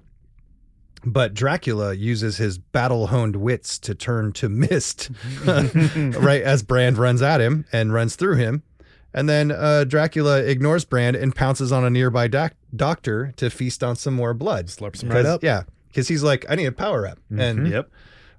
but 1.04 1.34
Dracula 1.34 1.96
uses 1.96 2.38
his 2.38 2.60
battle 2.60 3.08
honed 3.08 3.38
wits 3.38 3.80
to 3.80 3.96
turn 3.96 4.34
to 4.34 4.50
mist 4.50 5.10
right 5.46 6.44
as 6.44 6.62
Brand 6.62 7.00
runs 7.00 7.24
at 7.24 7.42
him 7.42 7.66
and 7.74 7.92
runs 7.92 8.16
through 8.16 8.36
him. 8.36 8.62
And 9.16 9.28
then 9.28 9.52
uh, 9.52 9.86
Dracula 9.86 10.44
ignores 10.44 10.86
Brand 10.86 11.16
and 11.16 11.36
pounces 11.36 11.72
on 11.72 11.84
a 11.84 11.90
nearby 11.90 12.28
doc- 12.28 12.54
doctor 12.76 13.34
to 13.38 13.50
feast 13.50 13.84
on 13.84 13.96
some 13.96 14.14
more 14.14 14.36
blood. 14.36 14.68
Slurps 14.68 15.02
him 15.02 15.10
right 15.10 15.24
'Cause- 15.24 15.26
up. 15.26 15.44
Yeah, 15.44 15.64
because 15.88 16.08
he's 16.08 16.22
like, 16.22 16.46
I 16.50 16.54
need 16.54 16.68
a 16.68 16.72
power 16.72 17.08
up. 17.08 17.18
And 17.36 17.68
yep 17.68 17.90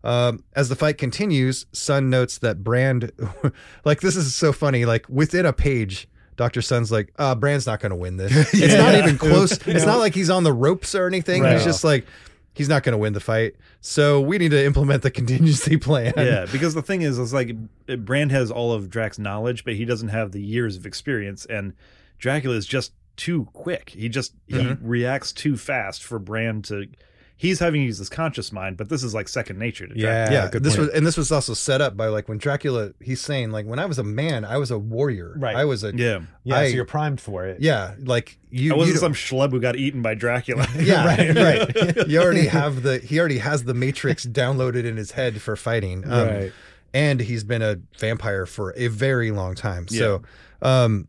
um, 0.05 0.45
as 0.55 0.69
the 0.69 0.77
fight 0.77 0.99
continues, 0.99 1.65
Sun 1.73 2.11
notes 2.11 2.39
that 2.39 2.63
Brand, 2.63 3.11
like 3.85 4.01
this 4.03 4.17
is 4.17 4.35
so 4.35 4.53
funny. 4.53 4.85
Like 4.85 5.09
within 5.09 5.47
a 5.47 5.53
page, 5.53 6.07
Doctor 6.37 6.61
Sun's 6.61 6.93
like, 6.93 7.11
uh, 7.19 7.35
Brand's 7.35 7.67
not 7.67 7.81
going 7.81 7.91
to 7.91 7.97
win 7.97 8.19
this. 8.19 8.33
It's 8.55 8.75
not 8.75 8.95
even 8.95 9.17
close. 9.17 9.53
It's 9.67 9.87
not 9.87 9.99
like 9.99 10.15
he's 10.15 10.31
on 10.31 10.45
the 10.45 10.53
ropes 10.53 10.95
or 10.95 11.07
anything. 11.07 11.43
Right. 11.43 11.55
He's 11.55 11.65
just 11.65 11.85
like, 11.85 12.07
he's 12.53 12.69
not 12.69 12.83
going 12.83 12.93
to 12.93 12.99
win 12.99 13.15
the 13.15 13.21
fight. 13.21 13.55
So 13.81 14.21
we 14.21 14.37
need 14.37 14.51
to 14.51 14.63
implement 14.63 15.03
the 15.03 15.11
contingency 15.11 15.79
plan. 15.79 16.13
yeah, 16.19 16.47
because 16.53 16.75
the 16.75 16.83
thing 16.83 17.01
is, 17.01 17.19
it's 17.19 17.33
like 17.33 17.57
Brand 18.05 18.31
has 18.31 18.51
all 18.51 18.73
of 18.73 18.91
Drax's 18.91 19.19
knowledge, 19.19 19.65
but 19.65 19.75
he 19.75 19.87
doesn't 19.87 20.09
have 20.09 20.33
the 20.33 20.43
years 20.43 20.77
of 20.77 20.85
experience, 20.85 21.47
and 21.47 21.73
Dracula 22.19 22.57
is 22.57 22.67
just 22.67 22.93
too 23.17 23.47
quick. 23.55 23.91
He 23.91 24.09
just 24.11 24.35
he 24.47 24.75
reacts 24.83 25.33
too 25.33 25.57
fast 25.57 26.03
for 26.03 26.19
Brand 26.19 26.65
to. 26.67 26.89
He's 27.37 27.59
having 27.59 27.81
to 27.81 27.85
use 27.87 27.99
his 27.99 28.09
conscious 28.09 28.53
mind, 28.53 28.77
but 28.77 28.89
this 28.89 29.03
is 29.03 29.13
like 29.13 29.29
second 29.29 29.59
nature 29.59 29.89
to 29.89 29.95
Dracula. 29.95 30.13
Yeah, 30.31 30.31
Yeah, 30.45 30.51
good 30.51 30.63
this 30.63 30.77
point. 30.77 30.89
was 30.89 30.97
and 30.97 31.05
this 31.07 31.17
was 31.17 31.33
also 31.33 31.53
set 31.53 31.81
up 31.81 31.97
by 31.97 32.07
like 32.07 32.29
when 32.29 32.39
Dracula 32.39 32.93
he's 33.01 33.21
saying 33.21 33.51
like 33.51 33.67
when 33.67 33.79
I 33.81 33.87
was 33.87 33.99
a 33.99 34.05
man 34.05 34.45
I 34.45 34.57
was 34.57 34.71
a 34.71 34.79
warrior 34.79 35.35
Right. 35.37 35.57
I 35.57 35.65
was 35.65 35.83
a 35.83 35.95
Yeah, 35.95 36.21
yeah, 36.45 36.57
I- 36.59 36.69
so 36.69 36.77
you're 36.77 36.85
primed 36.85 37.21
for 37.21 37.45
it. 37.45 37.61
yeah 37.61 37.95
like 37.99 38.39
you 38.51 38.73
I 38.73 38.77
wasn't 38.77 38.95
you 38.95 39.01
some 39.01 39.15
schlub 39.15 39.51
who 39.51 39.61
got 39.61 39.75
eaten 39.77 40.01
by 40.01 40.15
Dracula. 40.15 40.67
yeah 40.79 41.05
Right, 41.35 41.35
right 41.37 42.07
you 42.09 42.21
already 42.23 42.47
have 42.47 42.83
the 42.85 42.99
he 42.99 43.19
already 43.19 43.39
has 43.39 43.65
the 43.65 43.75
matrix 43.75 44.25
downloaded 44.25 44.85
in 44.85 44.97
his 44.97 45.11
head 45.11 45.43
for 45.43 45.57
fighting 45.57 46.05
um, 46.05 46.29
Right. 46.29 46.53
and 46.95 47.19
he's 47.21 47.43
been 47.43 47.63
a 47.63 47.79
vampire 47.99 48.47
for 48.47 48.73
a 48.77 48.87
very 48.87 49.33
long 49.33 49.57
time 49.57 49.89
so 49.89 50.23
um 50.63 51.09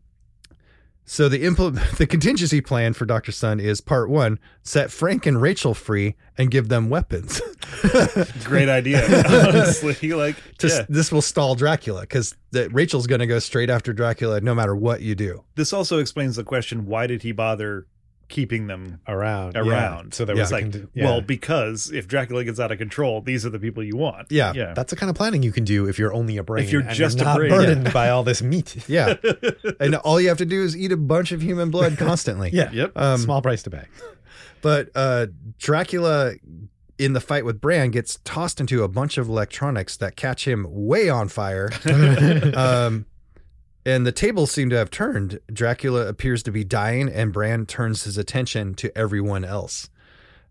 so 1.06 1.28
the 1.28 1.42
impl- 1.44 1.96
the 1.96 2.06
contingency 2.06 2.60
plan 2.60 2.92
for 2.92 3.06
Dr. 3.06 3.32
Sun 3.32 3.60
is 3.60 3.80
part 3.80 4.10
1 4.10 4.38
set 4.62 4.90
Frank 4.90 5.24
and 5.24 5.40
Rachel 5.40 5.72
free 5.72 6.16
and 6.36 6.50
give 6.50 6.68
them 6.68 6.90
weapons 6.90 7.40
Great 8.44 8.68
idea, 8.68 9.04
honestly. 9.48 10.12
Like, 10.12 10.36
just 10.58 10.80
yeah. 10.80 10.86
this 10.88 11.10
will 11.10 11.22
stall 11.22 11.54
Dracula 11.54 12.06
cuz 12.06 12.34
Rachel's 12.70 13.06
going 13.06 13.20
to 13.20 13.26
go 13.26 13.38
straight 13.38 13.70
after 13.70 13.92
Dracula 13.92 14.40
no 14.40 14.54
matter 14.54 14.74
what 14.74 15.00
you 15.00 15.14
do 15.14 15.44
this 15.54 15.72
also 15.72 15.98
explains 15.98 16.36
the 16.36 16.44
question: 16.44 16.86
Why 16.86 17.06
did 17.06 17.22
he 17.22 17.32
bother 17.32 17.86
keeping 18.28 18.66
them 18.66 19.00
Around. 19.06 19.54
yeah. 19.54 19.60
around? 19.62 20.14
So 20.14 20.24
there 20.24 20.34
Yeah. 20.36 20.42
was 20.42 20.52
like, 20.52 20.74
yeah. 20.94 21.04
well, 21.04 21.20
because 21.20 21.90
if 21.92 22.08
Dracula 22.08 22.44
gets 22.44 22.58
out 22.60 22.72
of 22.72 22.78
control, 22.78 23.20
these 23.20 23.46
are 23.46 23.50
the 23.50 23.58
people 23.58 23.82
you 23.82 23.96
want. 23.96 24.26
Yeah. 24.30 24.52
yeah. 24.54 24.74
that's 24.74 24.90
the 24.90 24.96
kind 24.96 25.10
of 25.10 25.16
planning 25.16 25.42
you 25.42 25.52
can 25.52 25.64
do 25.64 25.86
if 25.88 25.98
you're 25.98 26.12
only 26.12 26.36
a 26.36 26.42
brain. 26.42 26.64
If 26.64 26.72
you're 26.72 26.82
and 26.82 26.90
just 26.90 27.20
a 27.20 27.24
not 27.24 27.36
brain, 27.38 27.50
burdened 27.50 27.92
by 27.92 28.10
all 28.10 28.24
this 28.24 28.42
meat. 28.42 28.84
yeah 28.88 29.14
and 29.80 29.94
all 29.96 30.20
you 30.20 30.28
have 30.28 30.38
to 30.38 30.44
do 30.46 30.62
is 30.62 30.76
eat 30.76 30.92
a 30.92 30.96
bunch 30.96 31.32
of 31.32 31.40
human 31.42 31.70
blood 31.70 31.96
constantly 31.98 32.50
Yeah. 32.52 32.70
Yep. 32.72 32.92
Um, 32.96 33.18
Small 33.18 33.42
price 33.42 33.62
to 33.64 33.70
pay. 33.70 33.84
But 34.62 34.88
uh, 34.96 35.26
Dracula, 35.58 36.32
in 36.98 37.12
the 37.12 37.20
fight 37.20 37.44
with 37.44 37.60
Brand, 37.60 37.92
gets 37.92 38.18
tossed 38.24 38.58
into 38.58 38.82
a 38.82 38.88
bunch 38.88 39.16
of 39.18 39.28
electronics 39.28 39.96
that 39.98 40.16
catch 40.16 40.48
him 40.48 40.66
way 40.68 41.08
on 41.08 41.28
fire. 41.28 41.70
um, 42.54 43.06
and 43.86 44.06
the 44.06 44.12
tables 44.12 44.50
seem 44.50 44.68
to 44.70 44.76
have 44.76 44.90
turned. 44.90 45.38
Dracula 45.50 46.06
appears 46.08 46.42
to 46.42 46.50
be 46.50 46.64
dying, 46.64 47.08
and 47.08 47.32
Brand 47.32 47.68
turns 47.68 48.04
his 48.04 48.18
attention 48.18 48.74
to 48.74 48.96
everyone 48.98 49.44
else. 49.44 49.88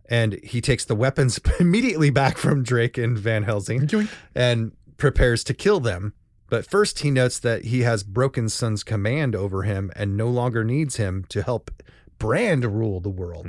And 0.10 0.34
he 0.44 0.62
takes 0.62 0.86
the 0.86 0.96
weapons 0.96 1.40
immediately 1.60 2.10
back 2.10 2.38
from 2.38 2.64
Drake 2.64 2.98
and 2.98 3.18
Van 3.18 3.44
Helsing 3.44 3.88
and 4.34 4.72
prepares 4.98 5.44
to 5.46 5.54
kill 5.54 5.80
them. 5.80 6.14
But 6.50 6.66
first, 6.66 7.00
he 7.00 7.10
notes 7.12 7.40
that 7.40 7.66
he 7.66 7.82
has 7.82 8.04
broken 8.04 8.48
Sun's 8.50 8.84
command 8.84 9.36
over 9.36 9.64
him 9.64 9.92
and 9.96 10.16
no 10.16 10.30
longer 10.30 10.64
needs 10.64 10.98
him 10.98 11.26
to 11.30 11.42
help 11.42 11.72
Brand 12.20 12.64
rule 12.64 13.00
the 13.02 13.10
world. 13.10 13.46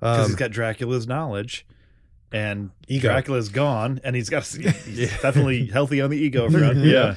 Because 0.00 0.18
Um, 0.20 0.26
he's 0.26 0.36
got 0.36 0.52
Dracula's 0.52 1.06
knowledge, 1.08 1.66
and 2.32 2.70
Ego. 2.88 3.08
Dracula's 3.08 3.48
gone, 3.48 4.00
and 4.04 4.14
he's 4.16 4.28
got 4.30 4.46
he's 4.86 5.10
definitely 5.20 5.66
healthy 5.66 6.00
on 6.00 6.10
the 6.10 6.16
ego 6.16 6.48
front. 6.48 6.78
Yeah, 6.84 7.16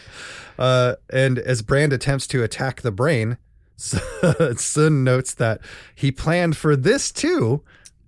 Uh, 0.60 0.96
and 1.10 1.40
as 1.40 1.62
Brand 1.64 1.94
attempts 1.94 2.28
to 2.28 2.44
attack 2.44 2.82
the 2.82 2.92
brain, 2.92 3.38
Sun 3.78 5.04
notes 5.06 5.34
that 5.36 5.62
he 5.96 6.12
planned 6.12 6.58
for 6.58 6.76
this 6.76 7.12
too 7.14 7.64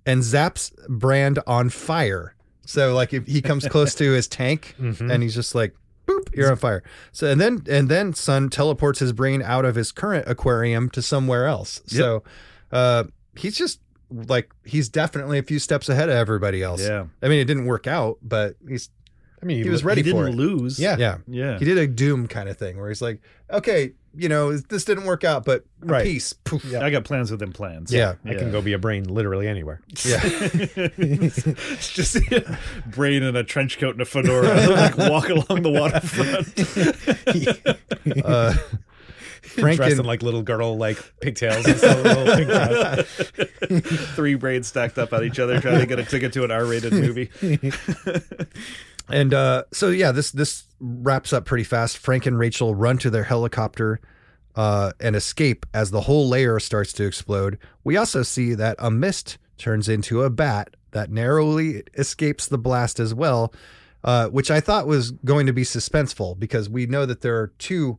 and 0.06 0.22
zaps 0.22 0.74
Brand 0.90 1.40
on 1.48 1.70
fire. 1.70 2.36
So 2.66 2.94
like 2.94 3.14
if 3.14 3.26
he 3.26 3.42
comes 3.42 3.66
close 3.68 3.96
to 3.96 4.12
his 4.12 4.28
tank 4.28 4.76
and 4.80 5.24
he's 5.24 5.34
just 5.34 5.56
like 5.56 5.74
boop, 6.06 6.36
you're 6.36 6.52
on 6.52 6.58
fire. 6.58 6.84
So 7.14 7.28
and 7.32 7.40
then 7.40 7.64
and 7.70 7.88
then 7.88 8.14
Sun 8.14 8.50
teleports 8.50 9.00
his 9.00 9.14
brain 9.14 9.42
out 9.42 9.64
of 9.64 9.76
his 9.76 9.94
current 9.94 10.26
aquarium 10.28 10.90
to 10.90 11.02
somewhere 11.02 11.48
else. 11.48 11.82
So 11.86 12.24
uh 12.74 13.06
he's 13.38 13.56
just 13.56 13.80
like 14.10 14.52
he's 14.66 14.90
definitely 14.90 15.40
a 15.40 15.44
few 15.44 15.58
steps 15.60 15.88
ahead 15.88 16.10
of 16.10 16.16
everybody 16.16 16.62
else. 16.62 16.82
Yeah. 16.82 17.06
I 17.22 17.30
mean 17.30 17.40
it 17.40 17.46
didn't 17.46 17.66
work 17.66 17.88
out, 17.88 18.18
but 18.22 18.56
he's 18.68 18.90
I 19.42 19.46
mean, 19.46 19.64
he 19.64 19.70
was 19.70 19.84
ready 19.84 20.04
he 20.04 20.12
for 20.12 20.26
didn't 20.26 20.34
it. 20.40 20.44
lose. 20.44 20.80
Yeah. 20.80 20.98
yeah. 20.98 21.18
yeah. 21.28 21.58
He 21.58 21.66
did 21.66 21.78
a 21.78 21.88
Doom 21.88 22.28
kind 22.28 22.48
of 22.48 22.58
thing 22.58 22.78
where 22.78 22.90
he's 22.90 23.02
like, 23.02 23.22
okay, 23.50 23.94
you 24.16 24.28
know, 24.30 24.56
this 24.58 24.84
didn't 24.86 25.06
work 25.06 25.24
out, 25.24 25.46
but 25.46 25.64
Right. 25.80 26.04
peace. 26.04 26.34
Poof. 26.34 26.64
Yeah. 26.66 26.84
I 26.84 26.90
got 26.90 27.06
plans 27.06 27.32
within 27.32 27.52
plans. 27.54 27.92
Yeah. 27.94 28.16
I 28.26 28.34
can 28.36 28.52
go 28.52 28.62
be 28.62 28.74
a 28.74 28.78
brain 28.78 29.06
literally 29.06 29.48
anywhere. 29.48 29.82
Yeah. 30.06 30.20
it's 30.24 31.92
just 31.94 32.18
a 32.18 32.58
brain 32.88 33.24
in 33.24 33.36
a 33.36 33.44
trench 33.44 33.80
coat 33.80 33.92
and 33.96 34.02
a 34.02 34.06
fedora, 34.06 34.68
like 34.70 34.98
walk 34.98 35.30
along 35.30 35.62
the 35.64 35.72
waterfront. 35.72 36.48
Uh, 38.26 38.54
Frank 39.42 39.78
Dressed 39.78 40.00
in 40.00 40.06
like 40.06 40.22
little 40.22 40.44
girl 40.44 40.78
like 40.78 40.98
pigtails 41.20 41.66
and 41.66 41.78
stuff, 41.78 42.04
little 42.04 42.26
pink. 42.36 43.84
Three 44.16 44.36
brains 44.36 44.68
stacked 44.68 44.98
up 44.98 45.14
on 45.14 45.24
each 45.24 45.40
other, 45.40 45.60
trying 45.60 45.80
to 45.80 45.86
get 45.86 46.00
a 46.00 46.04
ticket 46.06 46.32
to 46.34 46.44
an 46.44 46.52
R-rated 46.52 46.94
movie. 46.94 47.30
And 49.12 49.34
uh, 49.34 49.64
so 49.74 49.90
yeah, 49.90 50.12
this 50.12 50.32
this 50.32 50.66
wraps 50.80 51.34
up 51.34 51.46
pretty 51.46 51.64
fast. 51.66 51.98
Frank 51.98 52.26
and 52.26 52.38
Rachel 52.40 52.76
run 52.76 52.98
to 53.00 53.10
their 53.10 53.24
helicopter. 53.26 54.00
uh, 54.56 54.92
and 55.00 55.16
escape 55.16 55.66
as 55.74 55.92
the 55.92 56.02
whole 56.02 56.28
layer 56.28 56.60
starts 56.60 56.92
to 56.94 57.06
explode. 57.06 57.58
We 57.84 57.98
also 57.98 58.24
see 58.24 58.54
that 58.56 58.76
a 58.80 58.92
mist 58.92 59.38
turns 59.58 59.88
into 59.88 60.24
a 60.24 60.30
bat 60.30 60.76
that 60.92 61.10
narrowly 61.10 61.84
escapes 61.98 62.48
the 62.48 62.58
blast 62.58 63.00
as 63.00 63.14
well, 63.14 63.54
uh, 64.04 64.28
which 64.28 64.52
I 64.52 64.60
thought 64.60 64.88
was 64.88 65.12
going 65.12 65.46
to 65.48 65.54
be 65.54 65.64
suspenseful 65.64 66.38
because 66.38 66.70
we 66.70 66.86
know 66.86 67.06
that 67.06 67.22
there 67.22 67.38
are 67.38 67.54
two 67.60 67.98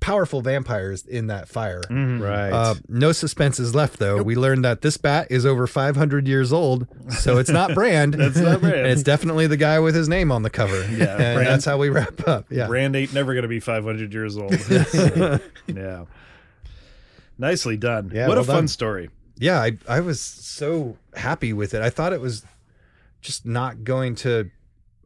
powerful 0.00 0.40
vampires 0.40 1.06
in 1.06 1.28
that 1.28 1.48
fire. 1.48 1.82
Mhm. 1.88 2.20
Right. 2.20 2.50
Uh, 2.52 2.74
no 2.88 3.12
suspense 3.12 3.60
is 3.60 3.74
left, 3.74 3.98
though. 3.98 4.22
We 4.22 4.34
learned 4.34 4.64
that 4.64 4.82
this 4.82 4.96
bat 4.96 5.28
is 5.30 5.46
over 5.46 5.66
500 5.66 6.26
years 6.26 6.52
old, 6.52 6.86
so 7.10 7.38
it's 7.38 7.50
not 7.50 7.74
Brand. 7.74 8.14
That's 8.18 8.36
not 8.36 8.60
Brand. 8.60 8.76
And 8.76 8.86
it's 8.92 9.02
definitely 9.04 9.46
the 9.46 9.56
guy 9.56 9.78
with 9.78 9.94
his 9.94 10.08
name 10.08 10.32
on 10.32 10.42
the 10.42 10.50
cover. 10.50 10.78
Yeah, 10.90 11.12
and 11.16 11.36
Brand. 11.36 11.46
that's 11.46 11.64
how 11.64 11.78
we 11.78 11.90
wrap 11.90 12.26
up. 12.26 12.46
Yeah. 12.50 12.66
Brand 12.66 12.96
ain't 12.96 13.14
never 13.14 13.34
going 13.34 13.42
to 13.42 13.48
be 13.48 13.60
500 13.60 14.12
years 14.12 14.36
old. 14.36 14.54
So, 14.60 15.40
yeah. 15.68 16.04
Nicely 17.38 17.76
done. 17.76 18.10
Yeah, 18.12 18.26
what 18.26 18.34
well 18.36 18.42
a 18.42 18.46
fun 18.46 18.54
done. 18.56 18.68
story. 18.68 19.10
yeah, 19.36 19.60
I, 19.60 19.78
I 19.88 20.00
was 20.00 20.20
so 20.20 20.96
happy 21.14 21.52
with 21.52 21.72
it. 21.74 21.82
I 21.82 21.90
thought 21.90 22.12
it 22.12 22.20
was 22.20 22.44
just 23.20 23.46
not 23.46 23.84
going 23.84 24.16
to. 24.16 24.50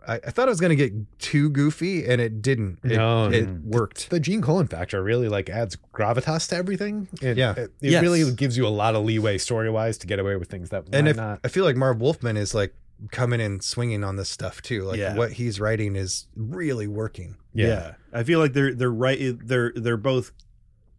I, 0.07 0.15
I 0.17 0.31
thought 0.31 0.49
it 0.49 0.51
was 0.51 0.61
going 0.61 0.77
to 0.77 0.89
get 0.89 1.19
too 1.19 1.49
goofy, 1.51 2.05
and 2.07 2.21
it 2.21 2.43
didn't. 2.43 2.79
It, 2.85 2.97
No. 2.97 3.31
it 3.31 3.49
worked. 3.65 4.11
the 4.11 4.21
Gene 4.21 4.43
Colan 4.43 4.67
factor 4.67 5.03
really 5.03 5.29
like 5.29 5.49
adds 5.51 5.77
gravitas 5.95 6.49
to 6.51 6.57
everything. 6.57 7.09
It, 7.21 7.37
Yeah. 7.37 7.53
it, 7.53 7.73
it 7.81 7.91
Yes. 7.93 8.03
really 8.03 8.31
gives 8.35 8.57
you 8.57 8.67
a 8.67 8.69
lot 8.69 8.95
of 8.95 9.05
leeway 9.05 9.39
story 9.39 9.71
wise 9.71 9.99
to 9.99 10.07
get 10.07 10.19
away 10.19 10.37
with 10.37 10.49
things 10.49 10.71
that 10.71 10.85
And 10.93 11.05
might 11.07 11.11
if, 11.11 11.17
not. 11.17 11.41
I 11.45 11.49
feel 11.49 11.65
like 11.65 11.77
Marv 11.77 12.01
Wolfman 12.01 12.37
is 12.37 12.55
like 12.55 12.75
coming 13.11 13.41
and 13.41 13.63
swinging 13.63 14.05
on 14.05 14.17
this 14.17 14.29
stuff 14.29 14.63
too. 14.63 14.85
Like 14.85 14.99
Yeah. 14.99 15.17
what 15.17 15.33
he's 15.33 15.59
writing 15.61 15.97
is 15.97 16.27
really 16.37 16.87
working. 16.87 17.37
Yeah. 17.55 17.95
I 18.13 18.23
feel 18.23 18.39
like 18.39 18.53
they're 18.53 18.75
they're 18.75 18.93
right 18.93 19.19
they're 19.45 19.73
they're 19.75 19.97
both 19.97 20.31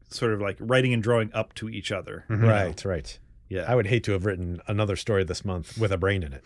sort 0.10 0.34
of 0.34 0.42
like 0.42 0.58
writing 0.60 0.94
and 0.94 1.02
drawing 1.02 1.32
up 1.34 1.54
to 1.56 1.70
each 1.70 1.92
other. 1.92 2.26
Mm-hmm. 2.30 2.46
Right, 2.46 2.86
right. 2.86 3.20
Yeah. 3.50 3.66
I 3.68 3.76
would 3.76 3.88
hate 3.88 4.04
to 4.06 4.12
have 4.14 4.26
written 4.26 4.62
another 4.68 4.96
story 4.96 5.24
this 5.24 5.46
month 5.46 5.78
with 5.78 5.92
a 5.92 5.98
brain 5.98 6.24
in 6.24 6.34
it 6.34 6.44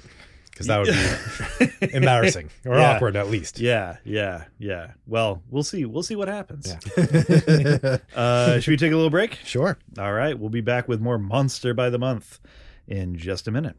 because 0.58 0.68
that 0.68 0.80
would 0.80 1.80
be 1.80 1.88
embarrassing 1.96 2.50
or 2.66 2.76
Yeah. 2.76 2.96
awkward 2.96 3.16
at 3.16 3.30
least. 3.30 3.60
Yeah, 3.60 3.98
yeah, 4.04 4.46
yeah. 4.58 4.92
Well, 5.06 5.44
we'll 5.52 5.64
see. 5.64 5.86
We'll 5.86 6.04
see 6.04 6.16
what 6.16 6.28
happens. 6.28 6.76
Yeah. 6.98 7.98
Uh, 8.16 8.60
should 8.60 8.72
we 8.72 8.78
take 8.78 8.92
a 8.92 8.96
little 8.96 9.12
break? 9.12 9.36
Sure. 9.44 9.78
All 10.00 10.14
right, 10.14 10.38
we'll 10.38 10.50
be 10.50 10.62
back 10.62 10.88
with 10.88 11.00
more 11.00 11.18
Monster 11.20 11.74
by 11.74 11.90
the 11.92 12.00
Month 12.00 12.40
in 12.88 13.16
just 13.16 13.48
a 13.48 13.52
minute. 13.52 13.76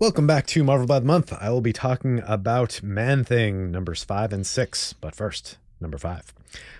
Welcome 0.00 0.28
back 0.28 0.46
to 0.48 0.62
Marvel 0.62 0.86
the 0.86 1.00
Month. 1.00 1.32
I 1.32 1.50
will 1.50 1.60
be 1.60 1.72
talking 1.72 2.22
about 2.24 2.84
Man 2.84 3.24
Thing 3.24 3.72
numbers 3.72 4.04
five 4.04 4.32
and 4.32 4.46
six. 4.46 4.92
But 4.92 5.16
first, 5.16 5.58
number 5.80 5.98
five. 5.98 6.32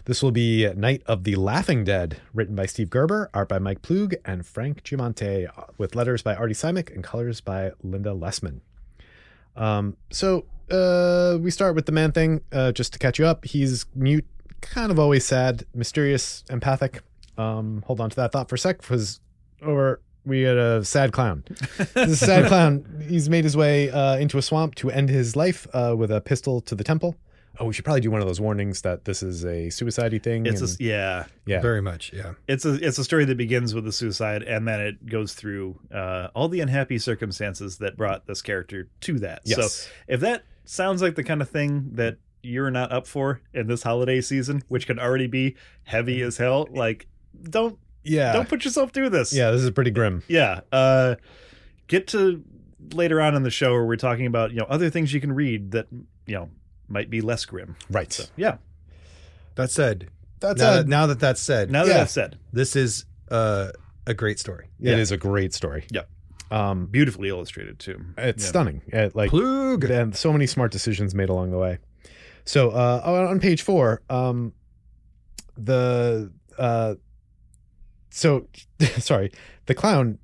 This 0.05 0.23
will 0.23 0.31
be 0.31 0.73
Night 0.75 1.03
of 1.05 1.25
the 1.25 1.35
Laughing 1.35 1.83
Dead, 1.83 2.19
written 2.33 2.55
by 2.55 2.67
Steve 2.67 2.91
Gerber, 2.91 3.29
art 3.35 3.49
by 3.49 3.59
Mike 3.59 3.83
Ploog 3.83 4.15
and 4.25 4.47
Frank 4.47 4.85
Chiaramonte, 4.85 5.49
with 5.79 5.97
letters 5.97 6.23
by 6.23 6.37
Artie 6.37 6.55
Simek 6.55 6.95
and 6.95 7.03
colors 7.03 7.41
by 7.41 7.73
Linda 7.83 8.11
Lessmann. 8.11 8.61
Um, 9.57 9.97
so 10.11 10.45
uh, 10.71 11.39
we 11.41 11.51
start 11.51 11.75
with 11.75 11.87
the 11.87 11.93
Man 11.93 12.13
Thing, 12.13 12.43
uh, 12.53 12.71
just 12.71 12.93
to 12.93 13.01
catch 13.01 13.19
you 13.19 13.27
up. 13.27 13.45
He's 13.45 13.85
mute, 13.97 14.27
kind 14.61 14.93
of 14.93 15.01
always 15.01 15.27
sad, 15.27 15.65
mysterious, 15.75 16.45
empathic. 16.51 17.03
Um, 17.37 17.83
hold 17.85 18.01
on 18.01 18.11
to 18.11 18.17
that 18.17 18.31
thought 18.31 18.49
for 18.49 18.55
a 18.55 18.59
sec, 18.59 18.79
because 18.79 19.19
over 19.61 20.01
we 20.25 20.43
had 20.43 20.57
a 20.57 20.85
sad 20.85 21.13
clown. 21.13 21.45
this 21.95 22.21
sad 22.21 22.47
clown. 22.49 22.85
He's 23.09 23.29
made 23.29 23.45
his 23.45 23.57
way 23.57 23.91
uh, 23.91 24.17
into 24.17 24.39
a 24.39 24.43
swamp 24.43 24.75
to 24.77 24.91
end 24.91 25.09
his 25.09 25.37
life 25.37 25.67
uh, 25.73 25.95
with 25.97 26.11
a 26.11 26.21
pistol 26.21 26.61
to 26.63 26.75
the 26.75 26.85
temple. 26.85 27.17
Oh, 27.61 27.65
we 27.67 27.73
should 27.73 27.85
probably 27.85 28.03
do 28.03 28.11
one 28.13 28.21
of 28.21 28.29
those 28.29 28.41
warnings 28.41 28.83
that 28.83 29.05
this 29.05 29.21
is 29.21 29.45
a 29.45 29.69
suicide 29.71 30.23
thing. 30.23 30.47
It's 30.47 30.61
and- 30.61 30.71
a, 30.71 30.85
yeah, 30.85 31.25
yeah, 31.45 31.61
Very 31.61 31.83
much. 31.83 32.13
Yeah. 32.13 32.35
it's 32.47 32.65
a 32.65 32.75
it's 32.75 32.99
a 32.99 33.05
story 33.05 33.25
that 33.25 33.37
begins 33.37 33.75
with 33.75 33.85
a 33.89 33.93
suicide 33.93 34.45
and 34.45 34.69
then 34.69 34.81
it 34.81 35.07
goes 35.07 35.35
through 35.35 35.81
uh, 35.93 36.29
all 36.35 36.49
the 36.49 36.61
unhappy 36.61 36.99
circumstances 36.99 37.79
that 37.79 37.97
brought 37.97 38.27
this 38.27 38.43
character 38.43 38.89
to 39.01 39.19
that. 39.21 39.43
Yes. 39.45 39.73
So 39.75 39.91
if 40.07 40.21
that 40.21 40.45
sounds 40.67 41.03
like 41.03 41.17
the 41.17 41.25
kind 41.25 41.43
of 41.43 41.49
thing 41.51 41.91
that 41.95 42.19
you're 42.45 42.71
not 42.71 42.93
up 42.93 43.09
for 43.09 43.41
in 43.53 43.67
this 43.67 43.83
holiday 43.83 44.21
season, 44.21 44.63
which 44.69 44.87
can 44.87 45.01
already 45.01 45.27
be 45.27 45.57
heavy 45.83 46.23
as 46.23 46.37
hell, 46.37 46.69
like 46.71 47.09
don't 47.43 47.77
yeah, 48.09 48.33
don't 48.33 48.49
put 48.49 48.65
yourself 48.65 48.91
through 48.93 49.11
this. 49.11 49.33
yeah. 49.33 49.51
This 49.51 49.63
is 49.63 49.71
pretty 49.71 49.91
grim. 49.91 50.23
yeah. 50.29 50.61
Uh, 50.73 51.17
get 51.87 52.07
to 52.09 52.43
later 52.93 53.21
on 53.21 53.35
in 53.35 53.43
the 53.43 53.51
show 53.51 53.73
where 53.73 53.85
we're 53.85 53.97
talking 53.97 54.27
about 54.27 54.51
you 54.51 54.59
know 54.59 54.67
other 54.69 54.91
things 54.91 55.13
you 55.13 55.21
can 55.21 55.33
read 55.33 55.73
that 55.73 55.87
you 56.27 56.35
know 56.35 56.51
might 56.89 57.11
be 57.11 57.21
less 57.21 57.45
grim. 57.45 57.77
Right. 57.91 58.13
So 58.13 58.25
yeah. 58.37 58.57
That 59.57 59.71
said, 59.71 60.09
That's 60.41 60.61
now, 60.61 60.71
a, 60.73 60.77
that, 60.77 60.89
now 60.89 61.07
that 61.07 61.19
that's 61.21 61.41
said, 61.41 61.71
Now 61.71 61.85
that 61.85 61.91
Yeah. 61.91 61.99
that's 61.99 62.13
said, 62.13 62.39
this 62.53 62.77
is 62.77 63.05
uh, 63.31 63.71
a 64.07 64.15
great 64.15 64.39
story. 64.39 64.67
It 64.81 64.91
yeah. 64.91 64.97
is 64.97 65.11
a 65.11 65.17
great 65.17 65.53
story. 65.53 65.85
Yeah. 65.91 66.03
Um, 66.51 66.87
beautifully 66.87 67.29
illustrated 67.29 67.79
too. 67.81 68.01
it's 68.17 68.45
Yeah. 68.45 68.49
stunning. 68.49 68.83
It, 68.87 69.15
like 69.17 69.31
Ploog. 69.33 69.91
and 69.91 70.15
so 70.17 70.33
many 70.33 70.47
smart 70.47 70.71
decisions 70.73 71.15
made 71.15 71.29
along 71.29 71.51
the 71.51 71.59
way. 71.59 71.79
So 72.45 72.71
uh, 72.71 73.03
on 73.05 73.27
on 73.27 73.41
page 73.41 73.61
four, 73.63 74.01
um, 74.09 74.53
the 75.57 76.33
uh, 76.59 76.95
so 78.11 78.47
sorry, 78.99 79.33
the 79.67 79.75
clown 79.75 80.19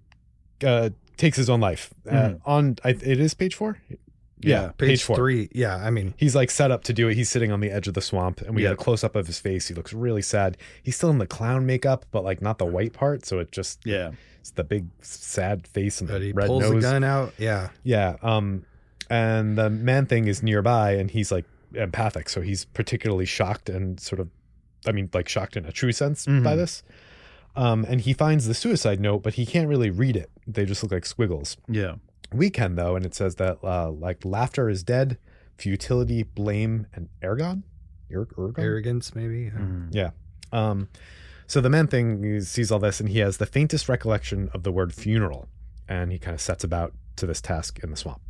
uh, 0.64 0.90
takes 1.16 1.36
his 1.36 1.48
own 1.50 1.60
life. 1.60 1.92
Uh, 2.08 2.12
Mhm. 2.12 2.40
on 2.44 2.76
I, 2.84 2.90
it 2.90 3.20
is 3.20 3.34
page 3.34 3.54
four. 3.54 3.78
Yeah, 4.40 4.72
Page, 4.76 5.02
four. 5.04 5.16
three. 5.16 5.48
Yeah. 5.52 5.76
I 5.76 5.88
mean, 5.90 6.12
He's 6.18 6.34
like 6.34 6.50
set 6.50 6.70
up 6.70 6.84
to 6.84 6.92
do 6.92 7.08
it. 7.08 7.14
He's 7.14 7.30
sitting 7.30 7.50
on 7.50 7.60
the 7.60 7.70
edge 7.70 7.88
of 7.88 7.94
the 7.94 8.02
swamp, 8.02 8.42
and 8.42 8.54
we 8.54 8.62
Yeah. 8.62 8.70
get 8.70 8.72
a 8.74 8.76
close 8.76 9.02
up 9.02 9.16
of 9.16 9.26
his 9.26 9.38
face. 9.38 9.68
He 9.68 9.74
looks 9.74 9.94
really 9.94 10.20
sad. 10.20 10.58
He's 10.82 10.96
still 10.96 11.08
in 11.08 11.16
the 11.16 11.26
clown 11.26 11.64
makeup, 11.64 12.04
but 12.10 12.24
like 12.24 12.42
not 12.42 12.58
the 12.58 12.66
white 12.66 12.92
part. 12.92 13.24
So 13.24 13.38
it 13.38 13.52
just 13.52 13.80
Yeah. 13.86 14.10
it's 14.40 14.50
the 14.50 14.64
big 14.64 14.88
sad 15.00 15.66
face 15.66 16.00
and 16.02 16.10
but 16.10 16.18
the 16.18 16.26
he 16.26 16.32
red 16.32 16.46
pulls 16.48 16.62
nose. 16.64 16.74
the 16.74 16.80
gun 16.80 17.04
out. 17.04 17.32
Yeah. 17.38 17.70
Yeah. 17.84 18.16
Um, 18.20 18.66
and 19.08 19.56
the 19.56 19.70
man 19.70 20.04
thing 20.04 20.26
is 20.28 20.42
nearby, 20.42 20.92
and 20.92 21.10
he's 21.10 21.32
like 21.32 21.46
empathic, 21.74 22.28
so 22.28 22.42
he's 22.42 22.66
particularly 22.66 23.24
shocked 23.24 23.70
and 23.70 23.98
sort 23.98 24.20
of, 24.20 24.28
I 24.86 24.92
mean, 24.92 25.08
like 25.14 25.28
shocked 25.28 25.56
in 25.56 25.64
a 25.64 25.72
true 25.72 25.92
sense 25.92 26.26
by 26.26 26.32
Mhm. 26.32 26.56
this. 26.56 26.82
Um, 27.56 27.84
and 27.88 28.00
he 28.00 28.12
finds 28.12 28.46
the 28.46 28.54
suicide 28.54 29.00
note, 29.00 29.22
but 29.22 29.34
he 29.34 29.46
can't 29.46 29.68
really 29.68 29.90
read 29.90 30.16
it. 30.16 30.30
They 30.46 30.64
just 30.64 30.82
look 30.82 30.92
like 30.92 31.06
squiggles. 31.06 31.56
Yeah. 31.68 31.96
We 32.32 32.50
can 32.50 32.74
though, 32.74 32.96
and 32.96 33.06
it 33.06 33.14
says 33.14 33.36
that 33.36 33.58
uh, 33.62 33.90
like 33.90 34.24
laughter 34.24 34.68
is 34.68 34.82
dead, 34.82 35.18
futility, 35.56 36.24
blame, 36.24 36.86
and 36.92 37.08
ergon. 37.22 37.62
Er- 38.12 38.26
ergon? 38.36 38.58
Arrogance, 38.58 39.14
maybe. 39.14 39.52
Yeah. 39.90 40.10
Um, 40.52 40.88
so 41.46 41.60
the 41.60 41.70
man 41.70 41.86
thing 41.86 42.22
he 42.22 42.40
sees 42.40 42.72
all 42.72 42.78
this, 42.80 42.98
and 43.00 43.08
he 43.08 43.18
has 43.20 43.36
the 43.36 43.46
faintest 43.46 43.88
recollection 43.88 44.48
of 44.52 44.62
the 44.64 44.72
word 44.72 44.92
funeral, 44.92 45.48
and 45.88 46.10
he 46.10 46.18
kind 46.18 46.34
of 46.34 46.40
sets 46.40 46.64
about 46.64 46.92
to 47.16 47.26
this 47.26 47.40
task 47.40 47.78
in 47.84 47.90
the 47.90 47.96
swamp. 47.96 48.20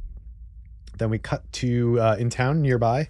Then 0.99 1.11
we 1.11 1.19
cut 1.19 1.51
to 1.55 1.99
uh, 2.01 2.17
in 2.19 2.29
town 2.29 2.61
nearby, 2.61 3.09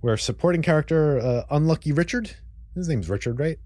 where 0.00 0.16
supporting 0.16 0.62
character 0.62 1.20
uh, 1.20 1.44
Unlucky 1.50 1.92
Richard, 1.92 2.32
his 2.74 2.88
name's 2.88 3.08
Richard, 3.08 3.38
right? 3.38 3.58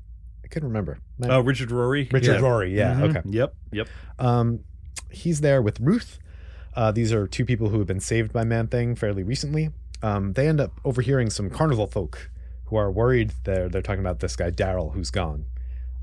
I 0.46 0.48
couldn't 0.48 0.68
remember. 0.68 0.98
Oh, 1.24 1.40
Richard 1.40 1.72
Rory. 1.72 2.08
Richard. 2.12 2.40
Rory, 2.40 2.72
yeah, 2.76 2.94
Mhm. 2.94 3.16
okay. 3.16 3.22
Yep. 3.28 3.54
Yep. 3.72 3.88
Um, 4.20 4.60
he's 5.10 5.40
there 5.40 5.60
with 5.60 5.80
Ruth. 5.80 6.20
Uh, 6.76 6.92
these 6.92 7.12
are 7.12 7.26
two 7.26 7.44
people 7.44 7.70
who 7.70 7.78
have 7.78 7.86
been 7.88 7.98
saved 7.98 8.32
by 8.32 8.44
Man 8.44 8.68
Thing 8.68 8.94
fairly 8.94 9.24
recently. 9.24 9.70
Um, 10.04 10.34
they 10.34 10.46
end 10.46 10.60
up 10.60 10.70
overhearing 10.84 11.30
some 11.30 11.50
carnival 11.50 11.88
folk 11.88 12.30
who 12.66 12.76
are 12.76 12.92
worried. 12.92 13.32
They're 13.42 13.68
they're 13.68 13.82
talking 13.82 13.98
about 14.00 14.20
this 14.20 14.36
guy 14.36 14.52
Daryl 14.52 14.92
who's 14.94 15.10
gone. 15.10 15.46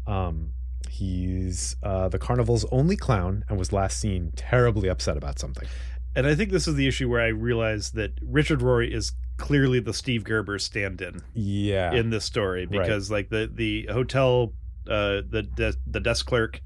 Um, 0.07 0.49
he's 0.89 1.77
uh, 1.81 2.09
the 2.09 2.19
carnival's 2.19 2.65
only 2.71 2.97
clown 2.97 3.45
and 3.47 3.57
was 3.57 3.71
last 3.71 3.97
seen 3.97 4.33
terribly 4.35 4.89
upset 4.89 5.15
about 5.15 5.39
something. 5.39 5.69
And 6.15 6.27
I 6.27 6.35
think 6.35 6.51
this 6.51 6.67
is 6.67 6.75
the 6.75 6.87
issue 6.87 7.09
where 7.09 7.21
I 7.21 7.27
realized 7.29 7.95
that 7.95 8.11
Richard 8.21 8.61
Rory 8.61 8.93
is 8.93 9.13
clearly 9.37 9.79
the 9.79 9.93
Steve 9.93 10.23
Gerber 10.23 10.59
stand-in 10.59 11.21
Yeah, 11.33 11.93
in 11.93 12.09
this 12.09 12.25
story 12.25 12.65
because 12.65 13.09
like 13.11 13.29
the 13.29 13.49
the 13.53 13.87
hotel 13.91 14.53
uh 14.87 15.21
the 15.27 15.47
the, 15.55 15.75
the 15.87 15.99
desk 15.99 16.25
clerk 16.25 16.61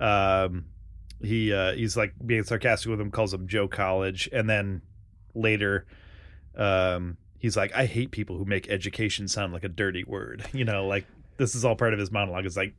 um 0.00 0.66
he 1.22 1.52
uh 1.52 1.72
he's 1.72 1.96
like 1.96 2.14
being 2.24 2.42
sarcastic 2.42 2.90
with 2.90 3.00
him 3.00 3.10
calls 3.10 3.32
him 3.32 3.46
Joe 3.46 3.68
College 3.68 4.28
and 4.32 4.50
then 4.50 4.82
later 5.34 5.86
um 6.56 7.16
he's 7.38 7.56
like 7.56 7.72
I 7.74 7.86
hate 7.86 8.10
people 8.10 8.36
who 8.36 8.44
make 8.44 8.68
education 8.68 9.28
sound 9.28 9.52
like 9.52 9.64
a 9.64 9.68
dirty 9.68 10.04
word 10.04 10.44
you 10.52 10.64
know 10.64 10.86
like 10.86 11.06
this 11.36 11.54
is 11.54 11.64
all 11.64 11.76
part 11.76 11.92
of 11.92 11.98
his 11.98 12.10
monologue 12.10 12.46
it's 12.46 12.56
like 12.56 12.74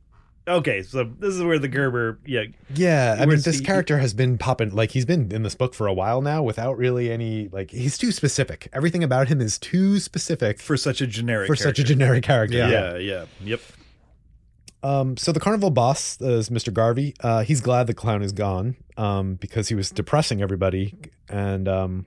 okay 0.46 0.82
so 0.82 1.04
this 1.18 1.34
is 1.34 1.42
where 1.42 1.58
the 1.58 1.68
Gerber 1.68 2.18
yeah 2.26 2.44
yeah. 2.74 3.16
I 3.18 3.26
mean, 3.26 3.40
this 3.40 3.58
he- 3.58 3.64
character 3.64 3.98
has 3.98 4.12
been 4.14 4.36
popping 4.38 4.70
like 4.74 4.90
he's 4.90 5.04
been 5.06 5.32
in 5.32 5.42
this 5.42 5.54
book 5.54 5.74
for 5.74 5.86
a 5.86 5.92
while 5.94 6.20
now 6.20 6.42
without 6.42 6.76
really 6.76 7.10
any 7.10 7.48
like 7.48 7.70
he's 7.70 7.96
too 7.96 8.12
specific. 8.12 8.68
Everything 8.72 9.02
about 9.02 9.28
him 9.28 9.40
is 9.40 9.58
too 9.58 9.98
specific 9.98 10.60
for 10.60 10.76
such 10.76 11.00
a 11.00 11.06
generic 11.06 11.46
character. 11.48 11.62
for 11.64 11.68
such 11.70 11.78
a 11.78 11.84
generic 11.84 12.24
character. 12.24 12.58
Yeah. 12.58 12.68
yeah 12.68 12.96
yeah 12.96 13.24
yep 13.42 13.60
Um, 14.82 15.16
so 15.16 15.32
the 15.32 15.40
carnival 15.40 15.70
boss 15.70 16.20
is 16.20 16.50
Mr. 16.50 16.72
Garvey. 16.72 17.14
Uh, 17.20 17.42
he's 17.42 17.60
glad 17.62 17.86
the 17.86 17.94
clown 17.94 18.22
is 18.22 18.32
gone 18.32 18.76
um, 18.98 19.36
because 19.36 19.68
he 19.68 19.74
was 19.74 19.90
depressing 19.90 20.42
everybody. 20.42 20.94
And 21.30 21.66
um, 21.68 22.06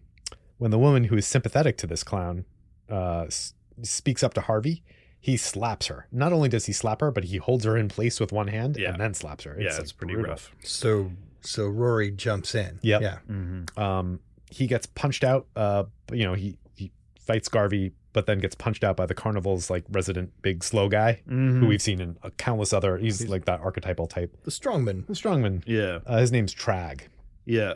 when 0.60 0.70
the 0.70 0.78
woman 0.78 1.06
who 1.06 1.18
is 1.18 1.26
sympathetic 1.26 1.78
to 1.78 1.88
this 1.88 2.04
clown 2.04 2.46
uh, 2.88 3.22
s- 3.28 3.56
speaks 3.82 4.22
up 4.22 4.36
to 4.36 4.42
Harvey, 4.42 4.84
he 5.20 5.36
slaps 5.38 5.88
her. 5.88 6.08
Not 6.12 6.32
only 6.34 6.50
does 6.50 6.66
he 6.68 6.74
slap 6.74 7.02
her, 7.02 7.12
but 7.12 7.26
he 7.26 7.38
holds 7.38 7.66
her 7.66 7.76
in 7.78 7.88
place 7.90 8.20
with 8.20 8.32
one 8.32 8.48
hand 8.48 8.78
Yeah. 8.78 8.92
and 8.92 9.00
then 9.02 9.14
slaps 9.14 9.44
her. 9.46 9.58
yeah, 9.60 9.72
like, 9.74 9.82
it's 9.82 9.92
pretty 9.92 10.14
brutal. 10.14 10.32
rough. 10.32 10.52
So 10.64 11.12
so 11.42 11.68
Rory 11.68 12.12
jumps 12.12 12.56
in. 12.56 12.80
Yep. 12.82 13.02
Yeah. 13.02 13.18
Mm-hmm. 13.30 13.80
Um, 13.80 14.20
he 14.50 14.68
gets 14.68 14.86
punched 14.86 15.24
out. 15.24 15.48
Uh, 15.56 15.84
you 16.12 16.24
know, 16.26 16.34
he 16.34 16.58
he 16.76 16.92
fights 17.20 17.48
Garvey, 17.50 17.92
but 18.14 18.26
then 18.26 18.40
gets 18.40 18.56
punched 18.56 18.84
out 18.84 18.96
by 18.98 19.06
the 19.06 19.14
carnival's 19.14 19.70
like 19.70 19.84
resident 19.92 20.32
big 20.42 20.64
slow 20.64 20.88
guy, 20.90 21.22
Mm-hmm. 21.28 21.60
who 21.62 21.68
we've 21.68 21.82
seen 21.82 22.00
in 22.02 22.18
uh, 22.24 22.30
countless 22.38 22.72
other. 22.74 22.98
He's 22.98 23.28
like 23.28 23.46
that 23.46 23.60
archetypal 23.62 24.08
type. 24.08 24.36
The 24.44 24.52
strongman. 24.52 25.06
The 25.08 25.14
strongman. 25.14 25.64
Yeah, 25.66 26.00
Uh, 26.06 26.18
his 26.20 26.32
name's 26.32 26.54
Trag. 26.56 27.02
yeah, 27.46 27.74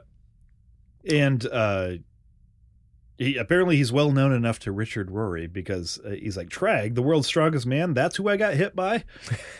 and 1.09 1.45
uh, 1.47 1.93
he 3.21 3.37
apparently 3.37 3.77
he's 3.77 3.91
well 3.91 4.11
known 4.11 4.33
enough 4.33 4.57
to 4.59 4.71
Richard 4.71 5.11
Rory 5.11 5.45
because 5.45 5.99
uh, 6.03 6.09
he's 6.11 6.35
like 6.35 6.49
Trag, 6.49 6.95
the 6.95 7.03
world's 7.03 7.27
strongest 7.27 7.65
man. 7.67 7.93
That's 7.93 8.15
who 8.15 8.27
I 8.27 8.35
got 8.37 8.55
hit 8.55 8.75
by. 8.75 9.03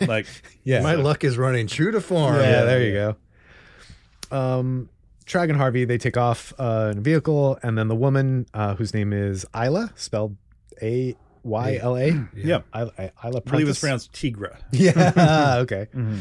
Like, 0.00 0.26
Yeah. 0.64 0.82
My 0.82 0.96
luck 0.96 1.22
is 1.22 1.38
running 1.38 1.68
true 1.68 1.92
to 1.92 2.00
form. 2.00 2.34
yeah, 2.36 2.64
there 2.64 2.82
you 2.82 2.92
go. 2.92 4.36
Um, 4.36 4.88
Trag 5.26 5.48
and 5.48 5.56
Harvey 5.56 5.84
they 5.84 5.98
take 5.98 6.16
off 6.16 6.52
uh, 6.58 6.88
in 6.92 6.98
a 6.98 7.00
vehicle, 7.00 7.58
and 7.62 7.78
then 7.78 7.86
the 7.88 7.94
woman 7.94 8.46
uh, 8.52 8.74
whose 8.74 8.92
name 8.92 9.12
is 9.12 9.46
Isla, 9.54 9.92
spelled 9.94 10.36
A 10.82 11.14
Y 11.44 11.78
L 11.80 11.96
A. 11.96 12.28
yeah, 12.34 12.62
Isla, 12.74 12.92
Isla 12.98 13.12
I 13.46 13.50
believe 13.50 13.68
it's 13.68 13.78
pronounced 13.80 14.12
Tigra. 14.12 14.56
Yeah. 14.72 15.58
okay. 15.60 15.86
Mm-hmm. 15.94 16.18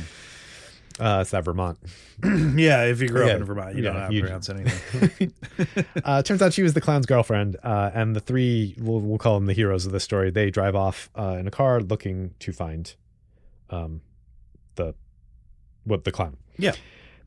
Uh, 1.01 1.19
it's 1.21 1.31
that 1.31 1.43
Vermont. 1.43 1.79
yeah, 2.23 2.83
if 2.85 3.01
you 3.01 3.07
grew 3.07 3.25
Yeah, 3.25 3.33
up 3.33 3.39
in 3.39 3.45
Vermont, 3.45 3.75
you 3.75 3.83
yeah, 3.83 3.89
don't 3.91 4.01
have 4.01 4.11
to 4.11 4.21
pronounce 4.21 4.49
anything. 4.49 5.33
Uh, 6.05 6.21
turns 6.21 6.41
out 6.41 6.53
she 6.53 6.61
was 6.61 6.73
the 6.75 6.81
clown's 6.81 7.05
girlfriend, 7.07 7.57
uh, 7.63 7.89
and 7.93 8.15
the 8.15 8.19
three 8.19 8.75
we'll, 8.79 8.99
we'll 9.01 9.17
call 9.17 9.33
them 9.35 9.47
the 9.47 9.53
heroes 9.53 9.85
of 9.87 9.91
the 9.91 9.99
story. 9.99 10.29
They 10.29 10.51
drive 10.51 10.75
off 10.75 11.09
uh, 11.17 11.37
in 11.39 11.47
a 11.47 11.51
car 11.51 11.81
looking 11.81 12.35
to 12.39 12.51
find 12.53 12.93
um, 13.71 14.01
the 14.75 14.93
what 15.85 16.03
the 16.03 16.11
clown. 16.11 16.37
Yeah. 16.57 16.73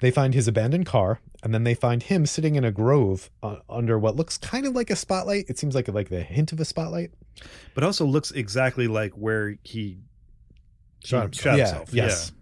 They 0.01 0.11
find 0.11 0.35
his 0.35 0.47
abandoned 0.47 0.87
car, 0.87 1.21
and 1.43 1.53
then 1.55 1.65
they 1.65 1.75
find 1.75 2.03
him 2.03 2.27
sitting 2.27 2.57
in 2.57 2.65
a 2.65 2.71
grove 2.73 3.31
uh, 3.43 3.57
under 3.69 3.99
what 3.99 4.17
looks 4.17 4.37
kind 4.39 4.67
of 4.67 4.75
like 4.75 4.91
a 4.91 4.97
spotlight. 4.97 5.47
It 5.49 5.59
seems 5.59 5.75
like 5.75 5.89
like 5.89 6.11
the 6.11 6.23
hint 6.23 6.53
of 6.53 6.61
a 6.61 6.65
spotlight. 6.65 7.11
but 7.75 7.83
also 7.85 8.05
looks 8.05 8.31
exactly 8.31 8.87
like 8.87 9.13
where 9.15 9.57
he 9.63 9.99
Shot 11.05 11.23
himself. 11.25 11.43
shot 11.43 11.59
yeah. 11.59 11.67
himself. 11.67 11.89
Yes. 11.95 12.33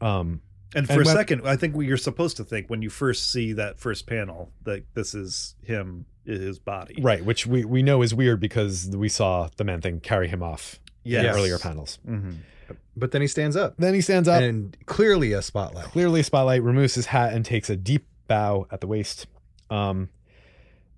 Um. 0.00 0.40
And 0.74 0.86
for 0.86 0.92
And 0.94 1.02
a 1.02 1.04
when- 1.06 1.16
second, 1.16 1.46
I 1.48 1.56
think 1.56 1.74
what 1.74 1.86
you're 1.86 1.96
supposed 1.96 2.36
to 2.36 2.44
think 2.44 2.68
when 2.68 2.82
you 2.82 2.90
first 2.90 3.32
see 3.32 3.54
that 3.54 3.80
first 3.80 4.06
panel 4.06 4.52
that 4.64 4.84
this 4.94 5.14
is 5.14 5.54
him, 5.62 6.04
his 6.26 6.58
body. 6.58 7.00
Right. 7.00 7.24
Which 7.24 7.46
we 7.46 7.64
we 7.64 7.82
know 7.82 8.02
is 8.02 8.14
weird 8.14 8.38
because 8.38 8.88
we 8.94 9.08
saw 9.08 9.48
the 9.56 9.64
man 9.64 9.80
thing 9.80 10.00
carry 10.00 10.28
him 10.28 10.42
off 10.42 10.78
Yes. 11.04 11.24
in 11.24 11.30
earlier 11.30 11.58
panels. 11.58 11.98
hmm 12.04 12.32
But 12.94 13.12
then 13.12 13.22
he 13.22 13.28
stands 13.28 13.56
up. 13.56 13.76
Then 13.78 13.94
he 13.94 14.02
stands 14.02 14.28
up. 14.28 14.42
And 14.42 14.76
clearly 14.84 15.32
a 15.32 15.40
spotlight. 15.40 15.86
clearly 15.86 16.20
a 16.20 16.24
spotlight 16.24 16.62
removes 16.62 16.94
his 16.96 17.06
hat 17.06 17.32
and 17.32 17.46
takes 17.46 17.70
a 17.70 17.76
deep 17.76 18.06
bow 18.26 18.66
at 18.70 18.82
the 18.82 18.86
waist 18.86 19.26
um 19.70 20.10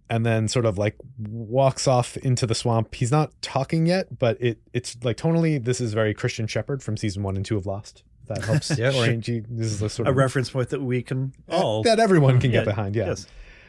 and 0.08 0.26
then 0.26 0.48
sort 0.48 0.66
of 0.66 0.78
like 0.78 0.96
walks 1.28 1.86
off 1.86 2.16
into 2.16 2.44
the 2.44 2.56
swamp 2.56 2.92
he's 2.96 3.12
not 3.12 3.30
talking 3.40 3.86
yet 3.86 4.18
but 4.18 4.36
it 4.40 4.58
it's 4.72 4.96
like 5.04 5.16
tonally 5.16 5.62
this 5.64 5.80
is 5.80 5.92
very 5.94 6.12
christian 6.12 6.48
shepherd 6.48 6.82
from 6.82 6.96
season 6.96 7.22
one 7.22 7.36
and 7.36 7.44
two 7.46 7.56
of 7.56 7.66
lost 7.66 7.98
If 7.98 8.09
that 8.30 8.44
helps 8.44 8.76
Yeah, 8.78 8.92
orient 8.96 9.28
you 9.28 9.44
this 9.48 9.66
is 9.68 9.78
the 9.80 9.88
sort 9.90 10.08
A 10.08 10.10
of 10.10 10.16
reference 10.16 10.48
point 10.50 10.70
that 10.70 10.80
we 10.82 11.02
can 11.02 11.32
all. 11.48 11.82
that 11.84 12.00
everyone 12.00 12.40
can 12.40 12.50
Yeah, 12.50 12.60
get 12.60 12.64
behind 12.66 12.96
yeah 12.96 13.06
Yes. 13.08 13.26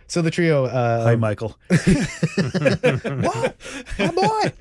so 0.07 0.22
the 0.22 0.32
trio 0.32 0.66
uh 0.66 1.03
Hi, 1.03 1.16
Michael. 1.16 1.57
what? 1.70 3.55
My 3.99 4.12
boy. 4.12 4.51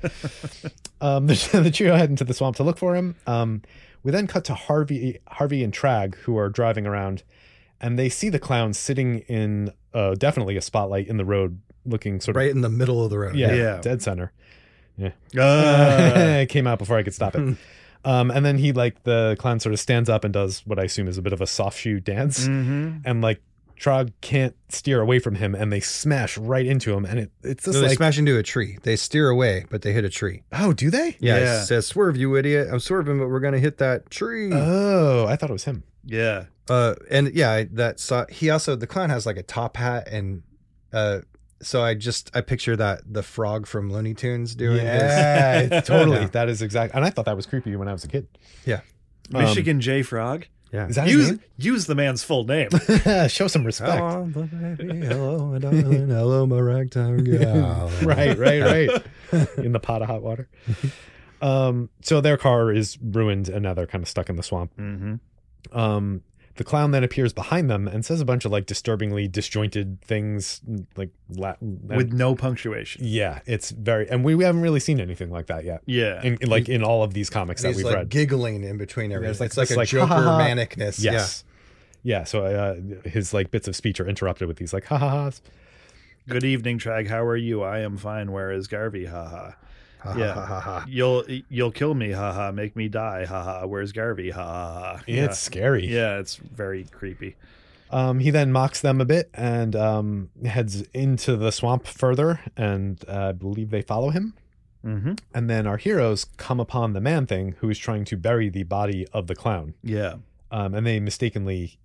um, 1.01 1.27
the, 1.31 1.59
the 1.63 1.71
trio 1.71 1.95
head 1.95 2.09
into 2.09 2.23
the 2.23 2.33
swamp 2.33 2.55
to 2.57 2.63
look 2.63 2.77
for 2.77 2.95
him. 2.95 3.15
Um, 3.27 3.61
we 4.03 4.11
then 4.11 4.27
cut 4.27 4.43
to 4.45 4.53
Harvey, 4.55 5.19
Harvey 5.27 5.63
and 5.63 5.73
Trag, 5.73 6.15
who 6.15 6.35
are 6.37 6.49
driving 6.49 6.87
around, 6.87 7.23
and 7.79 7.99
they 7.99 8.09
see 8.09 8.29
the 8.29 8.39
clown 8.39 8.73
sitting 8.73 9.19
in 9.27 9.71
uh, 9.93 10.15
definitely 10.15 10.57
a 10.57 10.61
spotlight 10.61 11.07
in 11.07 11.17
the 11.17 11.25
road, 11.25 11.59
looking 11.85 12.19
sort 12.19 12.35
of 12.35 12.39
Right 12.39 12.49
in 12.49 12.61
the 12.61 12.69
middle 12.69 13.03
of 13.03 13.09
the 13.11 13.19
road. 13.19 13.35
yeah, 13.35 13.53
Yeah. 13.53 13.77
dead 13.81 14.01
center. 14.01 14.31
Uh, 14.99 16.39
it 16.41 16.49
came 16.49 16.65
out 16.67 16.79
before 16.79 16.97
I 16.97 17.03
could 17.03 17.13
stop 17.13 17.35
it. 17.35 17.57
Um, 18.03 18.31
and 18.31 18.45
then 18.45 18.57
he 18.57 18.71
like 18.73 19.03
the 19.03 19.35
clown 19.39 19.59
sort 19.59 19.73
of 19.73 19.79
stands 19.79 20.09
up 20.09 20.23
and 20.23 20.33
does 20.33 20.61
what 20.65 20.79
I 20.79 20.83
assume 20.83 21.07
is 21.07 21.17
a 21.17 21.21
bit 21.21 21.33
of 21.33 21.41
a 21.41 21.47
soft 21.47 21.77
shoe 21.79 21.99
dance, 21.99 22.47
mhm. 22.47 23.01
and 23.05 23.21
like 23.21 23.41
Trog 23.79 24.11
can't 24.21 24.55
steer 24.69 25.01
away 25.01 25.17
from 25.19 25.35
him, 25.35 25.55
and 25.55 25.71
they 25.73 25.79
smash 25.79 26.37
right 26.37 26.65
into 26.65 26.93
him, 26.93 27.03
and 27.05 27.19
it 27.19 27.31
it's 27.43 27.65
just 27.65 27.75
So 27.75 27.81
they 27.81 27.87
like 27.89 27.97
smash 27.97 28.17
into 28.19 28.37
a 28.37 28.43
tree. 28.43 28.77
They 28.83 28.95
steer 28.95 29.29
away, 29.29 29.65
but 29.69 29.81
they 29.81 29.91
hit 29.91 30.05
a 30.05 30.09
tree. 30.09 30.43
oh, 30.51 30.71
do 30.73 30.89
they? 30.91 31.17
Yeah, 31.19 31.37
Yeah. 31.39 31.61
it 31.61 31.65
says 31.65 31.87
swerve, 31.87 32.15
you 32.15 32.35
idiot. 32.35 32.67
I'm 32.71 32.79
swerving, 32.79 33.17
but 33.19 33.27
we're 33.27 33.39
gonna 33.39 33.59
hit 33.59 33.77
that 33.79 34.09
tree. 34.11 34.51
Oh, 34.53 35.25
I 35.27 35.35
thought 35.35 35.49
it 35.49 35.53
was 35.53 35.63
him. 35.65 35.83
Yeah. 36.05 36.45
Uh, 36.69 36.95
and 37.09 37.33
yeah, 37.33 37.63
that 37.71 37.99
saw. 37.99 38.25
He 38.29 38.49
also 38.49 38.75
the 38.75 38.87
clown 38.87 39.09
has 39.09 39.25
like 39.25 39.37
a 39.37 39.43
top 39.43 39.77
hat, 39.77 40.07
and 40.07 40.43
uh, 40.93 41.19
so 41.61 41.81
I 41.83 41.93
just 41.93 42.29
I 42.35 42.41
picture 42.41 42.75
that 42.75 43.01
the 43.11 43.23
frog 43.23 43.67
from 43.67 43.91
Looney 43.91 44.13
Tunes 44.13 44.55
doing 44.55 44.77
this. 44.77 44.85
yeah, 44.85 45.59
it's 45.71 45.87
totally. 45.87 46.19
Yeah. 46.21 46.27
That 46.27 46.49
is 46.49 46.61
exactly. 46.61 46.95
And 46.97 47.05
I 47.05 47.09
thought 47.09 47.25
that 47.25 47.35
was 47.35 47.45
creepy 47.45 47.75
when 47.75 47.87
I 47.87 47.93
was 47.93 48.03
a 48.03 48.07
kid. 48.07 48.27
Yeah. 48.65 48.81
Um, 49.33 49.43
Michigan 49.43 49.79
J 49.81 50.01
Frog. 50.03 50.45
Yeah. 50.73 50.87
Is 50.87 50.95
that 50.95 51.05
his 51.07 51.15
Use 51.15 51.29
name? 51.31 51.39
use 51.57 51.85
the 51.85 51.95
man's 51.95 52.23
full 52.23 52.45
name. 52.45 52.69
Show 53.27 53.47
some 53.47 53.65
respect. 53.65 53.91
Hello, 53.97 54.23
baby. 54.77 55.05
Hello, 55.05 55.45
my 55.47 55.57
darling. 55.59 56.07
Hello, 56.09 56.45
my 56.45 56.59
ragtime 56.59 57.23
gal. 57.25 57.91
right, 58.03 58.37
right, 58.37 58.61
right. 58.61 59.03
In 59.57 59.73
the 59.73 59.81
pot 59.81 60.01
of 60.01 60.07
hot 60.07 60.21
water. 60.21 60.47
Um, 61.41 61.89
so 62.01 62.21
their 62.21 62.37
car 62.37 62.71
is 62.71 62.97
ruined 63.01 63.49
and 63.49 63.63
now 63.63 63.73
they're 63.73 63.87
kind 63.87 64.01
of 64.03 64.07
stuck 64.07 64.29
in 64.29 64.35
the 64.37 64.43
swamp. 64.43 64.71
hmm 64.75 65.15
Um, 65.73 66.21
the 66.55 66.63
clown 66.63 66.91
then 66.91 67.03
appears 67.03 67.33
behind 67.33 67.69
them 67.69 67.87
and 67.87 68.03
says 68.05 68.21
a 68.21 68.25
bunch 68.25 68.45
of 68.45 68.51
like 68.51 68.65
disturbingly 68.65 69.27
disjointed 69.27 70.01
things, 70.01 70.61
like 70.95 71.09
Latin. 71.29 71.79
With 71.83 72.13
no 72.13 72.35
punctuation. 72.35 73.03
yeah, 73.05 73.39
it's 73.45 73.71
very, 73.71 74.09
and 74.09 74.23
we, 74.23 74.35
we 74.35 74.43
haven't 74.43 74.61
really 74.61 74.79
seen 74.79 74.99
anything 74.99 75.31
like 75.31 75.47
that 75.47 75.63
yet. 75.63 75.81
Yeah. 75.85 76.21
In, 76.21 76.37
in, 76.41 76.49
like 76.49 76.69
in 76.69 76.83
all 76.83 77.03
of 77.03 77.13
these 77.13 77.29
comics 77.29 77.63
And 77.63 77.73
that 77.73 77.77
we've 77.77 77.85
like 77.85 77.95
read. 77.95 78.09
giggling 78.09 78.63
in 78.63 78.77
between 78.77 79.11
everything. 79.11 79.31
it's 79.31 79.39
like 79.39 79.47
it's 79.47 79.57
like 79.57 79.67
this, 79.69 79.75
a 79.75 79.79
like, 79.79 79.87
Joker 79.89 80.07
ha, 80.07 80.21
ha, 80.21 80.37
ha. 80.37 80.39
manicness. 80.39 81.03
Yes. 81.03 81.43
Yeah. 82.03 82.23
So 82.23 82.45
uh, 82.45 82.75
his 83.09 83.33
like 83.33 83.51
bits 83.51 83.67
of 83.67 83.75
speech 83.75 83.99
are 83.99 84.07
interrupted 84.07 84.47
with 84.47 84.57
these 84.57 84.73
like 84.73 84.85
ha 84.85 84.97
ha 84.97 85.09
ha's. 85.09 85.41
Good 86.29 86.43
evening, 86.43 86.77
Trag. 86.79 87.07
How 87.07 87.23
are 87.23 87.35
you? 87.37 87.63
I 87.63 87.79
am 87.79 87.97
fine. 87.97 88.31
Where 88.31 88.51
is 88.51 88.67
Garvey? 88.67 89.05
ha 89.05 89.29
Yeah. 89.33 89.53
Yeah. 90.05 90.33
Ha, 90.33 90.45
ha, 90.45 90.45
ha, 90.45 90.59
ha. 90.59 90.85
You'll 90.87 91.23
you'll 91.49 91.71
kill 91.71 91.93
me. 91.93 92.11
Haha. 92.11 92.51
Make 92.51 92.75
me 92.75 92.87
die. 92.87 93.25
Haha. 93.25 93.65
Where's 93.67 93.91
Garvey? 93.91 94.31
Ha 94.31 94.43
ha. 94.43 94.97
ha. 94.97 95.03
It's 95.07 95.39
scary. 95.39 95.85
yeah. 95.87 96.15
yeah. 96.15 96.19
It's 96.19 96.35
very 96.35 96.85
creepy. 96.85 97.35
Um, 97.91 98.19
he 98.19 98.29
then 98.29 98.51
mocks 98.51 98.79
them 98.81 99.01
a 99.01 99.05
bit 99.05 99.29
and 99.33 99.75
um, 99.75 100.29
heads 100.45 100.81
into 100.93 101.35
the 101.35 101.51
swamp 101.51 101.85
further, 101.85 102.39
and 102.55 103.03
uh, 103.07 103.29
I 103.29 103.31
believe 103.33 103.69
they 103.69 103.81
follow 103.81 104.09
him. 104.09 104.33
Mm-hmm. 104.85 105.13
And 105.33 105.49
then 105.49 105.67
our 105.67 105.77
heroes 105.77 106.25
come 106.37 106.59
upon 106.59 106.93
the 106.93 107.01
man 107.01 107.27
thing 107.27 107.55
who 107.59 107.69
is 107.69 107.77
trying 107.77 108.05
to 108.05 108.17
bury 108.17 108.49
the 108.49 108.63
body 108.63 109.05
of 109.13 109.27
the 109.27 109.35
clown. 109.35 109.75
Yeah. 109.83 110.15
Um, 110.51 110.73
and 110.73 110.87
they 110.87 110.99
mistakenly 110.99 111.77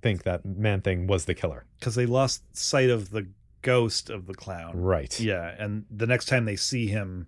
think 0.00 0.22
that 0.22 0.44
man 0.44 0.80
thing 0.80 1.06
was 1.06 1.24
the 1.24 1.34
killer. 1.34 1.64
Because 1.78 1.94
they 1.94 2.06
lost 2.06 2.42
sight 2.56 2.88
of 2.88 3.10
the 3.10 3.26
ghost 3.62 4.10
of 4.10 4.26
the 4.26 4.34
clown. 4.34 4.80
Right. 4.80 5.18
Yeah. 5.20 5.54
And 5.58 5.84
the 5.90 6.06
next 6.06 6.26
time 6.26 6.44
they 6.44 6.56
see 6.56 6.86
him, 6.86 7.26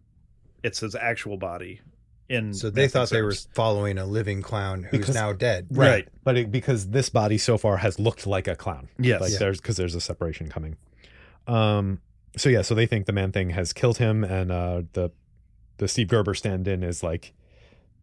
it's 0.62 0.80
his 0.80 0.94
actual 0.94 1.36
body. 1.36 1.80
In 2.28 2.54
So 2.54 2.70
they 2.70 2.82
Matthew 2.82 2.92
thought 2.92 3.10
they 3.10 3.22
were 3.22 3.34
following 3.54 3.98
a 3.98 4.06
living 4.06 4.40
clown 4.40 4.84
who's 4.84 5.00
Because- 5.00 5.14
now 5.16 5.32
dead. 5.32 5.66
Right. 5.70 6.06
But 6.22 6.36
it, 6.36 6.52
because 6.52 6.90
this 6.90 7.08
body 7.10 7.38
so 7.38 7.58
far 7.58 7.78
has 7.78 7.98
looked 7.98 8.24
like 8.24 8.46
a 8.46 8.54
clown. 8.54 8.88
Yes. 9.00 9.20
Like 9.20 9.32
Yeah. 9.32 9.38
there's 9.38 9.60
because 9.60 9.76
there's 9.76 9.96
a 9.96 10.00
separation 10.00 10.48
coming. 10.48 10.76
Um. 11.48 12.00
So 12.36 12.48
yeah. 12.48 12.62
So 12.62 12.74
they 12.76 12.86
think 12.86 13.06
the 13.06 13.12
man 13.12 13.32
thing 13.32 13.50
has 13.50 13.72
killed 13.72 13.98
him, 13.98 14.22
and 14.22 14.52
uh, 14.52 14.82
the 14.92 15.10
the 15.78 15.88
Steve 15.88 16.06
Gerber 16.08 16.34
stand-in 16.34 16.84
is 16.84 17.02
like 17.02 17.32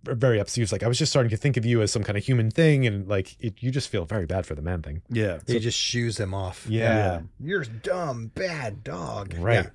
very 0.03 0.39
upset. 0.39 0.67
He 0.67 0.73
like, 0.73 0.83
I 0.83 0.87
was 0.87 0.97
just 0.97 1.11
starting 1.11 1.29
to 1.29 1.37
think 1.37 1.55
of 1.57 1.65
you 1.65 1.81
as 1.81 1.91
some 1.91 2.03
kind 2.03 2.17
of 2.17 2.25
human 2.25 2.51
thing, 2.51 2.85
and 2.85 3.07
like 3.07 3.35
it, 3.39 3.55
you 3.61 3.71
just 3.71 3.87
feel 3.87 4.03
very 4.05 4.25
bad 4.25 4.45
for 4.45 4.55
the 4.55 4.61
man 4.61 4.81
thing. 4.81 5.01
Yeah. 5.09 5.39
He 5.47 5.59
just 5.59 5.77
shoos 5.77 6.19
him 6.19 6.33
off. 6.33 6.65
Yeah. 6.67 7.21
You're 7.39 7.63
dumb, 7.63 8.27
bad 8.35 8.83
dog. 8.83 9.35
Right. 9.37 9.67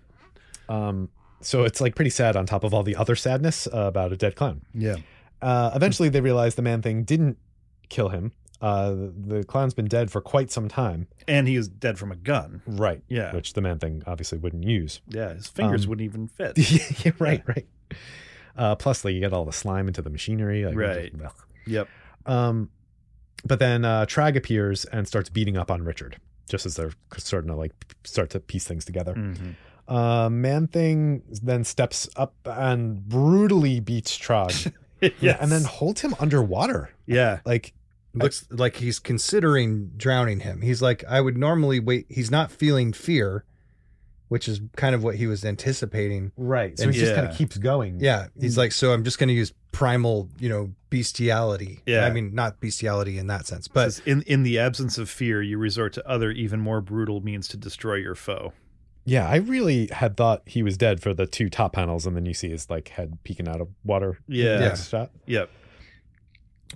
Um. 0.68 1.09
So 1.43 1.64
it's 1.64 1.80
like 1.80 1.95
pretty 1.95 2.11
sad 2.11 2.36
on 2.36 2.47
top 2.47 2.64
of 2.64 2.72
all 2.74 2.82
the 2.82 2.97
other 2.97 3.16
sadness 3.16 3.66
uh, 3.66 3.78
about 3.82 4.12
a 4.12 4.16
dead 4.16 4.36
clown. 4.36 4.62
Yeah. 4.74 4.97
Uh, 5.40 5.70
eventually, 5.74 6.09
they 6.09 6.20
realize 6.20 6.55
the 6.55 6.62
man 6.62 6.82
thing 6.82 7.05
didn't 7.05 7.36
kill 7.88 8.09
him. 8.11 8.32
Uh, 8.61 8.90
the, 9.26 9.43
clown's 9.49 9.74
been 9.74 9.86
dead 9.86 10.09
for 10.09 10.20
quite 10.20 10.53
some 10.53 10.68
time. 10.68 11.09
And 11.26 11.49
he 11.49 11.57
was 11.57 11.66
dead 11.66 11.99
from 11.99 12.12
a 12.12 12.16
gun. 12.16 12.62
Right. 12.64 13.03
Yeah. 13.09 13.34
Which 13.34 13.55
the 13.55 13.61
man 13.61 13.80
thing 13.80 14.05
obviously 14.07 14.38
wouldn't 14.38 14.62
use. 14.62 15.01
Yeah. 15.09 15.34
His 15.34 15.49
fingers 15.49 15.82
Um, 15.84 15.90
wouldn't 15.90 16.05
even 16.05 16.28
fit. 16.28 16.57
yeah, 17.05 17.11
right, 17.18 17.43
right. 17.49 17.66
Uh, 18.57 18.76
plus, 18.76 19.05
like 19.05 19.14
you 19.14 19.20
get 19.20 19.32
all 19.32 19.45
the 19.45 19.53
slime 19.53 19.88
into 19.88 20.01
the 20.01 20.11
machinery. 20.11 20.64
Like, 20.64 20.76
Right. 20.76 21.12
ugh. 21.24 21.32
Yep. 21.66 21.88
Um, 22.26 22.68
but 23.45 23.59
then 23.59 23.84
uh, 23.84 24.07
Trag 24.07 24.36
appears 24.36 24.84
and 24.84 25.09
starts 25.09 25.28
beating 25.28 25.57
up 25.57 25.68
on 25.68 25.82
Richard, 25.82 26.18
just 26.49 26.64
as 26.64 26.76
they're 26.76 26.93
starting 27.16 27.49
to 27.51 27.57
like 27.57 27.72
start 28.05 28.30
to 28.30 28.38
piece 28.40 28.64
things 28.64 28.84
together. 28.84 29.14
Mhm. 29.14 29.57
Uh, 29.93 30.28
Man 30.30 30.66
Thing 30.68 31.22
then 31.43 31.64
steps 31.64 32.09
up 32.16 32.34
and 32.45 33.07
brutally 33.09 33.80
beats 33.80 34.16
Trog, 34.16 34.72
yes. 35.20 35.38
and 35.40 35.51
then 35.53 35.64
holds 35.64 36.01
him 36.01 36.14
underwater. 36.18 36.90
yeah. 37.07 37.40
Like, 37.45 37.74
Looks 38.14 38.47
like 38.51 38.76
he's 38.76 38.99
considering 38.99 39.90
drowning 39.97 40.40
him. 40.40 40.61
He's 40.61 40.82
like, 40.82 41.03
I 41.09 41.22
would 41.22 41.38
normally 41.38 41.80
wait. 41.80 42.05
He's 42.11 42.30
not 42.30 42.51
feeling 42.53 42.93
fear, 42.93 43.45
which 44.28 44.49
is 44.49 44.61
kind 44.76 44.95
of 44.95 45.03
what 45.03 45.14
he 45.14 45.26
was 45.26 45.47
anticipating. 45.47 46.30
right. 46.36 46.76
So 46.78 46.84
And 46.84 46.95
he 46.95 47.01
just 47.01 47.14
kind 47.14 47.26
of 47.26 47.34
keeps 47.34 47.57
going. 47.57 48.01
Yeah. 48.01 48.26
He's 48.38 48.59
like, 48.59 48.72
so 48.72 48.93
I'm 48.93 49.03
just 49.03 49.18
going 49.18 49.28
to 49.28 49.34
use 49.34 49.55
primal, 49.72 50.28
you 50.38 50.51
know, 50.51 50.74
bestiality. 50.90 51.80
Yeah. 51.86 52.05
I 52.05 52.11
mean, 52.11 52.34
not 52.34 52.61
bestiality 52.61 53.16
in 53.16 53.28
that 53.28 53.47
sense, 53.47 53.66
but 53.66 53.99
in 54.05 54.20
in 54.22 54.43
the 54.43 54.59
absence 54.59 54.99
of 54.99 55.09
fear, 55.09 55.40
you 55.40 55.57
resort 55.57 55.95
to 55.95 56.07
other, 56.07 56.30
even 56.32 56.61
more 56.61 56.82
brutal 56.82 57.22
means 57.22 57.49
to 57.49 57.57
destroy 57.57 57.95
your 57.95 58.14
foe. 58.14 58.53
Yeah, 59.05 59.28
I 59.28 59.36
really 59.36 59.88
had 59.88 60.16
thought 60.16 60.42
he 60.46 60.62
was 60.62 60.76
dead 60.76 61.00
for 61.03 61.12
the 61.12 61.26
two 61.26 61.50
top 61.50 61.72
panels, 61.72 62.07
and 62.07 62.14
then 62.16 62.24
you 62.26 62.34
see 62.34 62.50
his 62.50 62.70
like 62.70 62.88
head 62.88 63.18
peeking 63.24 63.48
out 63.48 63.61
of 63.61 63.68
water. 63.84 64.18
the 64.28 64.36
Yeah. 64.36 64.74
shot. 64.76 65.11
Yep. 65.26 65.50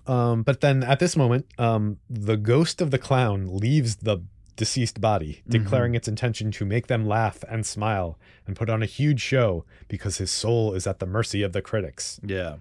Um, 0.07 0.43
but 0.43 0.61
then 0.61 0.83
at 0.83 0.99
this 0.99 1.17
moment, 1.17 1.47
um, 1.59 1.99
the 2.11 2.37
ghost 2.37 2.81
of 2.81 2.91
the 2.91 2.99
clown 2.99 3.47
leaves 3.57 3.97
the 3.97 4.19
deceased 4.57 5.01
body, 5.01 5.43
declaring 5.49 5.95
its 5.95 6.09
intention 6.09 6.51
to 6.51 6.65
make 6.65 6.87
them 6.87 7.07
laugh 7.07 7.45
and 7.49 7.65
smile 7.67 8.19
and 8.47 8.57
put 8.57 8.69
on 8.71 8.83
a 8.83 8.87
huge 8.87 9.21
show 9.21 9.65
because 9.89 10.19
his 10.19 10.31
soul 10.31 10.73
is 10.75 10.87
at 10.87 10.99
the 10.99 11.07
mercy 11.07 11.43
of 11.43 11.53
the 11.53 11.63
critics. 11.63 12.21
Yeah. 12.25 12.57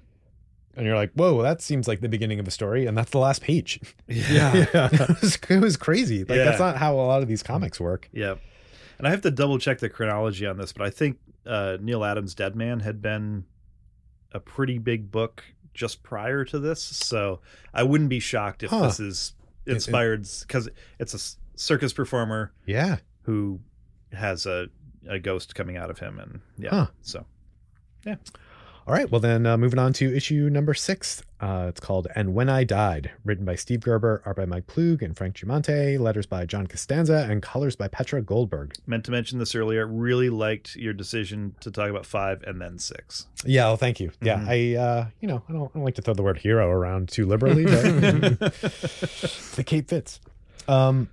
And 0.77 0.85
you're 0.85 0.95
like, 0.95 1.13
whoa, 1.13 1.41
that 1.41 1.61
seems 1.61 1.87
like 1.87 2.01
the 2.01 2.09
beginning 2.09 2.37
of 2.39 2.47
a 2.47 2.51
story, 2.51 2.85
and 2.85 2.97
that's 2.97 3.11
the 3.11 3.17
last 3.19 3.41
page. 3.41 3.79
yeah. 4.07 4.51
it, 4.73 5.21
was, 5.21 5.37
it 5.49 5.59
was 5.61 5.77
crazy. 5.77 6.19
Like 6.25 6.37
Yeah. 6.37 6.43
that's 6.45 6.59
not 6.59 6.77
how 6.77 6.95
a 6.95 7.05
lot 7.07 7.21
of 7.21 7.27
these 7.29 7.41
comics 7.43 7.79
work. 7.79 8.09
Yep. 8.11 8.39
And 8.97 9.07
I 9.07 9.11
have 9.11 9.21
to 9.21 9.31
double 9.31 9.57
check 9.59 9.79
the 9.79 9.89
chronology 9.89 10.45
on 10.45 10.57
this, 10.57 10.71
but 10.73 10.85
I 10.85 10.89
think 10.89 11.17
uh, 11.45 11.77
Neal 11.81 12.03
Adams' 12.03 12.33
Deadman 12.35 12.79
had 12.81 13.01
been 13.01 13.45
a 14.31 14.39
pretty 14.39 14.77
big 14.77 15.11
book 15.11 15.43
just 15.73 16.03
prior 16.03 16.45
to 16.45 16.59
this, 16.59 16.81
so 16.81 17.41
I 17.73 17.83
wouldn't 17.83 18.09
be 18.09 18.19
shocked 18.19 18.63
if 18.63 18.69
Huh. 18.69 18.83
this 18.87 18.99
is 18.99 19.33
inspired 19.65 20.27
because 20.41 20.69
it's 20.99 21.13
a 21.13 21.57
circus 21.59 21.91
performer 21.93 22.53
Yeah. 22.65 22.97
who 23.23 23.59
has 24.13 24.45
a 24.45 24.67
a 25.07 25.19
ghost 25.19 25.53
coming 25.53 25.77
out 25.77 25.89
of 25.91 25.99
him, 25.99 26.17
and 26.19 26.41
yeah, 26.57 26.69
Huh. 26.71 26.87
so 27.01 27.25
yeah. 28.05 28.15
All 28.87 28.93
right. 28.93 29.09
Well, 29.09 29.21
then 29.21 29.45
uh, 29.45 29.57
moving 29.57 29.79
on 29.79 29.93
to 29.93 30.15
issue 30.15 30.49
number 30.49 30.73
six. 30.73 31.21
Uh, 31.45 31.67
it's 31.67 31.79
called 31.79 32.07
And 32.15 32.33
When 32.33 32.49
I 32.49 32.63
Died, 32.63 33.11
written 33.23 33.45
by 33.45 33.53
Steve 33.53 33.81
Gerber, 33.81 34.23
art 34.25 34.35
by 34.37 34.45
Mike 34.45 34.65
Ploog 34.65 35.03
and 35.03 35.15
Frank 35.15 35.35
Chiaramonte, 35.35 35.99
letters 35.99 36.25
by 36.25 36.43
John 36.47 36.65
Costanza, 36.65 37.27
and 37.29 37.39
colors 37.43 37.75
by 37.75 37.87
Petra 37.87 38.23
Goldberg. 38.23 38.73
meant 38.87 39.05
to 39.05 39.11
mention 39.11 39.37
this 39.37 39.53
earlier. 39.53 39.85
Really 39.85 40.31
liked 40.31 40.75
your 40.75 40.91
decision 40.91 41.53
to 41.59 41.69
talk 41.69 41.91
about 41.91 42.07
five 42.07 42.41
and 42.47 42.59
then 42.59 42.79
six. 42.79 43.27
Yeah. 43.45 43.65
Well, 43.65 43.77
thank 43.77 43.99
you. 43.99 44.11
Yeah. 44.23 44.39
Mhm. 44.39 44.47
I, 44.47 44.81
uh, 44.81 45.07
you 45.19 45.27
know, 45.27 45.43
I 45.47 45.53
don't, 45.53 45.69
I 45.69 45.73
don't 45.75 45.83
like 45.83 45.93
to 45.95 46.01
throw 46.01 46.15
the 46.15 46.23
word 46.23 46.39
hero 46.39 46.67
around 46.67 47.09
too 47.09 47.27
liberally, 47.27 47.65
but 47.65 47.73
the 49.55 49.63
cape 49.63 49.87
fits. 49.87 50.19
Um, 50.67 51.09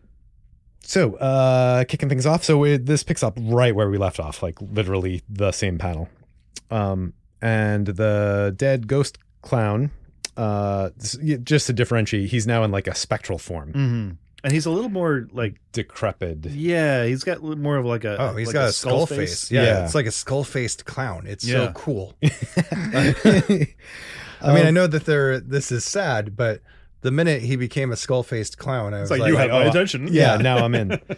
so, 0.81 1.17
uh, 1.17 1.85
kicking 1.85 2.09
things 2.09 2.25
off. 2.25 2.43
So 2.43 2.57
we, 2.57 2.79
this 2.79 3.03
picks 3.03 3.23
up 3.23 3.37
right 3.39 3.75
where 3.75 3.91
we 3.91 3.99
left 3.99 4.19
off, 4.19 4.43
like 4.43 4.57
literally 4.63 5.21
the 5.29 5.53
same 5.53 5.77
panel. 5.77 6.09
Um, 6.71 7.13
and 7.43 7.87
the 7.87 8.55
dead 8.57 8.87
ghost 8.87 9.19
clown, 9.43 9.91
uh, 10.37 10.91
just 11.43 11.67
to 11.67 11.73
differentiate, 11.73 12.31
he's 12.31 12.47
now 12.47 12.63
in 12.65 12.71
like 12.71 12.87
a 12.87 12.95
spectral 12.95 13.39
form, 13.39 13.73
Mm-hmm. 13.73 14.11
And 14.45 14.53
he's 14.53 14.67
a 14.67 14.71
little 14.71 14.91
more 14.91 15.29
like, 15.31 15.61
decrepit. 15.71 16.47
yeah, 16.47 17.05
he's 17.05 17.23
got 17.23 17.41
more 17.43 17.77
of 17.77 17.85
like 17.87 18.03
a 18.03 18.17
Oh, 18.21 18.35
he's 18.37 18.49
like 18.49 18.55
got 18.55 18.69
a 18.71 18.73
skull, 18.73 19.07
face. 19.07 19.53
Yeah, 19.53 19.63
Yeah. 19.63 19.85
It's 19.85 19.95
like 19.95 20.07
a 20.07 20.11
skull 20.11 20.43
faced 20.43 20.85
clown. 20.85 21.29
It's 21.29 21.45
Yeah. 21.45 21.67
so 21.67 21.73
cool. 21.75 22.15
I 22.25 23.15
I 24.43 24.53
mean, 24.55 24.67
I 24.67 24.71
know 24.73 24.89
that 24.89 25.05
they're 25.05 25.39
this 25.39 25.71
is 25.71 25.85
sad, 25.85 26.37
but 26.37 26.61
the 27.03 27.13
minute 27.13 27.43
he 27.43 27.55
became 27.55 27.93
a 27.93 27.97
skull 27.97 28.25
faced 28.25 28.59
clown, 28.59 28.95
I 28.95 29.03
was 29.03 29.11
It's 29.11 29.11
like, 29.13 29.21
like, 29.21 29.31
you 29.31 29.37
have 29.37 29.51
my 29.51 29.65
oh, 29.67 29.71
attention. 29.71 30.09
yeah, 30.11 30.35
Yeah. 30.35 30.43
now 30.43 30.65
I'm 30.65 30.75
in. 30.75 31.01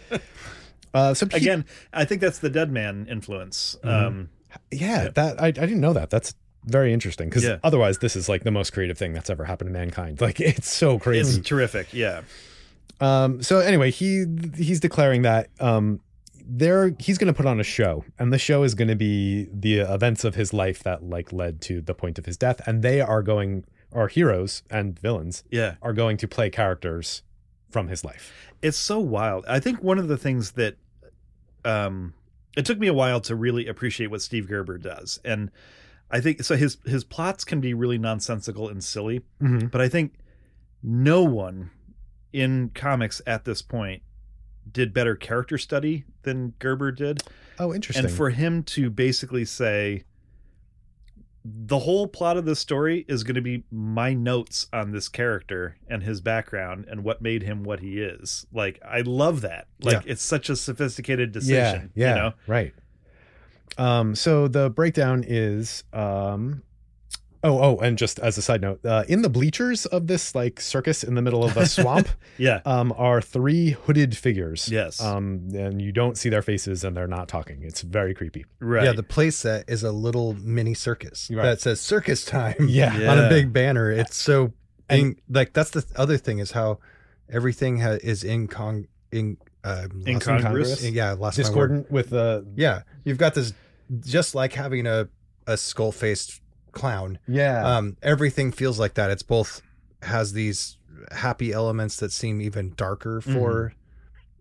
Uh, 0.93 1.13
so 1.13 1.25
he- 1.25 1.35
Again, 1.35 1.65
I 1.91 2.05
think 2.05 2.21
that's 2.21 2.39
the 2.39 2.49
Deadman 2.49 3.07
influence. 3.09 3.75
Mm-hmm. 3.83 4.05
Um, 4.07 4.29
yeah, 4.71 5.09
that 5.09 5.41
I, 5.41 5.47
I 5.47 5.51
didn't 5.51 5.81
know 5.81 5.91
that. 5.91 6.09
That's 6.09 6.33
very 6.65 6.91
interesting 6.93 7.29
because 7.29 7.43
Yeah. 7.43 7.57
otherwise, 7.63 7.99
this 7.99 8.15
is 8.15 8.27
like 8.27 8.43
the 8.43 8.51
most 8.51 8.73
creative 8.73 8.97
thing 8.97 9.13
that's 9.13 9.29
ever 9.29 9.45
happened 9.45 9.69
to 9.69 9.73
mankind. 9.73 10.19
Like 10.25 10.39
it's 10.39 10.69
so 10.69 10.99
crazy. 10.99 11.39
it's 11.39 11.47
terrific. 11.47 11.93
Yeah. 11.93 12.21
Um, 13.01 13.41
so 13.43 13.59
anyway, 13.59 13.91
he 13.91 14.25
he's 14.55 14.79
declaring 14.79 15.23
that 15.23 15.49
um, 15.59 15.99
there 16.47 16.95
he's 16.99 17.17
going 17.17 17.27
to 17.33 17.37
put 17.37 17.45
on 17.45 17.59
a 17.59 17.63
show, 17.63 18.05
and 18.19 18.31
the 18.31 18.37
show 18.37 18.63
is 18.63 18.73
going 18.75 18.87
to 18.87 18.95
be 18.95 19.47
the 19.53 19.79
events 19.79 20.23
of 20.23 20.35
his 20.35 20.53
life 20.53 20.81
that 20.83 21.03
like 21.03 21.33
led 21.33 21.61
to 21.61 21.81
the 21.81 21.93
point 21.93 22.17
of 22.19 22.25
his 22.25 22.37
death, 22.37 22.61
and 22.67 22.81
they 22.83 23.01
are 23.01 23.21
going, 23.21 23.65
our 23.91 24.07
heroes 24.07 24.63
and 24.69 24.97
villains 24.99 25.43
Yeah. 25.51 25.75
are 25.81 25.93
going 25.93 26.17
to 26.17 26.27
play 26.27 26.49
characters 26.49 27.23
from 27.69 27.87
his 27.89 28.05
life. 28.05 28.31
It's 28.61 28.77
so 28.77 28.99
wild. 28.99 29.43
I 29.47 29.59
think 29.59 29.83
one 29.83 29.99
of 29.99 30.07
the 30.07 30.17
things 30.17 30.51
that 30.53 30.77
um 31.65 32.13
it 32.55 32.65
took 32.65 32.79
me 32.79 32.87
a 32.87 32.93
while 32.93 33.19
to 33.21 33.35
really 33.35 33.67
appreciate 33.67 34.07
what 34.07 34.21
Steve 34.21 34.47
Gerber 34.47 34.77
does. 34.77 35.19
And 35.25 35.51
I 36.11 36.21
think 36.21 36.43
so 36.43 36.55
his 36.55 36.77
his 36.85 37.03
plots 37.03 37.43
can 37.43 37.59
be 37.61 37.73
really 37.73 37.97
nonsensical 37.97 38.69
and 38.69 38.83
silly, 38.83 39.21
Mm-hmm. 39.41 39.67
but 39.67 39.81
I 39.81 39.89
think 39.89 40.13
no 40.83 41.23
one 41.23 41.71
in 42.31 42.69
comics 42.75 43.21
at 43.25 43.45
this 43.45 43.61
point 43.61 44.01
did 44.71 44.93
better 44.93 45.15
character 45.15 45.57
study 45.57 46.05
than 46.23 46.53
Gerber 46.59 46.91
did. 46.91 47.23
Oh, 47.59 47.73
interesting. 47.73 48.05
And 48.05 48.13
for 48.13 48.29
him 48.29 48.63
to 48.63 48.89
basically 48.89 49.45
say 49.45 50.03
the 51.43 51.77
whole 51.79 52.07
plot 52.07 52.37
of 52.37 52.45
this 52.45 52.59
story 52.59 53.05
is 53.07 53.23
going 53.23 53.35
to 53.35 53.41
be 53.41 53.63
my 53.71 54.13
notes 54.13 54.67
on 54.73 54.91
this 54.91 55.07
character 55.07 55.77
and 55.87 56.01
his 56.01 56.19
background 56.19 56.85
and 56.89 57.03
what 57.03 57.21
made 57.21 57.43
him 57.43 57.63
what 57.63 57.79
he 57.81 57.99
is. 58.01 58.47
Like 58.51 58.79
I 58.83 59.01
love 59.01 59.41
that. 59.41 59.67
Like 59.79 60.03
it's 60.07 60.23
such 60.23 60.49
a 60.49 60.55
sophisticated 60.55 61.31
decision. 61.31 61.91
Yeah, 61.93 62.07
yeah, 62.07 62.15
You 62.15 62.21
know? 62.21 62.33
right. 62.47 62.73
Um, 63.77 64.15
so 64.15 64.47
the 64.47 64.69
breakdown 64.69 65.23
is, 65.27 65.83
um, 65.93 66.63
oh, 67.43 67.59
oh, 67.59 67.77
and 67.77 67.97
just 67.97 68.19
as 68.19 68.37
a 68.37 68.41
side 68.41 68.61
note, 68.61 68.83
uh, 68.85 69.03
in 69.07 69.21
the 69.21 69.29
bleachers 69.29 69.85
of 69.85 70.07
this 70.07 70.33
like 70.33 70.59
circus 70.61 71.03
in 71.03 71.15
the 71.15 71.21
middle 71.21 71.43
of 71.43 71.57
a 71.57 71.65
swamp, 71.67 72.07
Yeah. 72.37 72.61
um, 72.65 72.93
are 72.97 73.21
three 73.21 73.71
hooded 73.71 74.15
figures. 74.17 74.69
Yes. 74.69 75.01
Um, 75.01 75.49
and 75.53 75.81
you 75.81 75.91
don't 75.91 76.17
see 76.17 76.29
their 76.29 76.41
faces, 76.41 76.83
and 76.83 76.95
they're 76.95 77.07
not 77.07 77.27
talking. 77.27 77.63
It's 77.63 77.81
very 77.81 78.13
creepy. 78.13 78.45
Right. 78.59 78.85
yeah, 78.85 78.93
the 78.93 79.03
playset 79.03 79.69
is 79.69 79.83
a 79.83 79.91
little 79.91 80.33
mini 80.35 80.73
circus 80.73 81.29
Right. 81.31 81.43
that 81.43 81.61
says 81.61 81.81
circus 81.81 82.23
time 82.25 82.55
Yeah. 82.67 82.97
Yeah. 82.97 83.11
on 83.11 83.19
a 83.19 83.29
big 83.29 83.51
banner. 83.53 83.91
It's 83.91 84.15
so 84.15 84.53
And- 84.89 84.99
in, 84.99 85.15
like 85.29 85.53
that's 85.53 85.71
the 85.71 85.85
other 85.95 86.17
thing 86.17 86.39
is 86.39 86.51
how 86.51 86.79
everything 87.29 87.79
ha- 87.79 87.97
is 88.03 88.23
incong 88.23 88.87
in 89.11 89.37
uh, 89.63 89.87
lost 89.91 89.95
my- 90.05 90.11
Incongruous? 90.11 90.83
Yeah, 90.91 91.09
I 91.09 91.13
lost 91.13 91.37
my 91.39 91.43
word. 91.43 91.47
Discordant 91.47 91.91
with 91.91 92.09
the 92.11 92.45
Yeah, 92.55 92.83
you've 93.03 93.17
got 93.17 93.33
this 93.33 93.51
just 93.99 94.35
like 94.35 94.53
having 94.53 94.85
a 94.87 95.07
a 95.47 95.57
skull 95.57 95.91
faced 95.91 96.41
clown. 96.71 97.19
yeah. 97.27 97.77
Um, 97.77 97.97
everything 98.01 98.51
feels 98.51 98.79
like 98.79 98.95
that. 98.95 99.11
It's 99.11 99.23
both 99.23 99.61
has 100.01 100.33
these 100.33 100.77
happy 101.11 101.51
elements 101.51 101.97
that 101.97 102.11
seem 102.11 102.41
even 102.41 102.73
darker 102.75 103.21
for 103.21 103.73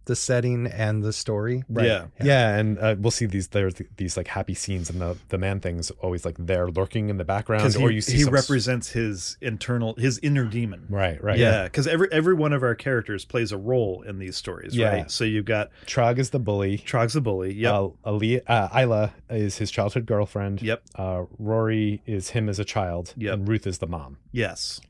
the 0.07 0.15
setting 0.17 0.67
and 0.67 1.03
the 1.03 1.13
story. 1.13 1.65
Right. 1.69 1.87
Yeah. 1.87 2.07
Yeah, 2.23 2.57
and 2.57 2.79
uh, 2.79 2.97
we'll 2.99 3.11
see 3.11 3.27
these 3.27 3.49
there's 3.49 3.75
these 3.97 4.17
like 4.17 4.29
happy 4.29 4.55
scenes, 4.55 4.91
and 4.91 5.01
the 5.01 5.17
the 5.31 5.39
man 5.39 5.61
things 5.61 5.91
always 6.01 6.25
like 6.25 6.37
they're 6.39 6.69
lurking 6.69 7.09
in 7.09 7.17
the 7.17 7.25
background, 7.25 7.63
Because 7.63 7.77
or 7.77 7.91
you 7.91 8.01
see 8.01 8.19
he 8.19 8.25
represents 8.25 8.91
his 8.91 9.37
internal 9.41 9.95
his 9.97 10.19
inner 10.23 10.45
demon. 10.45 10.87
right, 10.91 11.23
right, 11.23 11.39
Yeah, 11.39 11.65
because 11.65 11.87
every 11.87 12.09
every 12.13 12.35
one 12.35 12.53
of 12.53 12.63
our 12.63 12.75
characters 12.75 13.25
plays 13.25 13.51
a 13.53 13.59
role 13.59 14.03
in 14.03 14.19
these 14.19 14.37
stories, 14.37 14.77
Yeah. 14.77 14.89
right? 14.91 15.11
So 15.11 15.25
you've 15.25 15.45
got 15.47 15.71
Trog 15.87 16.19
is 16.19 16.31
the 16.31 16.39
bully. 16.41 16.79
Trog's 16.79 17.15
the 17.15 17.21
bully. 17.21 17.55
Yeah. 17.55 17.73
Uh, 17.73 17.91
Ali, 18.05 18.47
uh, 18.47 18.69
Isla 18.81 19.13
is 19.31 19.59
his 19.59 19.71
childhood 19.71 20.07
girlfriend. 20.07 20.61
Yep. 20.63 20.83
Uh, 20.97 21.25
Rory 21.39 22.03
is 22.07 22.31
him 22.31 22.49
as 22.49 22.59
a 22.59 22.65
child. 22.65 23.15
Yep. 23.17 23.35
And 23.35 23.49
Ruth 23.49 23.67
is 23.67 23.79
the 23.79 23.87
mom. 23.87 24.19
yes. 24.33 24.81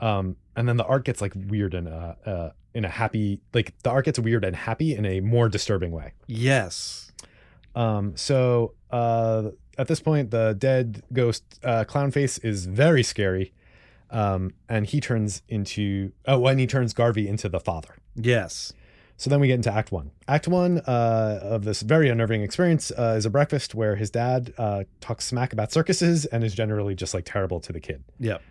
Um, 0.00 0.36
and 0.56 0.66
then 0.66 0.78
the 0.78 0.84
art 0.86 1.04
gets 1.04 1.20
like 1.20 1.34
weird 1.36 1.74
and 1.74 1.86
uh, 1.86 2.14
uh, 2.24 2.50
in 2.74 2.84
a 2.84 2.88
happy, 2.88 3.40
like 3.52 3.74
the 3.82 3.90
art 3.90 4.04
gets 4.04 4.18
weird 4.18 4.44
and 4.44 4.54
happy 4.54 4.94
in 4.94 5.04
a 5.04 5.20
more 5.20 5.48
disturbing 5.48 5.90
way. 5.90 6.12
Yes. 6.26 7.12
Um, 7.74 8.16
so 8.16 8.74
uh, 8.90 9.50
at 9.78 9.88
this 9.88 10.00
point, 10.00 10.30
the 10.30 10.54
dead 10.58 11.02
ghost 11.12 11.44
uh, 11.64 11.84
clown 11.84 12.10
face 12.10 12.38
is 12.38 12.66
very 12.66 13.02
scary. 13.02 13.52
Um, 14.10 14.54
and 14.68 14.86
he 14.86 15.00
turns 15.00 15.42
into 15.48 16.12
oh, 16.26 16.44
and 16.46 16.58
he 16.58 16.66
turns 16.66 16.92
Garvey 16.92 17.28
into 17.28 17.48
the 17.48 17.60
father. 17.60 17.94
Yes. 18.16 18.72
So 19.16 19.28
then 19.28 19.38
we 19.38 19.48
get 19.48 19.54
into 19.54 19.72
Act 19.72 19.92
One. 19.92 20.10
Act 20.26 20.48
One 20.48 20.78
uh, 20.78 21.40
of 21.42 21.64
this 21.64 21.82
very 21.82 22.08
unnerving 22.08 22.42
experience 22.42 22.90
uh, 22.90 23.14
is 23.18 23.26
a 23.26 23.30
breakfast 23.30 23.74
where 23.74 23.94
his 23.96 24.10
dad 24.10 24.52
uh, 24.56 24.84
talks 25.00 25.26
smack 25.26 25.52
about 25.52 25.70
circuses 25.70 26.24
and 26.26 26.42
is 26.42 26.54
generally 26.54 26.94
just 26.94 27.12
like 27.12 27.24
terrible 27.24 27.60
to 27.60 27.72
the 27.72 27.80
kid. 27.80 28.02
Yep. 28.18 28.42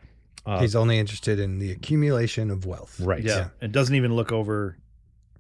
Uh, 0.45 0.59
He's 0.61 0.75
only 0.75 0.97
interested 0.97 1.39
in 1.39 1.59
the 1.59 1.71
accumulation 1.71 2.49
of 2.49 2.65
wealth. 2.65 2.99
right. 2.99 3.21
Yeah. 3.23 3.49
It 3.61 3.71
doesn't 3.71 3.93
even 3.95 4.13
look 4.15 4.31
over 4.31 4.77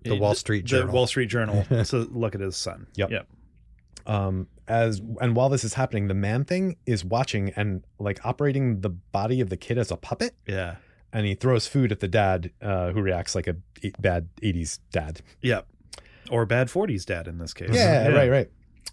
The 0.03 0.15
Wall 0.15 0.35
Street 0.35 0.63
the 0.63 0.67
Journal. 0.69 0.93
Wall 0.93 1.07
Street 1.07 1.27
Journal 1.29 1.63
to 1.85 1.97
look 2.11 2.35
at 2.35 2.41
his 2.41 2.55
son. 2.57 2.87
Yep. 2.95 3.11
Yep. 3.11 3.27
um 4.07 4.47
as 4.67 5.01
and 5.19 5.35
while 5.35 5.49
this 5.49 5.63
is 5.63 5.73
happening 5.73 6.07
the 6.07 6.13
man 6.13 6.45
thing 6.45 6.75
is 6.85 7.03
watching 7.03 7.51
and 7.55 7.83
like 7.99 8.23
operating 8.25 8.81
the 8.81 8.89
body 8.89 9.41
of 9.41 9.49
the 9.49 9.57
kid 9.57 9.77
as 9.77 9.89
a 9.91 9.97
puppet 9.97 10.35
Yeah. 10.47 10.75
and 11.11 11.25
he 11.25 11.33
throws 11.33 11.65
food 11.67 11.91
at 11.91 11.99
the 12.01 12.07
dad 12.07 12.51
uh 12.61 12.91
who 12.91 13.01
reacts 13.01 13.33
like 13.35 13.47
a 13.47 13.55
bad 13.99 14.29
80s 14.43 14.79
dad 14.91 15.21
Yep. 15.41 15.67
Or 16.29 16.45
bad 16.45 16.67
40s 16.67 17.05
dad 17.05 17.27
in 17.27 17.39
this 17.39 17.53
case. 17.53 17.69
yeah, 17.73 18.07
right 18.09 18.29
right 18.29 18.49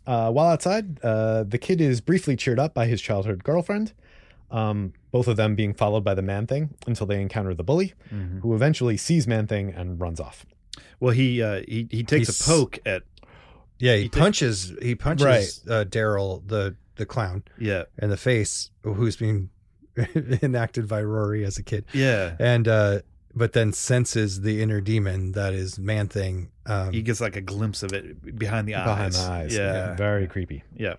uh 0.06 0.30
while 0.30 0.46
outside 0.48 0.98
uh 1.04 1.44
the 1.44 1.58
kid 1.58 1.80
is 1.80 2.00
briefly 2.00 2.36
cheered 2.36 2.58
up 2.58 2.72
by 2.74 2.86
his 2.86 3.00
childhood 3.02 3.44
girlfriend 3.44 3.92
um 4.50 4.92
both 5.10 5.26
of 5.28 5.36
them 5.36 5.54
being 5.54 5.74
followed 5.74 6.04
by 6.04 6.14
the 6.14 6.22
man 6.22 6.46
thing 6.46 6.74
until 6.86 7.06
they 7.06 7.20
encounter 7.20 7.54
the 7.54 7.64
bully 7.64 7.94
Mhm. 8.12 8.40
who 8.42 8.54
eventually 8.54 8.96
sees 8.96 9.26
man 9.26 9.46
thing 9.46 9.70
and 9.74 10.00
runs 10.00 10.20
off 10.20 10.46
Well, 11.00 11.12
he 11.12 11.42
uh, 11.42 11.62
he 11.66 11.88
he 11.90 12.02
takes 12.04 12.28
He's- 12.28 12.40
a 12.40 12.44
poke 12.44 12.78
at 12.86 13.02
Yeah, 13.78 13.96
he, 13.96 14.02
He 14.04 14.08
ta- 14.08 14.20
punches. 14.20 14.72
He 14.80 14.94
punches 14.94 15.62
uh, 15.68 15.84
Daryl, 15.88 16.42
the 16.46 16.76
the 16.96 17.04
clown, 17.06 17.42
yeah 17.58 17.84
in 18.02 18.08
the 18.10 18.16
face, 18.16 18.70
who's 18.82 19.16
being 19.16 19.50
enacted 20.42 20.88
by 20.88 21.02
Rory 21.02 21.44
as 21.44 21.58
a 21.58 21.62
kid, 21.62 21.84
yeah. 21.92 22.36
and 22.38 22.68
uh, 22.68 23.00
but 23.34 23.52
then 23.52 23.72
senses 23.72 24.40
the 24.42 24.62
inner 24.62 24.80
demon 24.80 25.32
that 25.32 25.52
is 25.54 25.78
Man 25.78 26.08
Thing. 26.08 26.50
Um, 26.66 26.92
He 26.92 27.02
gets 27.02 27.20
like 27.20 27.36
a 27.36 27.40
glimpse 27.42 27.82
of 27.82 27.92
it 27.92 28.38
behind 28.38 28.66
the 28.66 28.74
eyes. 28.76 28.84
behind 28.86 29.12
the 29.12 29.18
eyes 29.20 29.54
Yeah. 29.56 29.94
very 29.96 30.26
creepy 30.26 30.62
Yeah. 30.74 30.94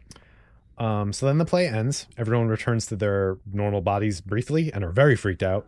Um, 0.77 1.11
so 1.13 1.25
then 1.25 1.37
the 1.39 1.45
play 1.45 1.67
ends. 1.67 2.07
Everyone 2.17 2.47
returns 2.47 2.85
to 2.87 2.95
their 2.95 3.37
normal 3.51 3.81
bodies 3.81 4.21
briefly 4.21 4.71
and 4.71 4.83
are 4.83 4.91
very 4.91 5.15
freaked 5.15 5.43
out. 5.43 5.65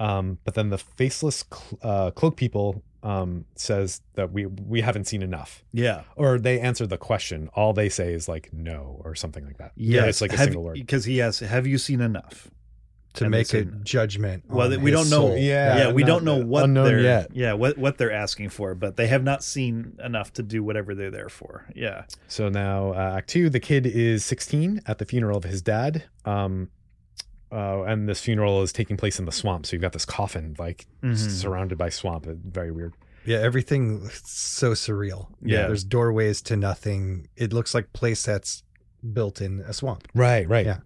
Um, 0.00 0.38
but 0.44 0.54
then 0.54 0.70
the 0.70 0.78
faceless 0.78 1.44
cl- 1.52 1.78
uh, 1.82 2.10
cloak 2.12 2.36
people 2.36 2.82
um, 3.02 3.44
says 3.54 4.00
that 4.14 4.32
we 4.32 4.46
we 4.46 4.80
haven't 4.80 5.04
seen 5.06 5.22
enough, 5.22 5.64
Yeah. 5.72 6.02
or 6.16 6.38
they 6.38 6.58
answer 6.60 6.86
the 6.86 6.98
question. 6.98 7.48
All 7.54 7.72
they 7.72 7.88
say 7.88 8.12
is 8.12 8.28
like 8.28 8.48
no 8.52 9.00
or 9.04 9.14
something 9.14 9.44
like 9.44 9.58
that. 9.58 9.72
Yeah. 9.76 10.04
it's 10.06 10.20
like 10.20 10.32
a 10.32 10.36
Have- 10.36 10.44
single 10.46 10.62
word. 10.64 10.74
Because 10.74 11.04
he 11.04 11.20
asks, 11.22 11.40
"Have 11.40 11.66
you 11.66 11.78
seen 11.78 12.00
enough?" 12.00 12.48
To 13.18 13.24
and 13.24 13.30
make 13.30 13.46
say 13.46 13.60
a 13.60 13.64
judgment. 13.64 14.44
Well, 14.48 14.72
on 14.72 14.82
we 14.82 14.90
his 14.90 15.00
don't 15.00 15.10
know. 15.10 15.28
soul. 15.28 15.38
Yeah, 15.38 15.76
Yeah, 15.78 15.92
we 15.92 16.02
not- 16.02 16.06
don't 16.08 16.24
know 16.24 16.36
what 16.44 16.66
they're 16.72 17.00
yet. 17.00 17.28
yeah 17.34 17.52
what 17.52 17.78
what 17.78 17.98
they're 17.98 18.12
asking 18.12 18.48
for, 18.48 18.74
but 18.74 18.96
they 18.96 19.06
have 19.08 19.22
not 19.22 19.44
seen 19.44 19.98
enough 20.02 20.32
to 20.34 20.42
do 20.42 20.62
whatever 20.64 20.94
they're 20.94 21.10
there 21.10 21.28
for. 21.28 21.66
Yeah. 21.74 22.04
So 22.26 22.48
now, 22.48 22.92
uh, 22.92 23.14
Act 23.18 23.28
Two, 23.28 23.50
the 23.50 23.60
kid 23.60 23.86
is 23.86 24.24
16 24.24 24.80
at 24.86 24.98
the 24.98 25.04
funeral 25.04 25.36
of 25.36 25.44
his 25.44 25.62
dad. 25.62 26.04
Um, 26.24 26.70
uh, 27.50 27.82
and 27.84 28.08
this 28.08 28.20
funeral 28.20 28.62
is 28.62 28.72
taking 28.72 28.96
place 28.96 29.18
in 29.18 29.24
the 29.24 29.32
swamp. 29.32 29.64
So 29.66 29.74
you've 29.74 29.82
got 29.82 29.92
this 29.94 30.04
coffin 30.04 30.54
like 30.58 30.86
Mhm. 31.02 31.16
surrounded 31.16 31.78
by 31.78 31.88
swamp. 31.88 32.26
Uh, 32.26 32.32
Very 32.44 32.70
weird. 32.70 32.92
Yeah, 33.24 33.38
everything 33.38 34.08
so 34.24 34.72
surreal. 34.72 35.28
Yeah. 35.42 35.66
there's 35.66 35.84
doorways 35.84 36.40
to 36.42 36.56
nothing. 36.56 37.28
It 37.36 37.52
looks 37.52 37.74
like 37.74 37.92
play 37.92 38.14
sets 38.14 38.62
built 39.12 39.40
in 39.40 39.60
a 39.60 39.72
swamp. 39.72 40.08
Right, 40.14 40.48
right. 40.48 40.66
Yeah. 40.66 40.78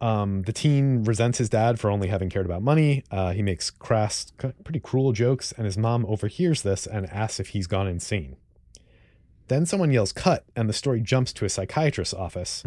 Um, 0.00 0.42
the 0.42 0.52
teen 0.52 1.04
resents 1.04 1.36
his 1.38 1.48
dad 1.50 1.78
for 1.78 1.90
only 1.90 2.08
having 2.08 2.30
cared 2.30 2.46
about 2.46 2.62
money. 2.62 3.04
Uh, 3.10 3.32
he 3.32 3.42
makes 3.42 3.70
crass, 3.70 4.32
pretty 4.64 4.80
cruel 4.80 5.12
jokes, 5.12 5.52
and 5.52 5.66
his 5.66 5.76
mom 5.76 6.06
overhears 6.06 6.62
this 6.62 6.86
and 6.86 7.06
asks 7.10 7.38
if 7.38 7.48
he's 7.48 7.66
gone 7.66 7.86
insane. 7.86 8.36
Then 9.48 9.66
someone 9.66 9.90
yells 9.90 10.12
"cut," 10.12 10.44
and 10.56 10.68
the 10.68 10.72
story 10.72 11.00
jumps 11.00 11.32
to 11.34 11.44
a 11.44 11.48
psychiatrist's 11.48 12.14
office. 12.14 12.62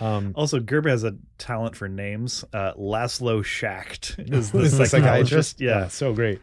Um, 0.00 0.32
Also, 0.34 0.58
Gerber 0.58 0.88
has 0.88 1.04
a 1.04 1.16
talent 1.38 1.76
for 1.76 1.88
names. 1.88 2.44
Uh, 2.52 2.72
Laszlo 2.74 3.44
Schacht 3.44 4.16
is 4.32 4.50
the, 4.52 4.58
is 4.60 4.78
the 4.78 4.86
psychiatrist. 4.86 5.60
Yeah. 5.60 5.88
so 5.88 6.12
great. 6.14 6.40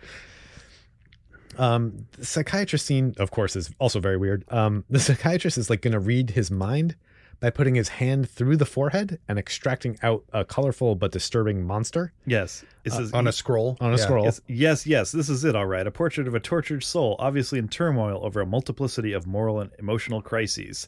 Um, 1.58 2.06
the 2.14 2.26
psychiatrist 2.26 2.86
scene, 2.86 3.14
of 3.18 3.32
course, 3.32 3.56
is 3.56 3.72
also 3.80 4.00
very 4.00 4.18
weird. 4.18 4.46
Um, 4.50 4.86
the 4.90 5.00
psychiatrist 5.00 5.58
is 5.58 5.70
like 5.70 5.82
going 5.82 5.92
to 5.94 6.00
read 6.00 6.30
his 6.32 6.50
mind 6.50 6.96
by 7.42 7.50
putting 7.50 7.76
his 7.76 7.90
hand 7.90 8.30
through 8.30 8.56
the 8.56 8.66
forehead 8.66 9.20
and 9.28 9.38
extracting 9.38 9.98
out 10.04 10.24
a 10.32 10.46
colorful 10.46 10.96
but 10.96 11.12
disturbing 11.12 11.66
monster 11.66 12.14
Yes. 12.26 12.64
It 12.86 12.94
says 12.94 13.14
uh, 13.14 13.18
on 13.18 13.28
a 13.28 13.32
scroll. 13.32 13.78
on 13.82 13.90
a 13.92 13.98
Yeah. 13.98 14.04
scroll. 14.04 14.24
Yes, 14.26 14.42
yes, 14.48 14.88
yes. 14.88 15.12
This 15.12 15.28
is 15.28 15.44
it. 15.44 15.56
All 15.56 15.66
right. 15.66 15.86
A 15.86 15.92
portrait 15.92 16.28
of 16.28 16.36
a 16.36 16.40
tortured 16.40 16.84
soul, 16.84 17.16
obviously 17.20 17.60
in 17.60 17.68
turmoil 17.68 18.24
over 18.24 18.40
a 18.42 18.46
multiplicity 18.46 19.12
of 19.12 19.28
moral 19.28 19.60
and 19.60 19.72
emotional 19.80 20.22
crises. 20.22 20.88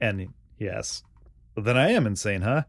And 0.00 0.28
yes, 0.58 1.02
then 1.56 1.76
I 1.76 1.90
am 1.90 2.06
insane, 2.06 2.40
huh? 2.42 2.62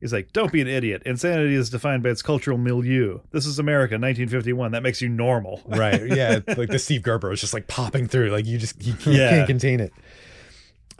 He's 0.00 0.12
like, 0.14 0.32
don't 0.32 0.50
be 0.50 0.62
an 0.62 0.66
idiot. 0.68 1.02
Insanity 1.04 1.54
is 1.54 1.68
defined 1.68 2.02
by 2.02 2.08
its 2.08 2.22
cultural 2.22 2.56
milieu. 2.56 3.18
This 3.32 3.44
is 3.46 3.58
America, 3.58 3.94
1951. 3.96 4.72
That 4.72 4.82
makes 4.82 5.02
you 5.02 5.08
normal. 5.10 5.60
right 5.66 6.06
yeah 6.06 6.38
like 6.56 6.70
the 6.70 6.78
steve 6.78 7.02
gerber 7.02 7.30
is 7.32 7.40
just 7.40 7.52
like 7.52 7.66
popping 7.66 8.06
through 8.08 8.30
like 8.30 8.46
you 8.46 8.56
just 8.58 8.80
you, 8.82 8.94
you 9.04 9.12
Yeah. 9.18 9.30
can't 9.30 9.46
contain 9.46 9.78
it 9.80 9.92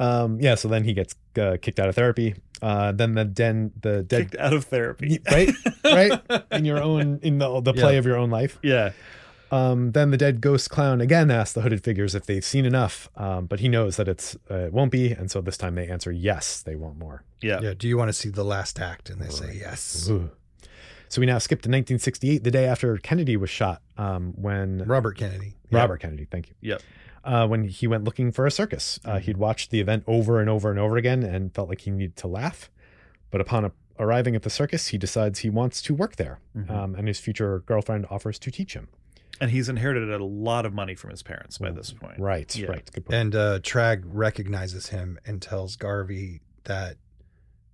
um 0.01 0.41
yeah 0.41 0.55
so 0.57 0.67
then 0.67 0.83
he 0.85 0.93
gets 0.93 1.15
uh, 1.39 1.57
kicked 1.63 1.79
out 1.79 1.89
of 1.89 1.95
therapy 1.95 2.35
uh 2.63 2.91
then 2.93 3.15
the 3.15 3.25
den 3.25 3.71
the 3.83 4.03
dead 4.03 4.31
Kicked 4.33 4.37
out 4.41 4.53
of 4.53 4.65
therapy. 4.65 5.21
right 5.31 5.51
right 5.85 6.21
in 6.51 6.65
your 6.65 6.83
own 6.83 7.21
in 7.23 7.39
the, 7.39 7.61
the 7.61 7.73
play 7.73 7.93
Yeah. 7.93 7.99
of 8.01 8.07
your 8.07 8.17
own 8.17 8.31
life 8.31 8.59
Yeah. 8.63 8.91
um 9.53 9.93
then 9.93 10.11
the 10.11 10.17
dead 10.17 10.41
ghost 10.41 10.71
clown 10.71 11.01
again 11.01 11.31
asks 11.31 11.53
the 11.53 11.61
hooded 11.61 11.83
figures 11.85 12.15
if 12.15 12.25
they've 12.27 12.45
seen 12.45 12.65
enough 12.65 13.09
um 13.17 13.47
but 13.47 13.61
he 13.61 13.69
knows 13.69 13.97
that 13.97 14.09
it's 14.09 14.37
uh, 14.51 14.55
it 14.67 14.73
won't 14.73 14.91
be 14.91 15.13
and 15.13 15.31
so 15.31 15.41
this 15.41 15.57
time 15.59 15.75
they 15.75 15.87
answer 15.89 16.11
yes 16.11 16.63
they 16.63 16.75
want 16.77 16.97
more 16.99 17.23
Yeah. 17.43 17.61
Yeah. 17.63 17.75
Do 17.77 17.87
you 17.89 17.97
want 17.99 18.09
to 18.09 18.13
see 18.15 18.29
the 18.31 18.45
last 18.45 18.79
act? 18.81 19.11
And 19.11 19.21
they 19.21 19.29
say 19.31 19.55
yes. 19.59 20.09
Ooh. 20.11 20.31
so 21.09 21.21
we 21.21 21.27
now 21.27 21.39
skip 21.39 21.59
to 21.63 21.69
1968 21.69 22.45
the 22.45 22.51
day 22.51 22.67
after 22.67 22.97
kennedy 22.99 23.37
was 23.37 23.51
shot 23.51 23.83
um 23.99 24.33
when 24.37 24.83
Robert 24.87 25.17
Kennedy. 25.17 25.55
Robert 25.71 25.99
Kennedy, 26.01 26.27
thank 26.31 26.49
you. 26.49 26.55
Yep. 26.63 26.83
Uh, 27.23 27.47
when 27.47 27.65
he 27.65 27.87
went 27.87 28.05
looking 28.05 28.33
for 28.33 28.47
a 28.47 28.51
circus, 28.51 28.99
uh, 29.05 29.19
he'd 29.19 29.37
watched 29.37 29.71
the 29.71 29.81
event 29.81 30.03
over 30.07 30.41
and 30.41 30.49
over 30.49 30.71
and 30.71 30.79
over 30.79 30.97
again 30.97 31.23
and 31.23 31.55
felt 31.55 31.69
like 31.69 31.83
he 31.83 31.91
needed 31.91 32.17
to 32.17 32.27
laugh. 32.27 32.71
But 33.31 33.41
upon 33.43 33.67
a- 33.67 33.73
arriving 33.99 34.35
at 34.35 34.43
the 34.43 34.49
circus, 34.51 34.89
he 34.89 34.97
decides 34.99 35.41
he 35.41 35.51
wants 35.51 35.83
to 35.83 35.95
work 35.95 36.17
there, 36.17 36.39
Mhm. 36.57 36.71
um, 36.71 36.95
and 36.95 37.07
his 37.07 37.21
future 37.21 37.59
girlfriend 37.61 38.07
offers 38.11 38.39
to 38.39 38.51
teach 38.51 38.73
him. 38.75 38.89
And 39.39 39.51
he's 39.51 39.69
inherited 39.69 40.11
a 40.11 40.25
lot 40.25 40.65
of 40.67 40.73
money 40.73 40.95
from 40.95 41.11
his 41.11 41.23
parents 41.23 41.59
by 41.59 41.71
this 41.71 41.93
point. 41.93 42.19
Right, 42.19 42.55
Yeah. 42.57 42.69
right. 42.69 42.91
Good 42.93 43.05
point. 43.07 43.15
And 43.15 43.35
uh, 43.35 43.59
Trag 43.61 44.03
recognizes 44.07 44.89
him 44.89 45.19
and 45.27 45.41
tells 45.43 45.77
Garvey 45.77 46.41
that 46.65 46.97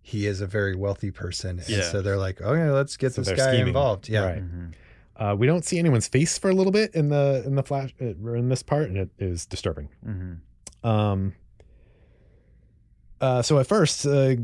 he 0.03 0.27
is 0.27 0.41
a 0.41 0.47
very 0.47 0.75
wealthy 0.77 1.11
person. 1.11 1.59
And 1.59 1.69
Yeah. 1.69 1.83
so 1.91 2.03
they're 2.03 2.17
like, 2.17 2.41
okay, 2.41 2.71
let's 2.71 2.97
get 2.97 3.15
So 3.15 3.23
this 3.23 3.37
guy 3.37 3.49
scheming. 3.53 3.69
involved. 3.69 4.09
Yeah. 4.09 4.25
Right. 4.27 4.43
Mhm. 4.43 4.73
Uh, 5.19 5.35
we 5.39 5.47
don't 5.47 5.65
see 5.65 5.79
anyone's 5.79 6.09
face 6.09 6.37
for 6.39 6.51
a 6.51 6.55
little 6.55 6.73
bit 6.73 6.95
in 6.95 7.09
the 7.09 7.43
in 7.47 7.55
the 7.55 7.63
flash 7.63 7.95
uh, 8.01 8.07
in 8.07 8.49
this 8.49 8.63
part, 8.63 8.89
and 8.89 8.99
it 8.99 9.11
is 9.19 9.47
disturbing. 9.47 9.89
Mhm. 10.07 10.41
Um, 10.85 11.35
uh, 13.19 13.41
so 13.41 13.59
at 13.59 13.67
first, 13.67 14.07
uh, 14.07 14.35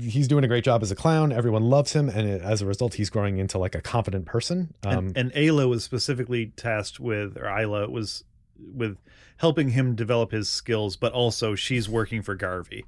he's 0.00 0.26
doing 0.26 0.44
a 0.44 0.48
great 0.48 0.64
job 0.64 0.82
as 0.82 0.90
a 0.90 0.94
clown. 0.94 1.30
Everyone 1.30 1.62
loves 1.62 1.92
him, 1.92 2.08
and 2.08 2.26
it, 2.26 2.40
as 2.40 2.62
a 2.62 2.66
result, 2.66 2.94
he's 2.94 3.10
growing 3.10 3.36
into 3.36 3.58
like 3.58 3.74
a 3.74 3.82
confident 3.82 4.24
person. 4.24 4.72
Um, 4.82 5.08
and, 5.08 5.16
and 5.16 5.32
Ayla 5.34 5.68
was 5.68 5.84
specifically 5.84 6.46
tasked 6.56 6.98
with, 6.98 7.36
or 7.36 7.46
Isla 7.46 7.90
was 7.90 8.24
with 8.58 8.96
helping 9.36 9.70
him 9.70 9.94
develop 9.94 10.30
his 10.32 10.48
skills, 10.48 10.96
but 10.96 11.12
also 11.12 11.54
she's 11.54 11.86
working 11.88 12.22
for 12.22 12.34
Garvey 12.34 12.84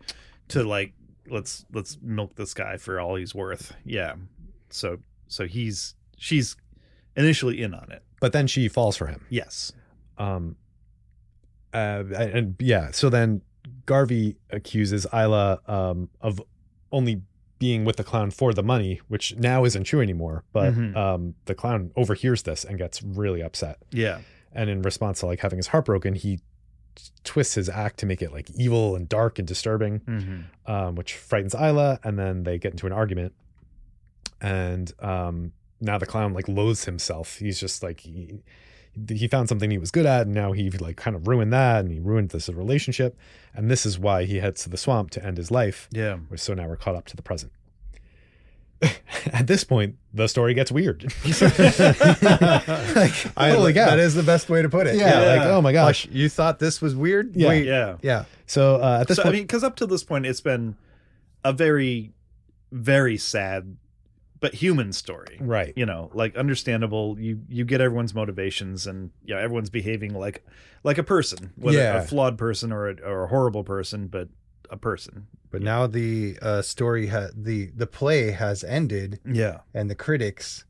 to 0.49 0.63
like 0.63 0.95
let's 1.29 1.67
let's 1.73 1.99
milk 2.01 2.37
this 2.37 2.55
guy 2.55 2.79
for 2.79 2.99
all 2.99 3.17
he's 3.17 3.35
worth. 3.35 3.75
Yeah. 3.85 4.15
So 4.71 4.99
so 5.29 5.47
he's 5.47 5.95
she's 6.17 6.57
initially 7.17 7.63
in 7.63 7.75
on 7.75 7.91
it. 7.91 8.03
but 8.21 8.33
then 8.33 8.47
she 8.47 8.69
falls 8.69 8.97
for 8.97 9.07
him. 9.07 9.25
Yes. 9.31 9.73
Um, 10.19 10.57
uh, 11.75 12.05
and 12.15 12.57
yeah, 12.59 12.91
so 12.93 13.11
then 13.11 13.43
Garvey 13.85 14.37
accuses 14.51 15.07
Isla 15.13 15.61
um, 15.67 16.09
of 16.21 16.41
only 16.93 17.23
being 17.59 17.85
with 17.85 17.97
the 17.97 18.05
clown 18.05 18.31
for 18.31 18.53
the 18.55 18.63
money, 18.63 19.01
which 19.09 19.35
now 19.37 19.65
isn't 19.65 19.85
true 19.85 20.01
anymore. 20.01 20.45
But 20.53 20.75
Mhm. 20.75 20.97
um, 20.97 21.35
the 21.47 21.55
clown 21.55 21.91
overhears 21.97 22.43
this 22.43 22.65
and 22.65 22.79
gets 22.79 23.03
really 23.03 23.43
upset. 23.43 23.79
Yeah. 23.91 24.21
And 24.53 24.71
in 24.71 24.83
response 24.83 25.21
to 25.21 25.27
like 25.27 25.41
having 25.41 25.57
his 25.59 25.69
heart 25.69 25.85
broken, 25.87 26.15
he 26.15 26.41
twists 27.25 27.55
his 27.55 27.69
act 27.69 27.99
to 27.99 28.07
make 28.07 28.23
it 28.23 28.33
like 28.33 28.49
evil 28.55 28.95
and 28.97 29.07
dark 29.09 29.39
and 29.39 29.47
disturbing, 29.47 30.01
Mm-hmm. 30.01 30.71
um, 30.73 30.95
which 30.95 31.15
frightens 31.15 31.55
Isla. 31.55 31.99
And 32.05 32.19
then 32.19 32.45
they 32.45 32.59
get 32.59 32.73
into 32.73 32.87
an 32.87 32.93
argument. 32.93 33.35
And 34.41 34.93
um, 35.01 35.53
now 35.81 35.99
the 35.99 36.07
clown 36.07 36.33
like 36.33 36.49
loathes 36.49 36.85
himself. 36.85 37.37
He's 37.39 37.61
just 37.61 37.83
like 37.83 38.01
he, 38.01 38.41
he 39.09 39.29
found 39.29 39.49
something 39.49 39.71
he 39.71 39.79
was 39.79 39.91
good 39.91 40.07
at, 40.07 40.23
and 40.27 40.35
now 40.35 40.53
he 40.53 40.71
like 40.71 40.97
kind 40.97 41.15
of 41.17 41.29
ruined 41.29 41.53
that, 41.53 41.85
and 41.85 41.93
he 41.93 42.01
ruined 42.01 42.31
this 42.31 42.49
relationship. 42.49 43.17
And 43.55 43.71
this 43.71 43.87
is 43.87 43.99
why 43.99 44.25
he 44.25 44.37
heads 44.39 44.63
to 44.65 44.71
the 44.71 44.77
swamp 44.77 45.11
to 45.13 45.25
end 45.25 45.37
his 45.37 45.51
life. 45.51 45.89
Yeah. 45.93 46.19
So 46.37 46.55
now 46.55 46.69
we're 46.69 46.77
caught 46.77 46.95
up 46.95 47.07
to 47.07 47.17
the 47.17 47.23
present. 47.23 47.53
At 49.33 49.47
this 49.47 49.65
point, 49.65 49.97
the 50.13 50.27
story 50.29 50.53
gets 50.53 50.71
weird. 50.71 51.05
like, 51.25 51.43
I, 53.37 53.51
holy 53.51 53.73
cow! 53.73 53.87
That 53.87 53.99
is 53.99 54.15
the 54.15 54.23
best 54.23 54.49
way 54.51 54.61
to 54.61 54.69
put 54.69 54.87
it. 54.87 54.97
yeah, 54.97 55.21
like 55.21 55.47
oh 55.47 55.63
my 55.63 55.73
gosh. 55.73 56.07
Like, 56.07 56.15
you 56.15 56.29
thought 56.29 56.59
this 56.59 56.83
was 56.83 56.95
weird? 56.95 57.35
Yeah. 57.35 57.49
Wait, 57.49 57.67
Yeah. 57.67 57.97
yeah. 58.03 58.25
So 58.47 58.77
uh, 58.77 58.99
at 59.01 59.09
this 59.09 59.17
so 59.17 59.23
point, 59.25 59.35
I 59.35 59.39
mean, 59.39 59.45
because 59.45 59.65
up 59.65 59.77
to 59.77 59.87
this 59.87 60.05
point, 60.05 60.27
it's 60.27 60.41
been 60.43 60.77
a 61.43 61.53
very, 61.53 62.13
very 62.71 63.17
sad, 63.17 63.77
but 64.47 64.55
human 64.55 64.93
story. 64.93 65.37
Right. 65.41 65.73
You 65.77 65.87
know, 65.87 66.11
like 66.15 66.37
understandable. 66.37 67.19
You 67.19 67.41
you 67.49 67.65
get 67.65 67.81
everyone's 67.81 68.15
motivations, 68.15 68.87
and 68.87 69.11
yeah, 69.25 69.39
everyone's 69.41 69.71
behaving 69.71 70.15
like 70.15 70.45
like 70.85 70.99
a 70.99 71.03
person, 71.05 71.53
whether 71.57 71.79
Yeah. 71.79 72.03
a 72.03 72.07
flawed 72.07 72.37
person 72.39 72.73
or 72.73 72.89
a, 72.91 72.95
or 73.11 73.25
a 73.25 73.29
horrible 73.29 73.65
person, 73.65 74.07
but 74.09 74.29
a 74.71 74.77
person. 74.77 75.27
But 75.51 75.63
now 75.63 75.87
the 75.87 76.39
uh, 76.43 76.63
story 76.63 77.07
ha- 77.09 77.31
the 77.35 77.71
the 77.77 77.87
play 77.87 78.31
has 78.33 78.63
ended, 78.65 79.21
Yeah. 79.25 79.59
and 79.75 79.89
the 79.91 79.95
critics 79.95 80.65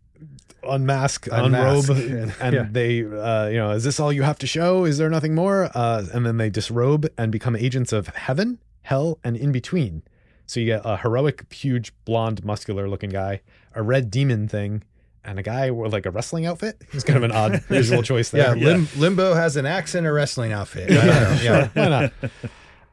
unmask, 0.63 1.27
Unmask. 1.31 1.89
unrobe, 1.91 2.33
and 2.41 2.55
Yeah. 2.55 2.67
they, 2.71 3.05
uh, 3.05 3.49
you 3.49 3.59
know, 3.59 3.71
is 3.73 3.85
this 3.85 4.01
all 4.01 4.13
you 4.13 4.23
have 4.23 4.39
to 4.39 4.47
show? 4.47 4.85
Is 4.85 4.99
there 4.99 5.11
nothing 5.11 5.35
more? 5.35 5.71
Uh, 5.75 6.05
and 6.13 6.25
then 6.27 6.37
they 6.39 6.51
disrobe 6.51 7.07
and 7.19 7.31
become 7.31 7.55
agents 7.55 7.93
of 7.93 8.09
heaven, 8.09 8.59
hell, 8.83 9.19
and 9.23 9.37
in 9.37 9.53
between. 9.53 10.03
So 10.47 10.61
you 10.61 10.67
get 10.67 10.83
a 10.85 10.97
heroic, 10.99 11.53
huge, 11.53 11.93
blonde, 12.05 12.45
muscular-looking 12.45 13.11
guy, 13.11 13.43
a 13.77 13.83
red 13.83 14.11
demon 14.11 14.49
thing, 14.49 14.83
and 15.25 15.39
a 15.39 15.43
guy 15.43 15.71
with 15.71 15.93
like 15.93 16.07
a 16.07 16.11
wrestling 16.11 16.47
outfit. 16.47 16.83
It's 16.93 17.05
kind 17.05 17.17
of 17.17 17.23
an 17.23 17.33
odd 17.33 17.63
visual 17.69 18.03
choice 18.03 18.33
yeah, 18.33 18.55
there. 18.55 18.57
Lim- 18.57 18.89
Limbo 18.97 19.35
has 19.35 19.57
an 19.57 19.67
axe 19.67 19.95
and 19.95 20.07
a 20.07 20.13
wrestling 20.13 20.53
outfit. 20.53 20.91
I 20.91 21.21
don't 21.21 21.43
yeah. 21.43 21.69
Why 21.75 21.89
not? 21.89 22.13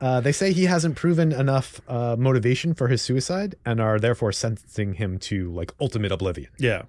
Uh, 0.01 0.19
they 0.19 0.33
say 0.33 0.51
he 0.51 0.65
hasn't 0.65 0.97
proven 0.97 1.31
enough 1.31 1.79
uh, 1.87 2.17
motivation 2.19 2.73
for 2.73 2.89
his 2.89 3.01
suicide 3.01 3.55
and 3.65 3.79
are 3.79 3.99
therefore 3.99 4.33
sentencing 4.33 4.95
him 4.95 5.17
to 5.17 5.49
like 5.51 5.73
ultimate 5.79 6.11
oblivion. 6.11 6.49
Yeah. 6.57 6.83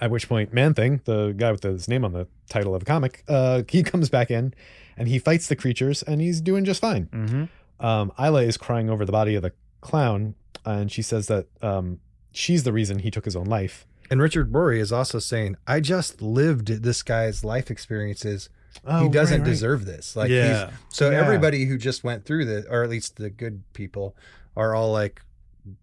At 0.00 0.12
which 0.12 0.28
point, 0.28 0.52
Man 0.52 0.74
Thing, 0.74 1.00
the 1.06 1.34
guy 1.36 1.50
with 1.50 1.64
his 1.64 1.88
name 1.88 2.04
on 2.04 2.12
the 2.12 2.28
title 2.48 2.72
of 2.72 2.80
the 2.80 2.86
comic, 2.86 3.24
uh, 3.26 3.62
he 3.68 3.82
comes 3.82 4.10
back 4.10 4.30
in 4.30 4.54
and 4.96 5.08
he 5.08 5.18
fights 5.18 5.48
the 5.48 5.56
creatures 5.56 6.04
and 6.04 6.20
he's 6.20 6.40
doing 6.40 6.64
just 6.64 6.80
fine. 6.80 7.06
Mm-hmm. 7.06 7.84
Um, 7.84 8.12
Isla 8.16 8.42
is 8.42 8.56
crying 8.56 8.90
over 8.90 9.04
the 9.04 9.10
body 9.10 9.34
of 9.34 9.42
the 9.42 9.52
clown 9.80 10.36
and 10.64 10.92
she 10.92 11.02
says 11.02 11.26
that 11.26 11.48
um, 11.62 11.98
she's 12.32 12.62
the 12.64 12.72
reason 12.72 13.00
he 13.00 13.10
took 13.10 13.24
his 13.24 13.36
own 13.36 13.46
life. 13.46 13.86
And 14.10 14.22
Richard 14.22 14.54
Rory 14.54 14.80
is 14.80 14.90
also 14.92 15.18
saying, 15.18 15.56
"I 15.66 15.80
just 15.80 16.22
lived 16.22 16.68
this 16.82 17.02
guy's 17.02 17.44
life 17.44 17.70
experiences. 17.70 18.48
Oh, 18.84 19.02
he 19.04 19.08
doesn't 19.10 19.40
right, 19.40 19.46
right. 19.46 19.50
deserve 19.52 19.84
this." 19.84 20.16
Like, 20.16 20.30
Yeah. 20.30 20.70
he's, 20.70 20.78
so 20.88 21.10
Yeah. 21.10 21.18
everybody 21.20 21.66
who 21.66 21.76
just 21.76 22.04
went 22.04 22.24
through 22.24 22.46
this, 22.46 22.64
or 22.70 22.82
at 22.82 22.88
least 22.90 23.16
the 23.16 23.28
good 23.30 23.62
people, 23.74 24.16
are 24.56 24.74
all 24.74 24.92
like, 24.92 25.20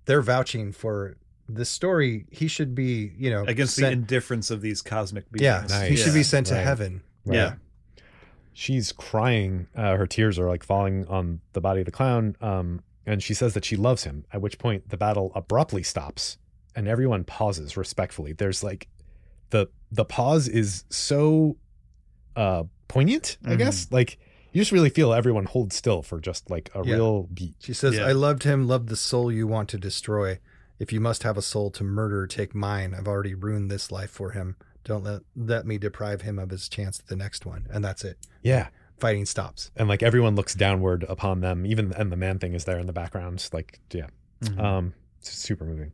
they're 0.06 0.22
vouching 0.24 0.72
for 0.72 1.18
the 1.48 1.66
story. 1.66 2.26
He 2.32 2.48
should 2.48 2.74
be, 2.74 3.12
you 3.18 3.30
know, 3.30 3.44
Against 3.46 3.76
the 3.78 3.92
indifference 3.92 4.50
of 4.50 4.62
these 4.62 4.82
cosmic 4.82 5.32
beings. 5.32 5.44
yeah, 5.44 5.66
Nice. 5.70 5.90
he 5.90 5.96
should 5.96 6.14
be 6.16 6.24
sent 6.24 6.48
to 6.48 6.56
Right. 6.56 6.64
heaven. 6.64 7.02
Right. 7.26 7.36
Yeah. 7.36 7.54
She's 8.54 8.92
crying. 8.92 9.68
Uh, 9.76 9.98
her 9.98 10.08
tears 10.08 10.40
are 10.40 10.48
like 10.48 10.64
falling 10.64 11.06
on 11.08 11.42
the 11.54 11.62
body 11.62 11.82
of 11.82 11.86
the 11.86 11.92
clown. 11.92 12.36
Um, 12.42 12.82
and 13.06 13.22
she 13.24 13.34
says 13.34 13.54
that 13.54 13.66
she 13.66 13.76
loves 13.76 14.04
him, 14.04 14.26
at 14.32 14.42
which 14.42 14.58
point 14.58 14.90
the 14.90 14.98
battle 14.98 15.32
abruptly 15.36 15.84
stops 15.84 16.38
and 16.76 16.88
everyone 16.88 17.24
pauses 17.24 17.78
respectfully. 17.78 18.34
There's 18.34 18.64
like 18.64 18.88
the 19.52 19.68
the 19.92 20.06
pause 20.06 20.48
is 20.48 20.84
so 20.90 21.58
uh 22.36 22.64
poignant, 22.88 23.38
I 23.46 23.52
Mhm. 23.56 23.58
guess. 23.58 23.88
Like 23.92 24.18
you 24.52 24.62
just 24.62 24.72
really 24.72 24.90
feel 24.90 25.14
everyone 25.14 25.46
hold 25.46 25.74
still 25.74 26.02
for 26.02 26.20
just 26.20 26.50
like 26.50 26.70
a 26.74 26.82
Yeah. 26.86 26.96
real 26.96 27.24
beat. 27.34 27.56
She 27.60 27.74
says, 27.74 27.96
Yeah. 27.96 28.06
I 28.08 28.12
loved 28.14 28.44
him, 28.44 28.68
loved 28.68 28.90
the 28.90 28.96
soul 28.96 29.32
you 29.32 29.48
want 29.48 29.70
to 29.70 29.78
destroy. 29.78 30.40
If 30.80 30.92
you 30.94 31.00
must 31.00 31.24
have 31.24 31.38
a 31.38 31.42
soul 31.42 31.72
to 31.72 31.84
murder, 31.84 32.28
take 32.28 32.54
mine. 32.56 32.94
I've 32.94 33.08
already 33.08 33.34
ruined 33.34 33.70
this 33.72 33.92
life 33.92 34.10
for 34.10 34.32
him. 34.32 34.56
Don't 34.84 35.04
let 35.04 35.22
let 35.36 35.66
me 35.66 35.78
deprive 35.78 36.22
him 36.22 36.38
of 36.40 36.50
his 36.52 36.68
chance 36.70 37.00
at 37.00 37.08
the 37.08 37.16
next 37.16 37.46
one. 37.46 37.68
And 37.72 37.84
that's 37.84 38.04
it. 38.04 38.18
Yeah. 38.44 38.68
Fighting 38.98 39.26
stops. 39.26 39.72
And 39.76 39.88
like 39.90 40.02
everyone 40.04 40.36
looks 40.36 40.56
downward 40.56 41.04
upon 41.10 41.42
them, 41.42 41.66
even 41.66 41.92
and 41.94 42.12
the 42.12 42.16
man 42.16 42.40
thing 42.40 42.54
is 42.54 42.66
there 42.66 42.80
in 42.80 42.86
the 42.88 42.94
background. 42.94 43.48
Like, 43.52 43.80
yeah. 43.92 44.08
Mhm. 44.42 44.60
Um, 44.60 44.94
it's 45.20 45.32
super 45.32 45.66
moving. 45.66 45.92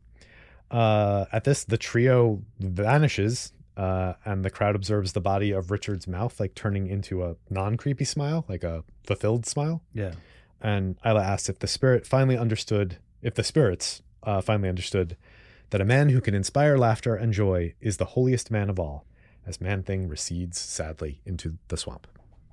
Uh, 0.70 1.26
at 1.32 1.44
this, 1.44 1.64
the 1.64 1.76
trio 1.76 2.42
vanishes, 2.58 3.52
uh, 3.76 4.14
and 4.24 4.44
the 4.44 4.50
crowd 4.50 4.74
observes 4.74 5.12
the 5.12 5.20
body 5.20 5.50
of 5.50 5.70
Richard's 5.70 6.06
mouth 6.06 6.38
like 6.40 6.54
turning 6.54 6.86
into 6.86 7.22
a 7.24 7.36
non-creepy 7.50 8.04
smile, 8.04 8.44
like 8.48 8.64
a 8.64 8.84
fulfilled 9.04 9.46
smile. 9.46 9.82
yeah. 9.92 10.12
And 10.64 10.96
Isla 11.04 11.22
asks 11.24 11.48
if 11.48 11.58
the 11.58 11.66
spirit 11.66 12.06
finally 12.06 12.38
understood, 12.38 12.98
if 13.20 13.34
the 13.34 13.42
spirits 13.42 14.00
uh, 14.22 14.40
finally 14.40 14.68
understood 14.68 15.16
that 15.70 15.80
a 15.80 15.84
man 15.84 16.10
who 16.10 16.20
can 16.20 16.34
inspire 16.34 16.78
laughter 16.78 17.16
and 17.16 17.32
joy 17.32 17.74
is 17.80 17.96
the 17.96 18.04
holiest 18.04 18.48
man 18.50 18.70
of 18.70 18.78
all. 18.78 19.04
As 19.44 19.60
Man 19.60 19.82
Thing 19.82 20.06
recedes 20.06 20.60
sadly 20.60 21.20
into 21.26 21.58
the 21.66 21.76
swamp. 21.76 22.06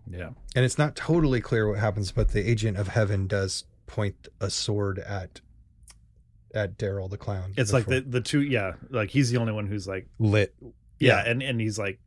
Yeah. 0.09 0.29
And 0.55 0.65
it's 0.65 0.77
not 0.77 0.95
totally 0.95 1.39
clear 1.41 1.69
what 1.69 1.79
happens, 1.79 2.11
but 2.11 2.29
the 2.29 2.47
agent 2.49 2.77
of 2.77 2.87
heaven 2.89 3.27
does 3.27 3.65
point 3.87 4.27
a 4.41 4.49
sword 4.49 4.99
at 4.99 5.41
at 6.53 6.77
Daryl 6.77 7.09
the 7.09 7.17
clown. 7.17 7.53
It's 7.57 7.71
like 7.73 7.85
the 7.85 8.01
the 8.01 8.21
two. 8.21 8.41
Yeah. 8.41 8.73
Like 8.89 9.09
he's 9.11 9.29
the 9.31 9.37
only 9.37 9.53
one 9.53 9.67
who's 9.67 9.87
like. 9.87 10.07
Lit. 10.19 10.55
Yeah. 10.99 11.23
And 11.25 11.41
and 11.43 11.61
he's 11.61 11.77
like, 11.77 11.99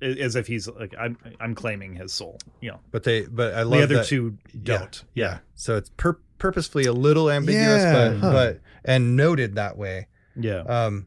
as 0.00 0.36
if 0.36 0.46
he's 0.46 0.68
like, 0.68 0.94
I'm 0.98 1.16
I'm 1.40 1.54
claiming 1.54 1.94
his 1.96 2.12
soul. 2.12 2.38
You 2.60 2.72
know. 2.72 2.80
but 2.90 3.02
they 3.04 3.22
but 3.22 3.54
I 3.54 3.62
love 3.62 3.78
The 3.78 3.82
other 3.84 3.94
that- 3.96 4.06
two 4.06 4.38
don't. 4.62 5.02
Yeah. 5.14 5.38
So 5.56 5.76
it's 5.76 5.90
pur- 5.96 6.20
purposefully 6.38 6.84
a 6.84 6.92
little 6.92 7.30
ambiguous, 7.30 7.82
Yeah, 7.82 7.92
but 8.10 8.16
huh. 8.18 8.32
but 8.32 8.60
and 8.84 9.16
noted 9.16 9.56
that 9.56 9.76
way. 9.76 10.06
Yeah. 10.36 10.60
Um, 10.60 11.06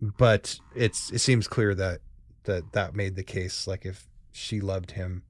but 0.00 0.58
it's 0.76 1.10
it 1.12 1.18
seems 1.20 1.48
clear 1.48 1.74
that 1.74 2.00
that 2.44 2.72
that 2.72 2.94
made 2.94 3.16
the 3.16 3.24
case. 3.24 3.66
Like 3.66 3.86
if 3.86 4.06
she 4.32 4.60
loved 4.60 4.92
him 4.92 5.22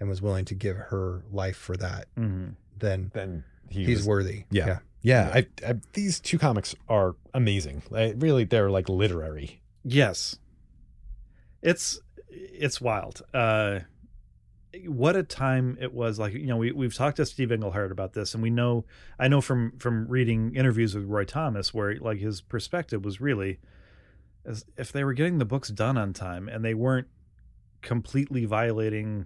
and 0.00 0.08
was 0.08 0.20
willing 0.22 0.44
to 0.46 0.54
give 0.54 0.76
her 0.76 1.22
life 1.30 1.56
for 1.56 1.76
that, 1.76 2.06
hmm 2.16 2.48
then 2.78 3.10
Then 3.14 3.44
he 3.70 3.84
he's 3.86 3.98
was- 3.98 4.06
worthy. 4.06 4.44
Yeah. 4.50 4.80
Yeah, 5.02 5.30
I, 5.32 5.46
I, 5.64 5.74
these 5.92 6.18
two 6.18 6.36
comics 6.38 6.74
are 6.88 7.14
amazing. 7.32 7.82
I, 7.94 8.10
really, 8.18 8.42
they're 8.44 8.70
like 8.70 8.88
literary. 8.88 9.60
Yes. 9.84 10.36
It's 11.62 12.00
it's 12.28 12.80
wild. 12.80 13.22
Uh 13.32 13.80
what 14.88 15.16
a 15.16 15.22
time 15.22 15.78
it 15.80 15.94
was 15.94 16.18
like 16.18 16.34
you 16.34 16.46
know 16.46 16.56
we 16.58 16.70
we've 16.72 16.94
talked 16.94 17.16
to 17.16 17.24
Steve 17.24 17.50
Englehart 17.50 17.90
about 17.90 18.12
this 18.12 18.34
and 18.34 18.42
we 18.42 18.50
know 18.50 18.84
I 19.18 19.26
know 19.28 19.40
from 19.40 19.72
from 19.78 20.06
reading 20.06 20.54
interviews 20.54 20.94
with 20.94 21.04
Roy 21.04 21.24
Thomas 21.24 21.72
where 21.72 21.96
like 21.98 22.18
his 22.18 22.42
perspective 22.42 23.02
was 23.04 23.20
really 23.20 23.58
as 24.44 24.64
if 24.76 24.92
they 24.92 25.02
were 25.02 25.14
getting 25.14 25.38
the 25.38 25.44
books 25.46 25.70
done 25.70 25.96
on 25.96 26.12
time 26.12 26.46
and 26.48 26.62
they 26.64 26.74
weren't 26.74 27.06
completely 27.80 28.44
violating 28.44 29.24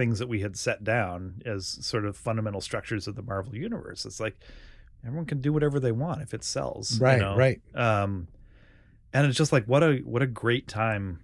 things 0.00 0.18
that 0.18 0.28
we 0.28 0.40
had 0.40 0.56
set 0.56 0.82
down 0.82 1.42
as 1.44 1.66
sort 1.84 2.06
of 2.06 2.16
fundamental 2.16 2.62
structures 2.62 3.06
of 3.06 3.14
the 3.16 3.22
Marvel 3.22 3.54
universe. 3.54 4.06
It's 4.06 4.18
like 4.18 4.34
everyone 5.06 5.26
can 5.26 5.40
do 5.42 5.52
whatever 5.52 5.78
they 5.78 5.92
want 5.92 6.22
if 6.22 6.32
it 6.32 6.42
sells. 6.42 6.98
you 6.98 7.06
know? 7.18 7.36
right. 7.36 7.60
um 7.74 8.26
and 9.12 9.26
it's 9.26 9.36
just 9.36 9.52
like 9.52 9.66
what 9.66 9.82
a 9.82 9.96
what 10.12 10.22
a 10.22 10.26
great 10.26 10.66
time 10.68 11.20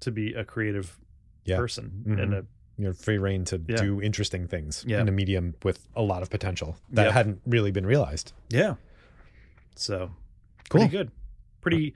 to 0.00 0.10
be 0.10 0.32
a 0.32 0.44
creative 0.44 0.98
Yeah. 1.44 1.56
person 1.58 2.04
Mhm. 2.06 2.22
and 2.22 2.34
a 2.34 2.46
You 2.78 2.84
know, 2.84 2.92
free 2.92 3.18
rein 3.18 3.44
to 3.46 3.60
Yeah. 3.68 3.76
do 3.76 4.00
interesting 4.00 4.46
things 4.46 4.84
Yeah. 4.86 5.00
in 5.00 5.08
a 5.08 5.12
medium 5.12 5.54
with 5.64 5.86
a 5.96 6.02
lot 6.02 6.22
of 6.22 6.30
potential 6.30 6.76
that 6.92 7.04
Yep. 7.06 7.12
hadn't 7.12 7.40
really 7.44 7.72
been 7.72 7.84
realized. 7.86 8.32
yeah 8.50 8.76
so 9.74 10.10
Cool. 10.70 10.80
pretty 10.80 10.88
good 10.96 11.10
pretty 11.60 11.94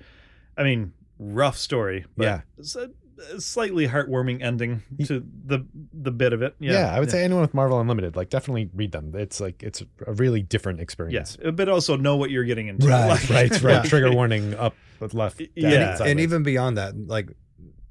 i 0.59 0.63
mean 0.63 0.93
rough 1.19 1.57
story 1.57 2.05
but 2.17 2.25
Yeah. 2.25 2.41
it's 2.59 2.75
a, 2.77 2.85
a 2.85 2.91
slightly 3.39 3.87
heartwarming 3.89 4.43
ending 4.43 4.83
to 5.07 5.25
the 5.47 5.65
the 5.93 6.11
bit 6.11 6.33
of 6.33 6.43
it 6.43 6.55
Yeah, 6.59 6.73
yeah, 6.73 6.95
I 6.97 7.01
would 7.01 7.11
say 7.11 7.23
anyone 7.25 7.43
with 7.43 7.55
Marvel 7.55 7.81
Unlimited, 7.81 8.17
like 8.17 8.31
definitely 8.31 8.71
read 8.75 8.93
them. 8.93 9.13
It's 9.15 9.41
like 9.41 9.63
it's 9.63 9.83
a 10.07 10.13
really 10.13 10.43
different 10.43 10.81
experience. 10.81 11.37
yes 11.41 11.53
but 11.55 11.69
also 11.69 11.97
know 11.97 12.17
what 12.17 12.31
you're 12.31 12.45
getting 12.45 12.69
into 12.69 12.87
Right, 12.87 13.09
Like- 13.09 13.31
right, 13.31 13.51
right. 13.63 13.73
Yeah. 13.75 13.83
Trigger 13.83 14.13
warning 14.13 14.55
up, 14.55 14.75
with 15.01 15.15
left, 15.15 15.39
down, 15.39 15.49
Yeah. 15.57 15.97
And, 15.99 16.07
and 16.11 16.21
even 16.21 16.43
beyond 16.43 16.77
that, 16.79 16.95
like 17.09 17.31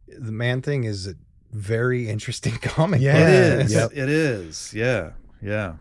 the 0.07 0.32
man 0.32 0.61
thing 0.61 0.84
is 0.86 1.07
a 1.07 1.15
very 1.51 2.09
interesting 2.09 2.53
comic. 2.61 3.01
Yeah. 3.01 3.17
it 3.17 3.65
is 3.65 3.73
Yep. 3.73 3.91
it 3.93 4.09
is 4.09 4.73
yeah 4.73 5.11
yeah 5.41 5.73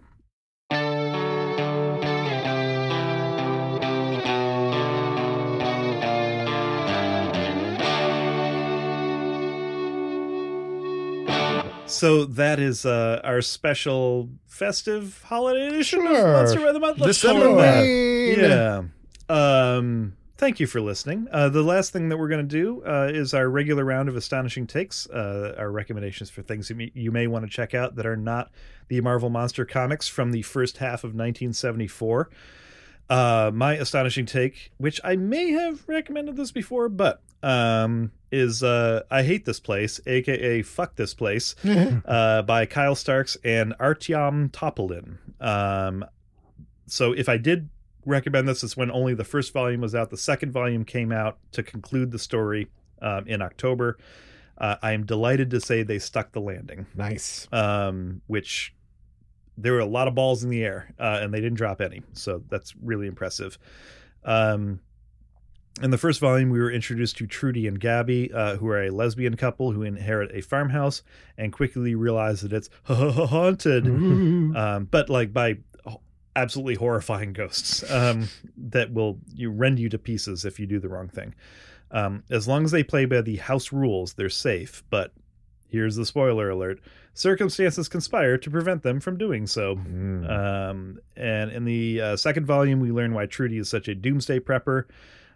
So 12.01 12.25
that 12.25 12.59
is 12.59 12.87
uh, 12.87 13.21
our 13.23 13.43
special 13.43 14.31
festive 14.47 15.23
holiday 15.23 15.67
edition 15.67 16.01
of 16.07 16.13
Monster 16.13 16.59
by 16.61 16.73
the 16.73 16.81
Month. 16.81 16.99
Let's 16.99 17.21
call 17.21 17.43
it 17.43 17.57
that. 17.61 18.89
Yeah. 19.29 19.77
Um, 19.77 20.17
thank 20.39 20.61
you 20.61 20.67
for 20.67 20.81
listening. 20.81 21.29
Uh, 21.31 21.51
the 21.51 21.63
last 21.63 21.93
thing 21.93 22.09
that 22.09 22.17
we're 22.17 22.31
going 22.31 22.49
to 22.49 22.57
do 22.57 22.83
uh, 22.87 23.11
is 23.13 23.35
our 23.35 23.51
regular 23.51 23.85
round 23.85 24.09
of 24.09 24.17
astonishing 24.17 24.67
takes, 24.67 25.11
uh, 25.11 25.55
our 25.59 25.71
recommendations 25.71 26.31
for 26.31 26.41
things 26.41 26.71
you 26.71 26.77
may, 26.77 26.91
you 26.95 27.13
may 27.13 27.27
want 27.27 27.45
to 27.45 27.51
check 27.51 27.75
out 27.75 27.97
that 27.97 28.07
are 28.07 28.17
not 28.17 28.51
the 28.89 28.99
Marvel 29.03 29.29
Monster 29.29 29.67
comics 29.67 30.09
from 30.09 30.31
the 30.31 30.41
first 30.41 30.79
half 30.79 31.05
of 31.05 31.11
1974. 31.11 32.31
Uh, 33.11 33.51
my 33.53 33.75
astonishing 33.75 34.25
take, 34.25 34.73
which 34.79 35.03
I 35.05 35.17
may 35.17 35.51
have 35.51 35.87
recommended 35.87 36.37
this 36.37 36.51
before, 36.51 36.89
but 36.89 37.21
um, 37.43 38.13
is 38.33 38.63
uh, 38.63 39.03
I 39.11 39.23
Hate 39.23 39.45
This 39.45 39.61
Place, 39.61 40.01
aka 40.07 40.63
Fuck 40.63 40.97
This 40.97 41.15
Place, 41.15 41.55
uh, 41.65 42.43
by 42.43 42.67
Kyle 42.67 42.95
Starks 42.95 43.37
and 43.45 43.75
Artyom 43.79 44.51
Topilin. 44.51 45.19
Um, 45.41 46.05
so 46.87 47.13
if 47.13 47.29
I 47.29 47.37
did 47.37 47.69
recommend 48.07 48.49
this. 48.49 48.63
It's 48.65 48.77
when 48.77 48.91
only 48.91 49.15
the 49.15 49.25
first 49.25 49.53
volume 49.53 49.81
was 49.81 49.95
out. 49.95 50.11
The 50.11 50.17
second 50.17 50.53
volume 50.53 50.85
came 50.85 51.13
out 51.13 51.39
to 51.53 51.63
conclude 51.63 52.11
the 52.11 52.19
story 52.19 52.69
um, 53.03 53.27
in 53.27 53.43
October. 53.43 53.99
Uh, 54.59 54.77
I 54.83 54.93
am 54.93 55.07
delighted 55.07 55.51
to 55.51 55.61
say 55.61 55.83
they 55.83 55.99
stuck 55.99 56.33
the 56.33 56.41
landing, 56.41 56.87
Nice. 56.95 57.49
um, 57.53 58.21
which 58.27 58.75
there 59.57 59.73
were 59.73 59.81
a 59.81 59.87
lot 59.87 60.09
of 60.09 60.15
balls 60.15 60.45
in 60.45 60.51
the 60.51 60.65
air 60.65 60.95
uh, 60.99 61.21
and 61.23 61.33
they 61.33 61.41
didn't 61.41 61.57
drop 61.57 61.81
any. 61.81 62.03
So 62.13 62.43
that's 62.49 62.75
really 62.83 63.07
impressive. 63.07 63.59
Um, 64.25 64.81
in 65.83 65.91
the 65.91 65.99
first 65.99 66.21
volume, 66.21 66.51
we 66.51 66.59
were 66.59 66.71
introduced 66.71 67.17
to 67.19 67.27
Trudy 67.27 67.67
and 67.67 67.79
Gabby, 67.79 68.33
uh, 68.33 68.57
who 68.57 68.69
are 68.69 68.85
a 68.85 68.91
lesbian 68.91 69.37
couple 69.37 69.73
who 69.73 69.83
inherit 69.83 70.31
a 70.35 70.43
farmhouse 70.43 71.03
and 71.39 71.53
quickly 71.53 71.95
realize 71.95 72.43
that 72.43 72.53
it's 72.53 72.71
haunted, 72.85 73.87
um, 73.87 74.89
but 74.91 75.09
like 75.09 75.33
by 75.33 75.59
absolutely 76.37 76.77
horrifying 76.77 77.33
ghosts 77.33 77.89
um, 77.91 78.29
that 78.57 78.93
will 78.93 79.19
you 79.35 79.51
rend 79.51 79.79
you 79.79 79.89
to 79.89 79.99
pieces 79.99 80.45
if 80.45 80.61
you 80.61 80.67
do 80.67 80.79
the 80.79 80.89
wrong 80.89 81.09
thing. 81.09 81.35
Um, 81.91 82.23
as 82.31 82.47
long 82.47 82.65
as 82.65 82.71
they 82.71 82.85
play 82.85 83.05
by 83.05 83.21
the 83.21 83.37
house 83.37 83.73
rules, 83.73 84.15
they're 84.15 84.29
safe. 84.29 84.85
But 84.91 85.13
here's 85.69 85.97
the 85.97 86.07
spoiler 86.07 86.51
alert: 86.51 86.81
circumstances 87.15 87.89
conspire 87.89 88.39
to 88.39 88.51
prevent 88.51 88.83
them 88.83 89.01
from 89.01 89.19
doing 89.19 89.47
so. 89.47 89.77
Mm. 89.77 90.31
Um, 90.31 91.01
and 91.17 91.51
in 91.51 91.65
the 91.65 92.01
uh, 92.01 92.17
second 92.17 92.47
volume, 92.47 92.81
we 92.81 92.93
learn 92.93 93.13
why 93.15 93.27
Trudy 93.27 93.59
is 93.59 93.69
such 93.69 93.89
a 93.89 93.95
doomsday 93.95 94.41
prepper. 94.41 94.85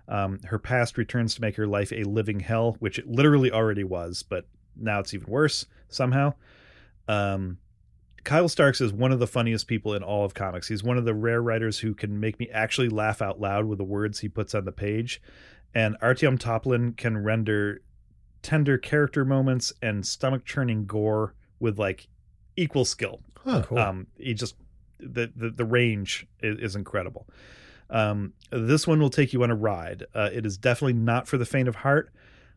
Um, 0.08 0.40
her 0.44 0.58
past 0.58 0.98
returns 0.98 1.34
to 1.34 1.40
make 1.40 1.56
her 1.56 1.66
life 1.66 1.92
a 1.92 2.04
living 2.04 2.40
hell, 2.40 2.76
which 2.78 2.98
it 2.98 3.08
literally 3.08 3.50
already 3.50 3.84
was, 3.84 4.22
but 4.22 4.46
now 4.76 5.00
it's 5.00 5.14
even 5.14 5.30
worse 5.30 5.66
somehow. 5.88 6.34
Um, 7.08 7.58
Kyle 8.24 8.48
Starks 8.48 8.80
is 8.80 8.92
one 8.92 9.12
of 9.12 9.18
the 9.18 9.26
funniest 9.26 9.66
people 9.66 9.94
in 9.94 10.02
all 10.02 10.24
of 10.24 10.34
comics. 10.34 10.68
He's 10.68 10.82
one 10.82 10.96
of 10.96 11.04
the 11.04 11.14
rare 11.14 11.42
writers 11.42 11.78
who 11.78 11.94
can 11.94 12.18
make 12.18 12.38
me 12.38 12.48
actually 12.50 12.88
laugh 12.88 13.20
out 13.20 13.40
loud 13.40 13.66
with 13.66 13.78
the 13.78 13.84
words 13.84 14.20
he 14.20 14.28
puts 14.28 14.54
on 14.54 14.64
the 14.64 14.72
page. 14.72 15.20
And 15.74 15.98
Artyom 16.00 16.38
Topilin 16.38 16.96
can 16.96 17.18
render 17.18 17.82
tender 18.42 18.78
character 18.78 19.24
moments 19.24 19.72
and 19.82 20.06
stomach 20.06 20.44
churning 20.44 20.86
gore 20.86 21.34
with 21.60 21.78
like 21.78 22.08
equal 22.56 22.84
skill. 22.84 23.20
Huh. 23.44 23.62
Cool. 23.66 23.78
Um, 23.78 24.06
he 24.18 24.32
just 24.32 24.54
the 24.98 25.30
the, 25.36 25.50
the 25.50 25.64
range 25.64 26.26
is, 26.40 26.58
is 26.58 26.76
incredible. 26.76 27.26
Um, 27.90 28.32
this 28.50 28.86
one 28.86 29.00
will 29.00 29.10
take 29.10 29.32
you 29.32 29.42
on 29.42 29.50
a 29.50 29.54
ride. 29.54 30.04
Uh, 30.14 30.30
it 30.32 30.46
is 30.46 30.56
definitely 30.56 30.94
not 30.94 31.28
for 31.28 31.38
the 31.38 31.44
faint 31.46 31.68
of 31.68 31.76
heart. 31.76 32.12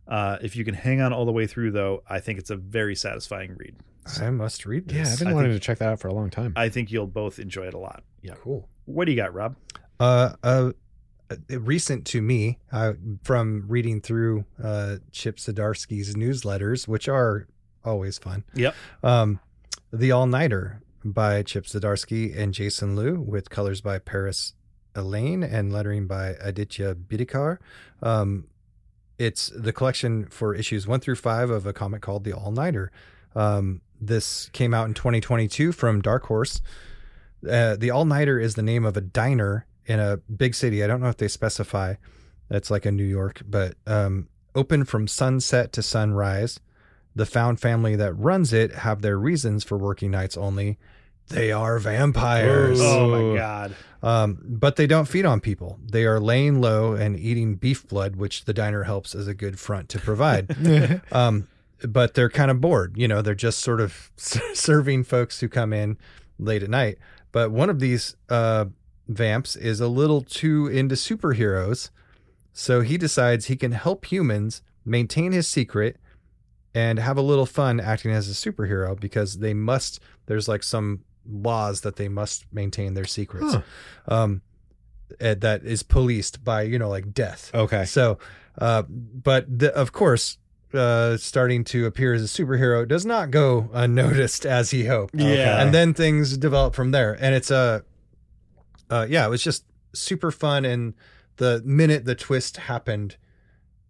Uh, 0.07 0.37
if 0.41 0.55
you 0.55 0.63
can 0.63 0.73
hang 0.73 1.01
on 1.01 1.11
all 1.11 1.25
the 1.25 1.31
way 1.33 1.45
through, 1.47 1.71
though, 1.71 2.01
I 2.09 2.19
think 2.19 2.39
it's 2.39 2.49
a 2.49 2.55
very 2.55 2.95
satisfying 2.95 3.55
read. 3.57 3.75
I 4.21 4.29
must 4.29 4.65
read 4.65 4.87
this. 4.87 4.95
Yeah. 4.95 5.11
I've 5.13 5.19
been 5.19 5.27
I 5.27 5.33
wanting 5.33 5.51
think- 5.51 5.61
to 5.61 5.65
check 5.65 5.79
that 5.79 5.89
out 5.89 5.99
for 5.99 6.07
a 6.07 6.13
long 6.13 6.29
time. 6.29 6.53
I 6.55 6.69
think 6.69 6.91
you'll 6.91 7.07
both 7.07 7.39
enjoy 7.39 7.67
it 7.67 7.73
a 7.73 7.77
lot. 7.77 8.03
Yeah. 8.21 8.35
cool. 8.41 8.69
What 8.85 9.05
do 9.05 9.11
you 9.11 9.17
got, 9.17 9.33
Robb? 9.33 9.57
Uh, 9.99 10.33
uh, 10.43 10.71
uh, 11.29 11.59
recent 11.59 12.05
to 12.07 12.21
me, 12.21 12.57
uh, 12.71 12.93
from 13.23 13.65
reading 13.67 13.99
through 13.99 14.45
uh, 14.63 14.97
Chip 15.11 15.37
Zdarsky's 15.37 16.15
newsletters, 16.15 16.87
which 16.87 17.09
are 17.09 17.47
always 17.83 18.17
fun. 18.17 18.45
Yep. 18.53 18.75
Um, 19.03 19.39
the 19.91 20.11
All 20.13 20.25
Nighter 20.25 20.81
by 21.03 21.43
Chip 21.43 21.65
Zdarsky 21.65 22.37
and 22.37 22.53
Jason 22.53 22.95
Loo, 22.95 23.19
with 23.19 23.49
colors 23.49 23.81
by 23.81 23.99
Paris 23.99 24.53
Alleyne 24.97 25.43
and 25.43 25.71
lettering 25.71 26.07
by 26.07 26.35
Aditya 26.41 26.95
Bidikar. 26.95 27.59
Um, 28.01 28.47
it's 29.17 29.47
the 29.49 29.73
collection 29.73 30.25
for 30.25 30.53
issues 30.53 30.87
one 30.87 30.99
through 30.99 31.15
five 31.15 31.49
of 31.49 31.65
a 31.65 31.73
comic 31.73 32.01
called 32.01 32.23
The 32.23 32.33
All 32.33 32.51
Nighter. 32.51 32.91
Um, 33.35 33.81
this 33.99 34.49
came 34.49 34.73
out 34.73 34.87
in 34.87 34.93
2022 34.93 35.71
from 35.71 36.01
Dark 36.01 36.25
Horse. 36.25 36.61
Uh, 37.47 37.75
the 37.75 37.89
All 37.89 38.05
Nighter 38.05 38.39
is 38.39 38.55
the 38.55 38.63
name 38.63 38.85
of 38.85 38.97
a 38.97 39.01
diner 39.01 39.65
in 39.85 39.99
a 39.99 40.17
big 40.17 40.53
city. 40.53 40.83
I 40.83 40.87
don't 40.87 41.01
know 41.01 41.09
if 41.09 41.17
they 41.17 41.27
specify. 41.27 41.95
That's 42.49 42.71
like 42.71 42.85
a 42.85 42.91
New 42.91 43.03
York, 43.03 43.41
but 43.45 43.75
um, 43.85 44.27
open 44.55 44.85
from 44.85 45.07
sunset 45.07 45.71
to 45.73 45.81
sunrise. 45.81 46.59
The 47.15 47.25
found 47.25 47.59
family 47.59 47.95
that 47.95 48.13
runs 48.13 48.53
it 48.53 48.71
have 48.75 49.01
their 49.01 49.17
reasons 49.17 49.63
for 49.63 49.77
working 49.77 50.11
nights 50.11 50.37
only. 50.37 50.77
They 51.29 51.51
are 51.51 51.77
vampires. 51.79 52.79
Oh 52.81 53.09
my 53.09 53.37
god. 53.37 53.75
Um, 54.01 54.39
but 54.43 54.75
they 54.75 54.87
don't 54.87 55.07
feed 55.07 55.25
on 55.25 55.41
people. 55.41 55.79
They 55.83 56.05
are 56.05 56.19
laying 56.19 56.61
low 56.61 56.93
and 56.93 57.19
eating 57.19 57.55
beef 57.55 57.87
blood, 57.87 58.15
which 58.15 58.45
the 58.45 58.53
diner 58.53 58.83
helps 58.83 59.15
as 59.15 59.27
a 59.27 59.33
good 59.33 59.59
front 59.59 59.89
to 59.89 59.99
provide. 59.99 61.01
um, 61.11 61.47
but 61.83 62.13
they're 62.13 62.29
kind 62.29 62.51
of 62.51 62.61
bored. 62.61 62.95
You 62.97 63.07
know, 63.07 63.21
they're 63.21 63.35
just 63.35 63.59
sort 63.59 63.81
of 63.81 64.11
serving 64.17 65.03
folks 65.03 65.39
who 65.39 65.49
come 65.49 65.73
in 65.73 65.97
late 66.39 66.63
at 66.63 66.69
night. 66.69 66.97
But 67.31 67.51
one 67.51 67.69
of 67.69 67.79
these 67.79 68.15
uh, 68.29 68.65
vamps 69.07 69.55
is 69.55 69.81
a 69.81 69.87
little 69.87 70.21
too 70.21 70.67
into 70.67 70.95
superheroes. 70.95 71.89
So 72.53 72.81
he 72.81 72.97
decides 72.97 73.45
he 73.45 73.55
can 73.55 73.71
help 73.73 74.05
humans 74.05 74.61
maintain 74.85 75.31
his 75.31 75.47
secret 75.47 75.97
and 76.73 76.99
have 76.99 77.17
a 77.17 77.21
little 77.21 77.45
fun 77.45 77.79
acting 77.79 78.11
as 78.11 78.29
a 78.29 78.33
superhero 78.33 78.99
because 78.99 79.39
they 79.39 79.53
must, 79.53 79.99
there's 80.27 80.47
like 80.47 80.63
some 80.63 81.03
laws 81.29 81.81
that 81.81 81.95
they 81.95 82.09
must 82.09 82.45
maintain 82.51 82.93
their 82.93 83.05
secrets. 83.05 83.53
Huh. 83.53 83.61
Um, 84.07 84.41
eh, 85.19 85.35
that 85.35 85.63
is 85.63 85.83
policed 85.83 86.43
by, 86.43 86.63
you 86.63 86.79
know, 86.79 86.89
like 86.89 87.13
death. 87.13 87.51
okay. 87.53 87.85
So, 87.85 88.19
uh, 88.57 88.83
but 88.89 89.59
the, 89.59 89.73
of 89.75 89.91
course, 89.91 90.37
uh, 90.73 91.17
starting 91.17 91.63
to 91.63 91.85
appear 91.85 92.13
as 92.13 92.23
a 92.23 92.25
superhero 92.43 92.87
does 92.87 93.05
not 93.05 93.31
go 93.31 93.69
unnoticed 93.73 94.45
as 94.45 94.71
he 94.71 94.85
hoped. 94.85 95.15
Yeah. 95.15 95.61
And 95.61 95.73
then 95.73 95.93
things 95.93 96.37
develop 96.37 96.75
from 96.75 96.91
there. 96.91 97.17
And 97.19 97.33
it's 97.33 97.51
a, 97.51 97.83
uh, 98.89 99.07
yeah, 99.09 99.25
it 99.25 99.29
was 99.29 99.43
just 99.43 99.65
super 99.93 100.31
fun. 100.31 100.65
And 100.65 100.93
the 101.37 101.61
minute 101.65 102.05
the 102.05 102.15
twist 102.15 102.57
happened, 102.57 103.17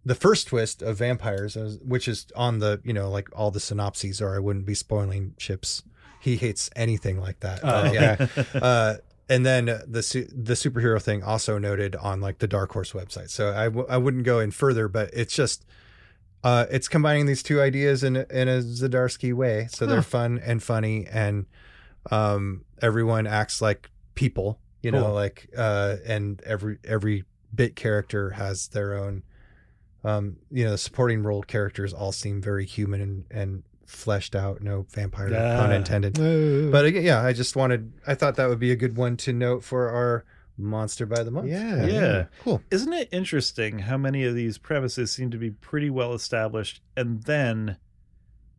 the 0.04 0.14
first 0.14 0.48
twist 0.48 0.82
of 0.82 0.98
vampires, 0.98 1.56
uh, 1.56 1.76
which 1.84 2.08
is 2.08 2.26
on 2.36 2.60
the, 2.60 2.80
you 2.84 2.92
know, 2.92 3.10
like 3.10 3.28
all 3.36 3.50
the 3.50 3.60
synopses, 3.60 4.20
or 4.20 4.34
I 4.34 4.38
wouldn't 4.38 4.66
be 4.66 4.74
spoiling 4.74 5.34
Chips. 5.36 5.82
He 6.20 6.36
hates 6.36 6.68
anything 6.76 7.20
like 7.20 7.40
that. 7.40 7.60
Oh, 7.62 7.68
Uh, 7.68 7.90
yeah. 7.92 8.26
Uh, 8.54 8.94
and 9.30 9.44
then 9.44 9.66
the 9.86 10.02
su- 10.02 10.28
the 10.34 10.54
superhero 10.54 11.00
thing 11.02 11.22
also 11.22 11.58
noted 11.58 11.94
on 11.96 12.20
like 12.20 12.38
the 12.38 12.48
Dark 12.48 12.72
Horse 12.72 12.92
website. 12.92 13.28
So 13.30 13.52
I 13.54 13.64
w- 13.64 13.86
I 13.88 13.98
wouldn't 13.98 14.24
go 14.24 14.40
in 14.40 14.50
further, 14.52 14.88
but 14.88 15.10
it's 15.12 15.34
just 15.34 15.66
uh, 16.42 16.64
it's 16.70 16.88
combining 16.88 17.26
these 17.26 17.42
two 17.42 17.60
ideas 17.60 18.02
in 18.02 18.16
a- 18.16 18.26
in 18.30 18.48
a 18.48 18.60
Zdarsky 18.62 19.34
way. 19.34 19.68
So 19.70 19.84
they're 19.86 20.00
fun 20.02 20.38
and 20.42 20.62
funny, 20.62 21.06
and 21.06 21.44
um, 22.10 22.64
everyone 22.80 23.26
acts 23.26 23.60
like 23.60 23.90
people. 24.14 24.58
You 24.80 24.92
know, 24.92 25.12
like 25.12 25.50
uh, 25.56 25.96
and 26.06 26.40
every 26.46 26.78
every 26.84 27.24
bit 27.54 27.76
character 27.76 28.30
has 28.30 28.68
their 28.68 28.94
own. 28.94 29.24
Um, 30.04 30.36
you 30.50 30.64
know, 30.64 30.70
the 30.70 30.78
supporting 30.78 31.22
role 31.22 31.42
characters 31.42 31.92
all 31.92 32.12
seem 32.12 32.40
very 32.40 32.64
human 32.64 33.00
and 33.02 33.24
and 33.30 33.62
fleshed 33.88 34.36
out. 34.36 34.62
No 34.62 34.86
vampire 34.90 35.30
Yeah. 35.30 35.56
pun 35.58 35.72
intended. 35.72 36.14
but 36.14 36.70
But 36.70 36.84
again, 36.84 37.02
yeah, 37.04 37.22
I 37.24 37.32
just 37.32 37.56
wanted, 37.56 37.92
I 38.06 38.14
thought 38.14 38.36
that 38.36 38.48
would 38.48 38.58
be 38.60 38.70
a 38.70 38.76
good 38.76 38.96
one 38.96 39.16
to 39.18 39.32
note 39.32 39.64
for 39.64 39.88
our 39.88 40.24
monster 40.58 41.06
by 41.06 41.22
the 41.22 41.30
month. 41.30 41.48
yeah, 41.48 41.86
Yeah. 41.86 42.24
cool. 42.42 42.62
Isn't 42.70 42.92
it 42.92 43.08
interesting 43.12 43.78
how 43.80 43.96
many 43.96 44.24
of 44.24 44.34
these 44.34 44.58
premises 44.58 45.10
seem 45.10 45.30
to 45.30 45.38
be 45.38 45.50
pretty 45.50 45.88
well 45.88 46.12
established 46.14 46.82
and 46.96 47.22
then 47.22 47.76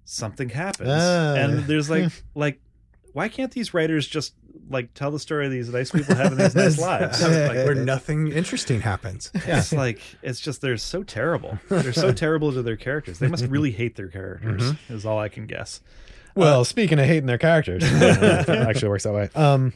something 0.05 0.49
happens 0.49 0.89
Ah. 0.91 1.35
and 1.35 1.65
there's 1.65 1.89
like 1.89 2.11
like 2.35 2.59
why 3.19 3.27
can't 3.27 3.51
these 3.51 3.73
writers 3.73 4.07
just 4.07 4.33
like 4.69 4.93
tell 4.93 5.11
the 5.11 5.19
story 5.19 5.45
of 5.45 5.51
these 5.51 5.67
nice 5.69 5.91
people 5.91 6.15
having 6.15 6.37
these 6.37 6.55
nice 6.55 6.79
lives 6.89 7.21
like 7.21 7.31
Where 7.65 7.75
nothing 7.75 8.31
interesting 8.31 8.81
happens. 8.81 9.31
Yeah. 9.47 9.59
it's 9.59 9.73
like 9.73 9.99
it's 10.21 10.39
just 10.39 10.61
they're 10.61 10.77
so 10.77 11.03
terrible 11.03 11.57
they're 11.69 11.91
so 11.93 12.11
terrible 12.11 12.53
to 12.53 12.61
their 12.61 12.77
characters 12.77 13.19
they 13.19 13.27
must 13.27 13.45
really 13.47 13.71
hate 13.71 13.95
their 13.95 14.07
characters 14.09 14.61
Mm-hmm. 14.61 14.93
is 14.93 15.05
all 15.05 15.19
i 15.19 15.27
can 15.29 15.45
guess 15.47 15.81
Well, 16.35 16.63
speaking 16.65 16.99
of 16.99 17.05
hating 17.05 17.25
their 17.25 17.37
characters, 17.39 17.83
actually 18.49 18.89
works 18.89 19.03
that 19.03 19.13
way. 19.13 19.29
Um, 19.35 19.73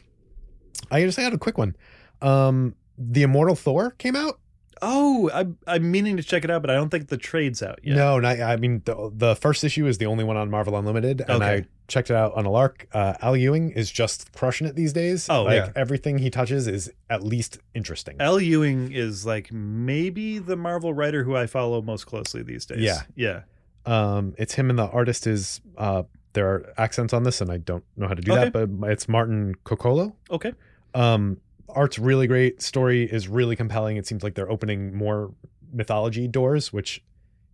I 0.90 1.02
just 1.02 1.18
had 1.18 1.34
a 1.34 1.38
quick 1.38 1.58
one. 1.58 1.74
Um, 2.22 2.74
the 2.96 3.22
Immortal 3.24 3.56
Thor 3.56 3.90
came 3.98 4.16
out. 4.16 4.38
Oh 4.86 5.30
i'm, 5.32 5.56
I'm 5.66 5.90
meaning 5.90 6.16
to 6.18 6.22
check 6.22 6.44
it 6.44 6.50
out 6.50 6.60
but 6.62 6.70
i 6.70 6.74
don't 6.74 6.90
think 6.90 7.08
the 7.08 7.16
trade's 7.16 7.62
out 7.62 7.78
yet 7.82 7.96
No, 7.96 8.18
not, 8.20 8.38
I 8.40 8.56
mean 8.56 8.82
the, 8.84 9.10
the 9.14 9.34
first 9.34 9.64
issue 9.64 9.86
is 9.86 9.96
the 9.98 10.06
only 10.06 10.24
one 10.24 10.36
on 10.36 10.50
Marvel 10.50 10.76
Unlimited, 10.76 11.20
and 11.22 11.42
Okay. 11.42 11.56
I 11.56 11.64
checked 11.88 12.10
it 12.10 12.16
out 12.16 12.32
on 12.34 12.44
a 12.46 12.50
lark. 12.50 12.86
Uh, 12.92 13.14
Al 13.20 13.36
Ewing 13.36 13.70
is 13.70 13.90
just 13.90 14.32
crushing 14.32 14.66
it 14.66 14.74
these 14.74 14.92
days. 14.92 15.28
Oh, 15.28 15.42
like 15.44 15.56
yeah. 15.66 15.72
everything 15.76 16.18
he 16.18 16.30
touches 16.30 16.66
is 16.66 16.90
at 17.10 17.22
least 17.22 17.58
interesting. 17.74 18.16
Al 18.20 18.40
Ewing 18.40 18.90
is 18.92 19.24
like 19.26 19.52
maybe 19.52 20.38
the 20.38 20.56
Marvel 20.56 20.92
writer 20.94 21.24
who 21.24 21.36
I 21.36 21.46
follow 21.46 21.80
most 21.82 22.04
closely 22.06 22.42
these 22.42 22.64
days. 22.66 22.80
Yeah. 22.80 23.02
Yeah. 23.16 23.40
Um, 23.86 24.34
it's 24.38 24.54
him 24.54 24.70
and 24.70 24.78
the 24.78 24.88
artist 24.88 25.26
is. 25.26 25.60
Uh, 25.76 26.04
there 26.32 26.48
are 26.48 26.72
accents 26.78 27.12
on 27.12 27.22
this, 27.22 27.40
and 27.40 27.50
I 27.52 27.58
don't 27.58 27.84
know 27.96 28.08
how 28.08 28.14
to 28.14 28.22
do 28.22 28.32
Okay. 28.32 28.48
that, 28.50 28.66
but 28.80 28.90
it's 28.90 29.08
Martin 29.08 29.54
Coccolo. 29.64 30.16
Okay. 30.30 30.52
Um, 30.94 31.38
art's 31.68 31.98
really 31.98 32.26
great. 32.26 32.62
Story 32.62 33.04
is 33.04 33.28
really 33.28 33.56
compelling. 33.56 33.96
It 33.96 34.06
seems 34.06 34.22
like 34.22 34.34
they're 34.34 34.50
opening 34.50 34.94
more 34.96 35.32
mythology 35.72 36.28
doors, 36.28 36.72
which 36.72 37.02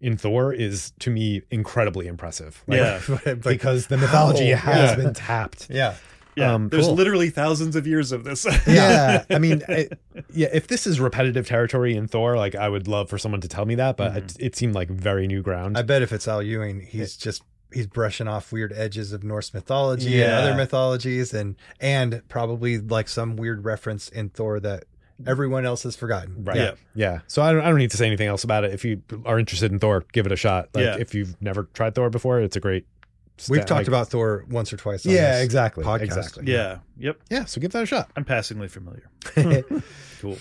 in 0.01 0.17
Thor 0.17 0.53
is 0.53 0.93
to 1.01 1.11
me 1.11 1.43
incredibly 1.51 2.07
impressive. 2.07 2.63
Like, 2.67 2.79
Yeah. 2.79 3.01
But- 3.09 3.25
but- 3.25 3.43
because 3.43 3.87
the 3.89 3.97
mythology 3.99 4.51
How? 4.53 4.73
has 4.73 4.91
Yeah. 4.91 4.97
been 4.97 5.15
tapped. 5.15 5.69
yeah. 5.71 5.95
Yeah, 6.37 6.55
Um, 6.55 6.69
there's 6.69 6.87
cool. 6.87 6.95
literally 6.95 7.29
thousands 7.29 7.75
of 7.77 7.87
years 7.89 8.13
of 8.13 8.23
this. 8.23 8.47
yeah 8.67 9.25
i 9.31 9.39
mean 9.41 9.63
it, 9.69 9.99
yeah 10.33 10.47
if 10.53 10.69
this 10.69 10.87
is 10.87 11.01
repetitive 11.01 11.47
territory 11.47 11.97
in 11.97 12.07
thor 12.07 12.37
like 12.37 12.55
i 12.55 12.69
would 12.69 12.87
love 12.87 13.11
for 13.11 13.19
someone 13.19 13.41
to 13.41 13.49
tell 13.49 13.67
me 13.67 13.75
that 13.75 13.97
but 13.97 14.17
it, 14.17 14.37
it 14.39 14.57
seemed 14.57 14.73
like 14.73 14.89
very 14.89 15.27
new 15.27 15.43
ground 15.43 15.77
I 15.77 15.83
bet 15.83 16.03
if 16.03 16.13
it's 16.13 16.29
Al 16.29 16.41
Ewing, 16.41 16.81
he's 16.83 17.17
just 17.17 17.43
he's 17.73 17.87
brushing 17.87 18.29
off 18.29 18.53
weird 18.53 18.73
edges 18.75 19.13
of 19.13 19.23
Norse 19.25 19.53
mythology 19.55 20.23
and 20.23 20.33
other 20.33 20.55
mythologies, 20.55 21.33
and 21.35 21.57
and 21.81 22.23
probably 22.29 22.79
like 22.79 23.09
some 23.09 23.37
weird 23.37 23.65
reference 23.65 24.09
in 24.09 24.29
Thor 24.31 24.61
that 24.61 24.85
everyone 25.27 25.67
else 25.67 25.83
has 25.83 25.97
forgotten. 25.97 26.45
right 26.45 26.57
Yeah. 26.57 26.73
yeah, 26.95 27.21
so 27.27 27.43
I 27.43 27.53
don't, 27.53 27.61
I 27.63 27.69
don't 27.69 27.77
need 27.79 27.91
to 27.91 27.97
say 27.99 28.07
anything 28.07 28.27
else 28.29 28.43
about 28.43 28.65
it 28.65 28.73
if 28.73 28.85
you 28.87 29.03
are 29.27 29.39
interested 29.39 29.71
in 29.71 29.79
thor 29.79 30.03
give 30.15 30.25
it 30.25 30.33
a 30.33 30.37
shot 30.37 30.71
like 30.73 30.83
Yeah. 30.83 30.97
if 30.99 31.15
you've 31.15 31.37
never 31.43 31.65
tried 31.75 31.95
thor 31.95 32.09
before 32.09 32.41
it's 32.41 32.57
a 32.57 32.61
great 32.61 32.87
We've 33.49 33.61
talked 33.61 33.71
like- 33.71 33.89
about 33.89 34.09
Thor 34.09 34.45
once 34.51 34.71
or 34.73 34.77
twice. 34.79 35.05
On 35.07 35.13
yeah 35.13 35.33
this 35.37 35.45
exactly 35.45 35.85
podcast. 35.85 36.01
exactly 36.03 36.53
yeah. 36.53 36.79
Yep. 36.99 37.21
yeah 37.31 37.45
so 37.45 37.61
give 37.61 37.71
that 37.73 37.83
a 37.83 37.87
shot 37.87 38.11
I'm 38.17 38.25
passingly 38.25 38.69
familiar. 38.69 39.11
cool. 40.21 40.39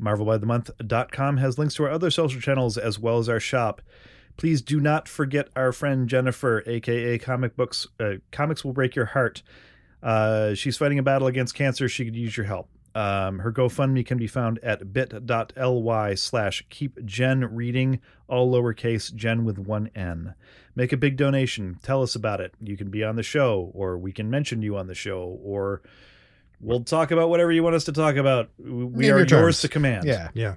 Marvelbythemonth.com 0.01 1.37
has 1.37 1.57
links 1.59 1.75
to 1.75 1.83
our 1.83 1.91
other 1.91 2.09
social 2.09 2.41
channels 2.41 2.75
as 2.77 2.97
well 2.97 3.19
as 3.19 3.29
our 3.29 3.39
shop. 3.39 3.81
Please 4.37 4.61
do 4.61 4.79
not 4.79 5.07
forget 5.07 5.49
our 5.55 5.71
friend 5.71 6.07
Jennifer, 6.09 6.63
aka 6.65 7.17
Comic 7.17 7.55
Books. 7.55 7.87
Uh, 7.99 8.13
Comics 8.31 8.65
will 8.65 8.73
break 8.73 8.95
your 8.95 9.05
heart. 9.05 9.43
Uh, 10.01 10.53
she's 10.53 10.75
fighting 10.77 10.99
a 10.99 11.03
battle 11.03 11.27
against 11.27 11.55
cancer. 11.55 11.87
She 11.87 12.03
could 12.03 12.15
use 12.15 12.35
your 12.35 12.45
help. 12.45 12.69
Um, 12.95 13.39
her 13.39 13.51
GoFundMe 13.51 14.05
can 14.05 14.17
be 14.19 14.27
found 14.27 14.59
at 14.59 14.93
bit.ly 14.93 16.13
slash 16.15 16.63
keep 16.69 17.03
Jen 17.05 17.55
reading, 17.55 17.99
all 18.27 18.51
lowercase, 18.53 19.13
Jen 19.15 19.45
with 19.45 19.57
one 19.57 19.89
N. 19.95 20.35
Make 20.75 20.91
a 20.91 20.97
big 20.97 21.17
donation. 21.17 21.79
Tell 21.81 22.03
us 22.03 22.15
about 22.15 22.39
it. 22.39 22.53
You 22.61 22.77
can 22.77 22.89
be 22.89 23.03
on 23.03 23.15
the 23.15 23.23
show, 23.23 23.71
or 23.73 23.97
we 23.97 24.11
can 24.11 24.29
mention 24.29 24.61
you 24.61 24.77
on 24.77 24.87
the 24.87 24.93
show, 24.95 25.39
or 25.43 25.81
we'll 26.59 26.83
talk 26.83 27.09
about 27.11 27.29
whatever 27.29 27.51
you 27.51 27.63
want 27.63 27.75
us 27.75 27.85
to 27.85 27.91
talk 27.93 28.15
about. 28.15 28.49
We 28.59 28.67
Name 28.73 29.15
are 29.15 29.17
your 29.19 29.25
yours 29.25 29.61
to 29.61 29.69
command. 29.69 30.05
yeah 30.05 30.29
Yeah. 30.33 30.55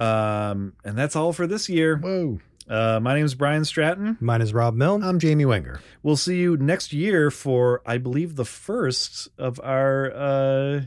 Um, 0.00 0.74
and 0.84 0.96
that's 0.96 1.16
all 1.16 1.32
for 1.32 1.48
this 1.48 1.68
year. 1.68 1.96
whoa 1.96 2.38
Uh, 2.68 3.00
my 3.00 3.14
name 3.14 3.24
is 3.24 3.34
Brian 3.34 3.64
Stratton. 3.64 4.16
Mine 4.20 4.42
is 4.42 4.52
Robb 4.52 4.74
Milne. 4.74 5.02
i'm 5.02 5.18
jamie 5.18 5.44
wenger 5.46 5.80
We'll 6.02 6.16
see 6.16 6.36
you 6.38 6.56
next 6.56 6.92
year 6.92 7.30
for, 7.30 7.82
I 7.86 7.98
believe, 7.98 8.36
the 8.36 8.44
first 8.44 9.28
of 9.38 9.58
our 9.64 10.12
uh, 10.14 10.80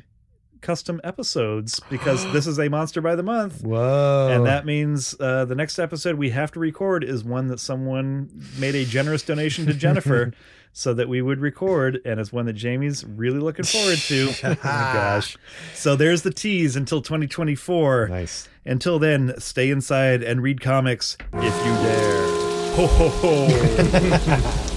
custom 0.62 1.02
episodes 1.04 1.80
because 1.90 2.24
this 2.34 2.48
is 2.48 2.60
a 2.60 2.70
monster 2.70 3.02
by 3.02 3.16
the 3.16 3.24
month. 3.24 3.64
whoa 3.64 4.30
And 4.32 4.46
that 4.46 4.66
means 4.66 5.16
uh, 5.20 5.46
the 5.46 5.56
next 5.56 5.80
episode 5.80 6.16
we 6.16 6.30
have 6.32 6.52
to 6.54 6.60
record 6.60 7.04
is 7.04 7.24
one 7.24 7.48
that 7.48 7.60
someone 7.60 8.30
made 8.58 8.76
a 8.76 8.86
generous 8.86 9.24
donation 9.24 9.66
to 9.66 9.74
Jennifer 9.74 10.34
so 10.74 10.94
that 10.94 11.10
we 11.10 11.22
would 11.22 11.40
record. 11.40 12.00
And 12.06 12.20
it's 12.20 12.32
one 12.32 12.46
that 12.46 12.54
Jamie's 12.54 13.06
really 13.06 13.40
looking 13.40 13.66
forward 13.66 13.98
to. 13.98 14.34
oh 14.44 14.50
my 14.50 14.56
gosh. 14.94 15.38
So 15.74 15.96
there's 15.96 16.22
the 16.22 16.32
tease 16.32 16.76
until 16.76 17.02
2024. 17.02 18.08
nice 18.08 18.48
Until 18.66 19.00
then, 19.00 19.34
stay 19.40 19.70
inside 19.70 20.24
and 20.24 20.42
read 20.42 20.62
comics 20.62 21.18
if 21.34 21.66
you 21.66 21.74
dare. 21.84 22.42
Ho, 22.72 22.88
ho, 22.88 23.10
ho. 23.10 24.68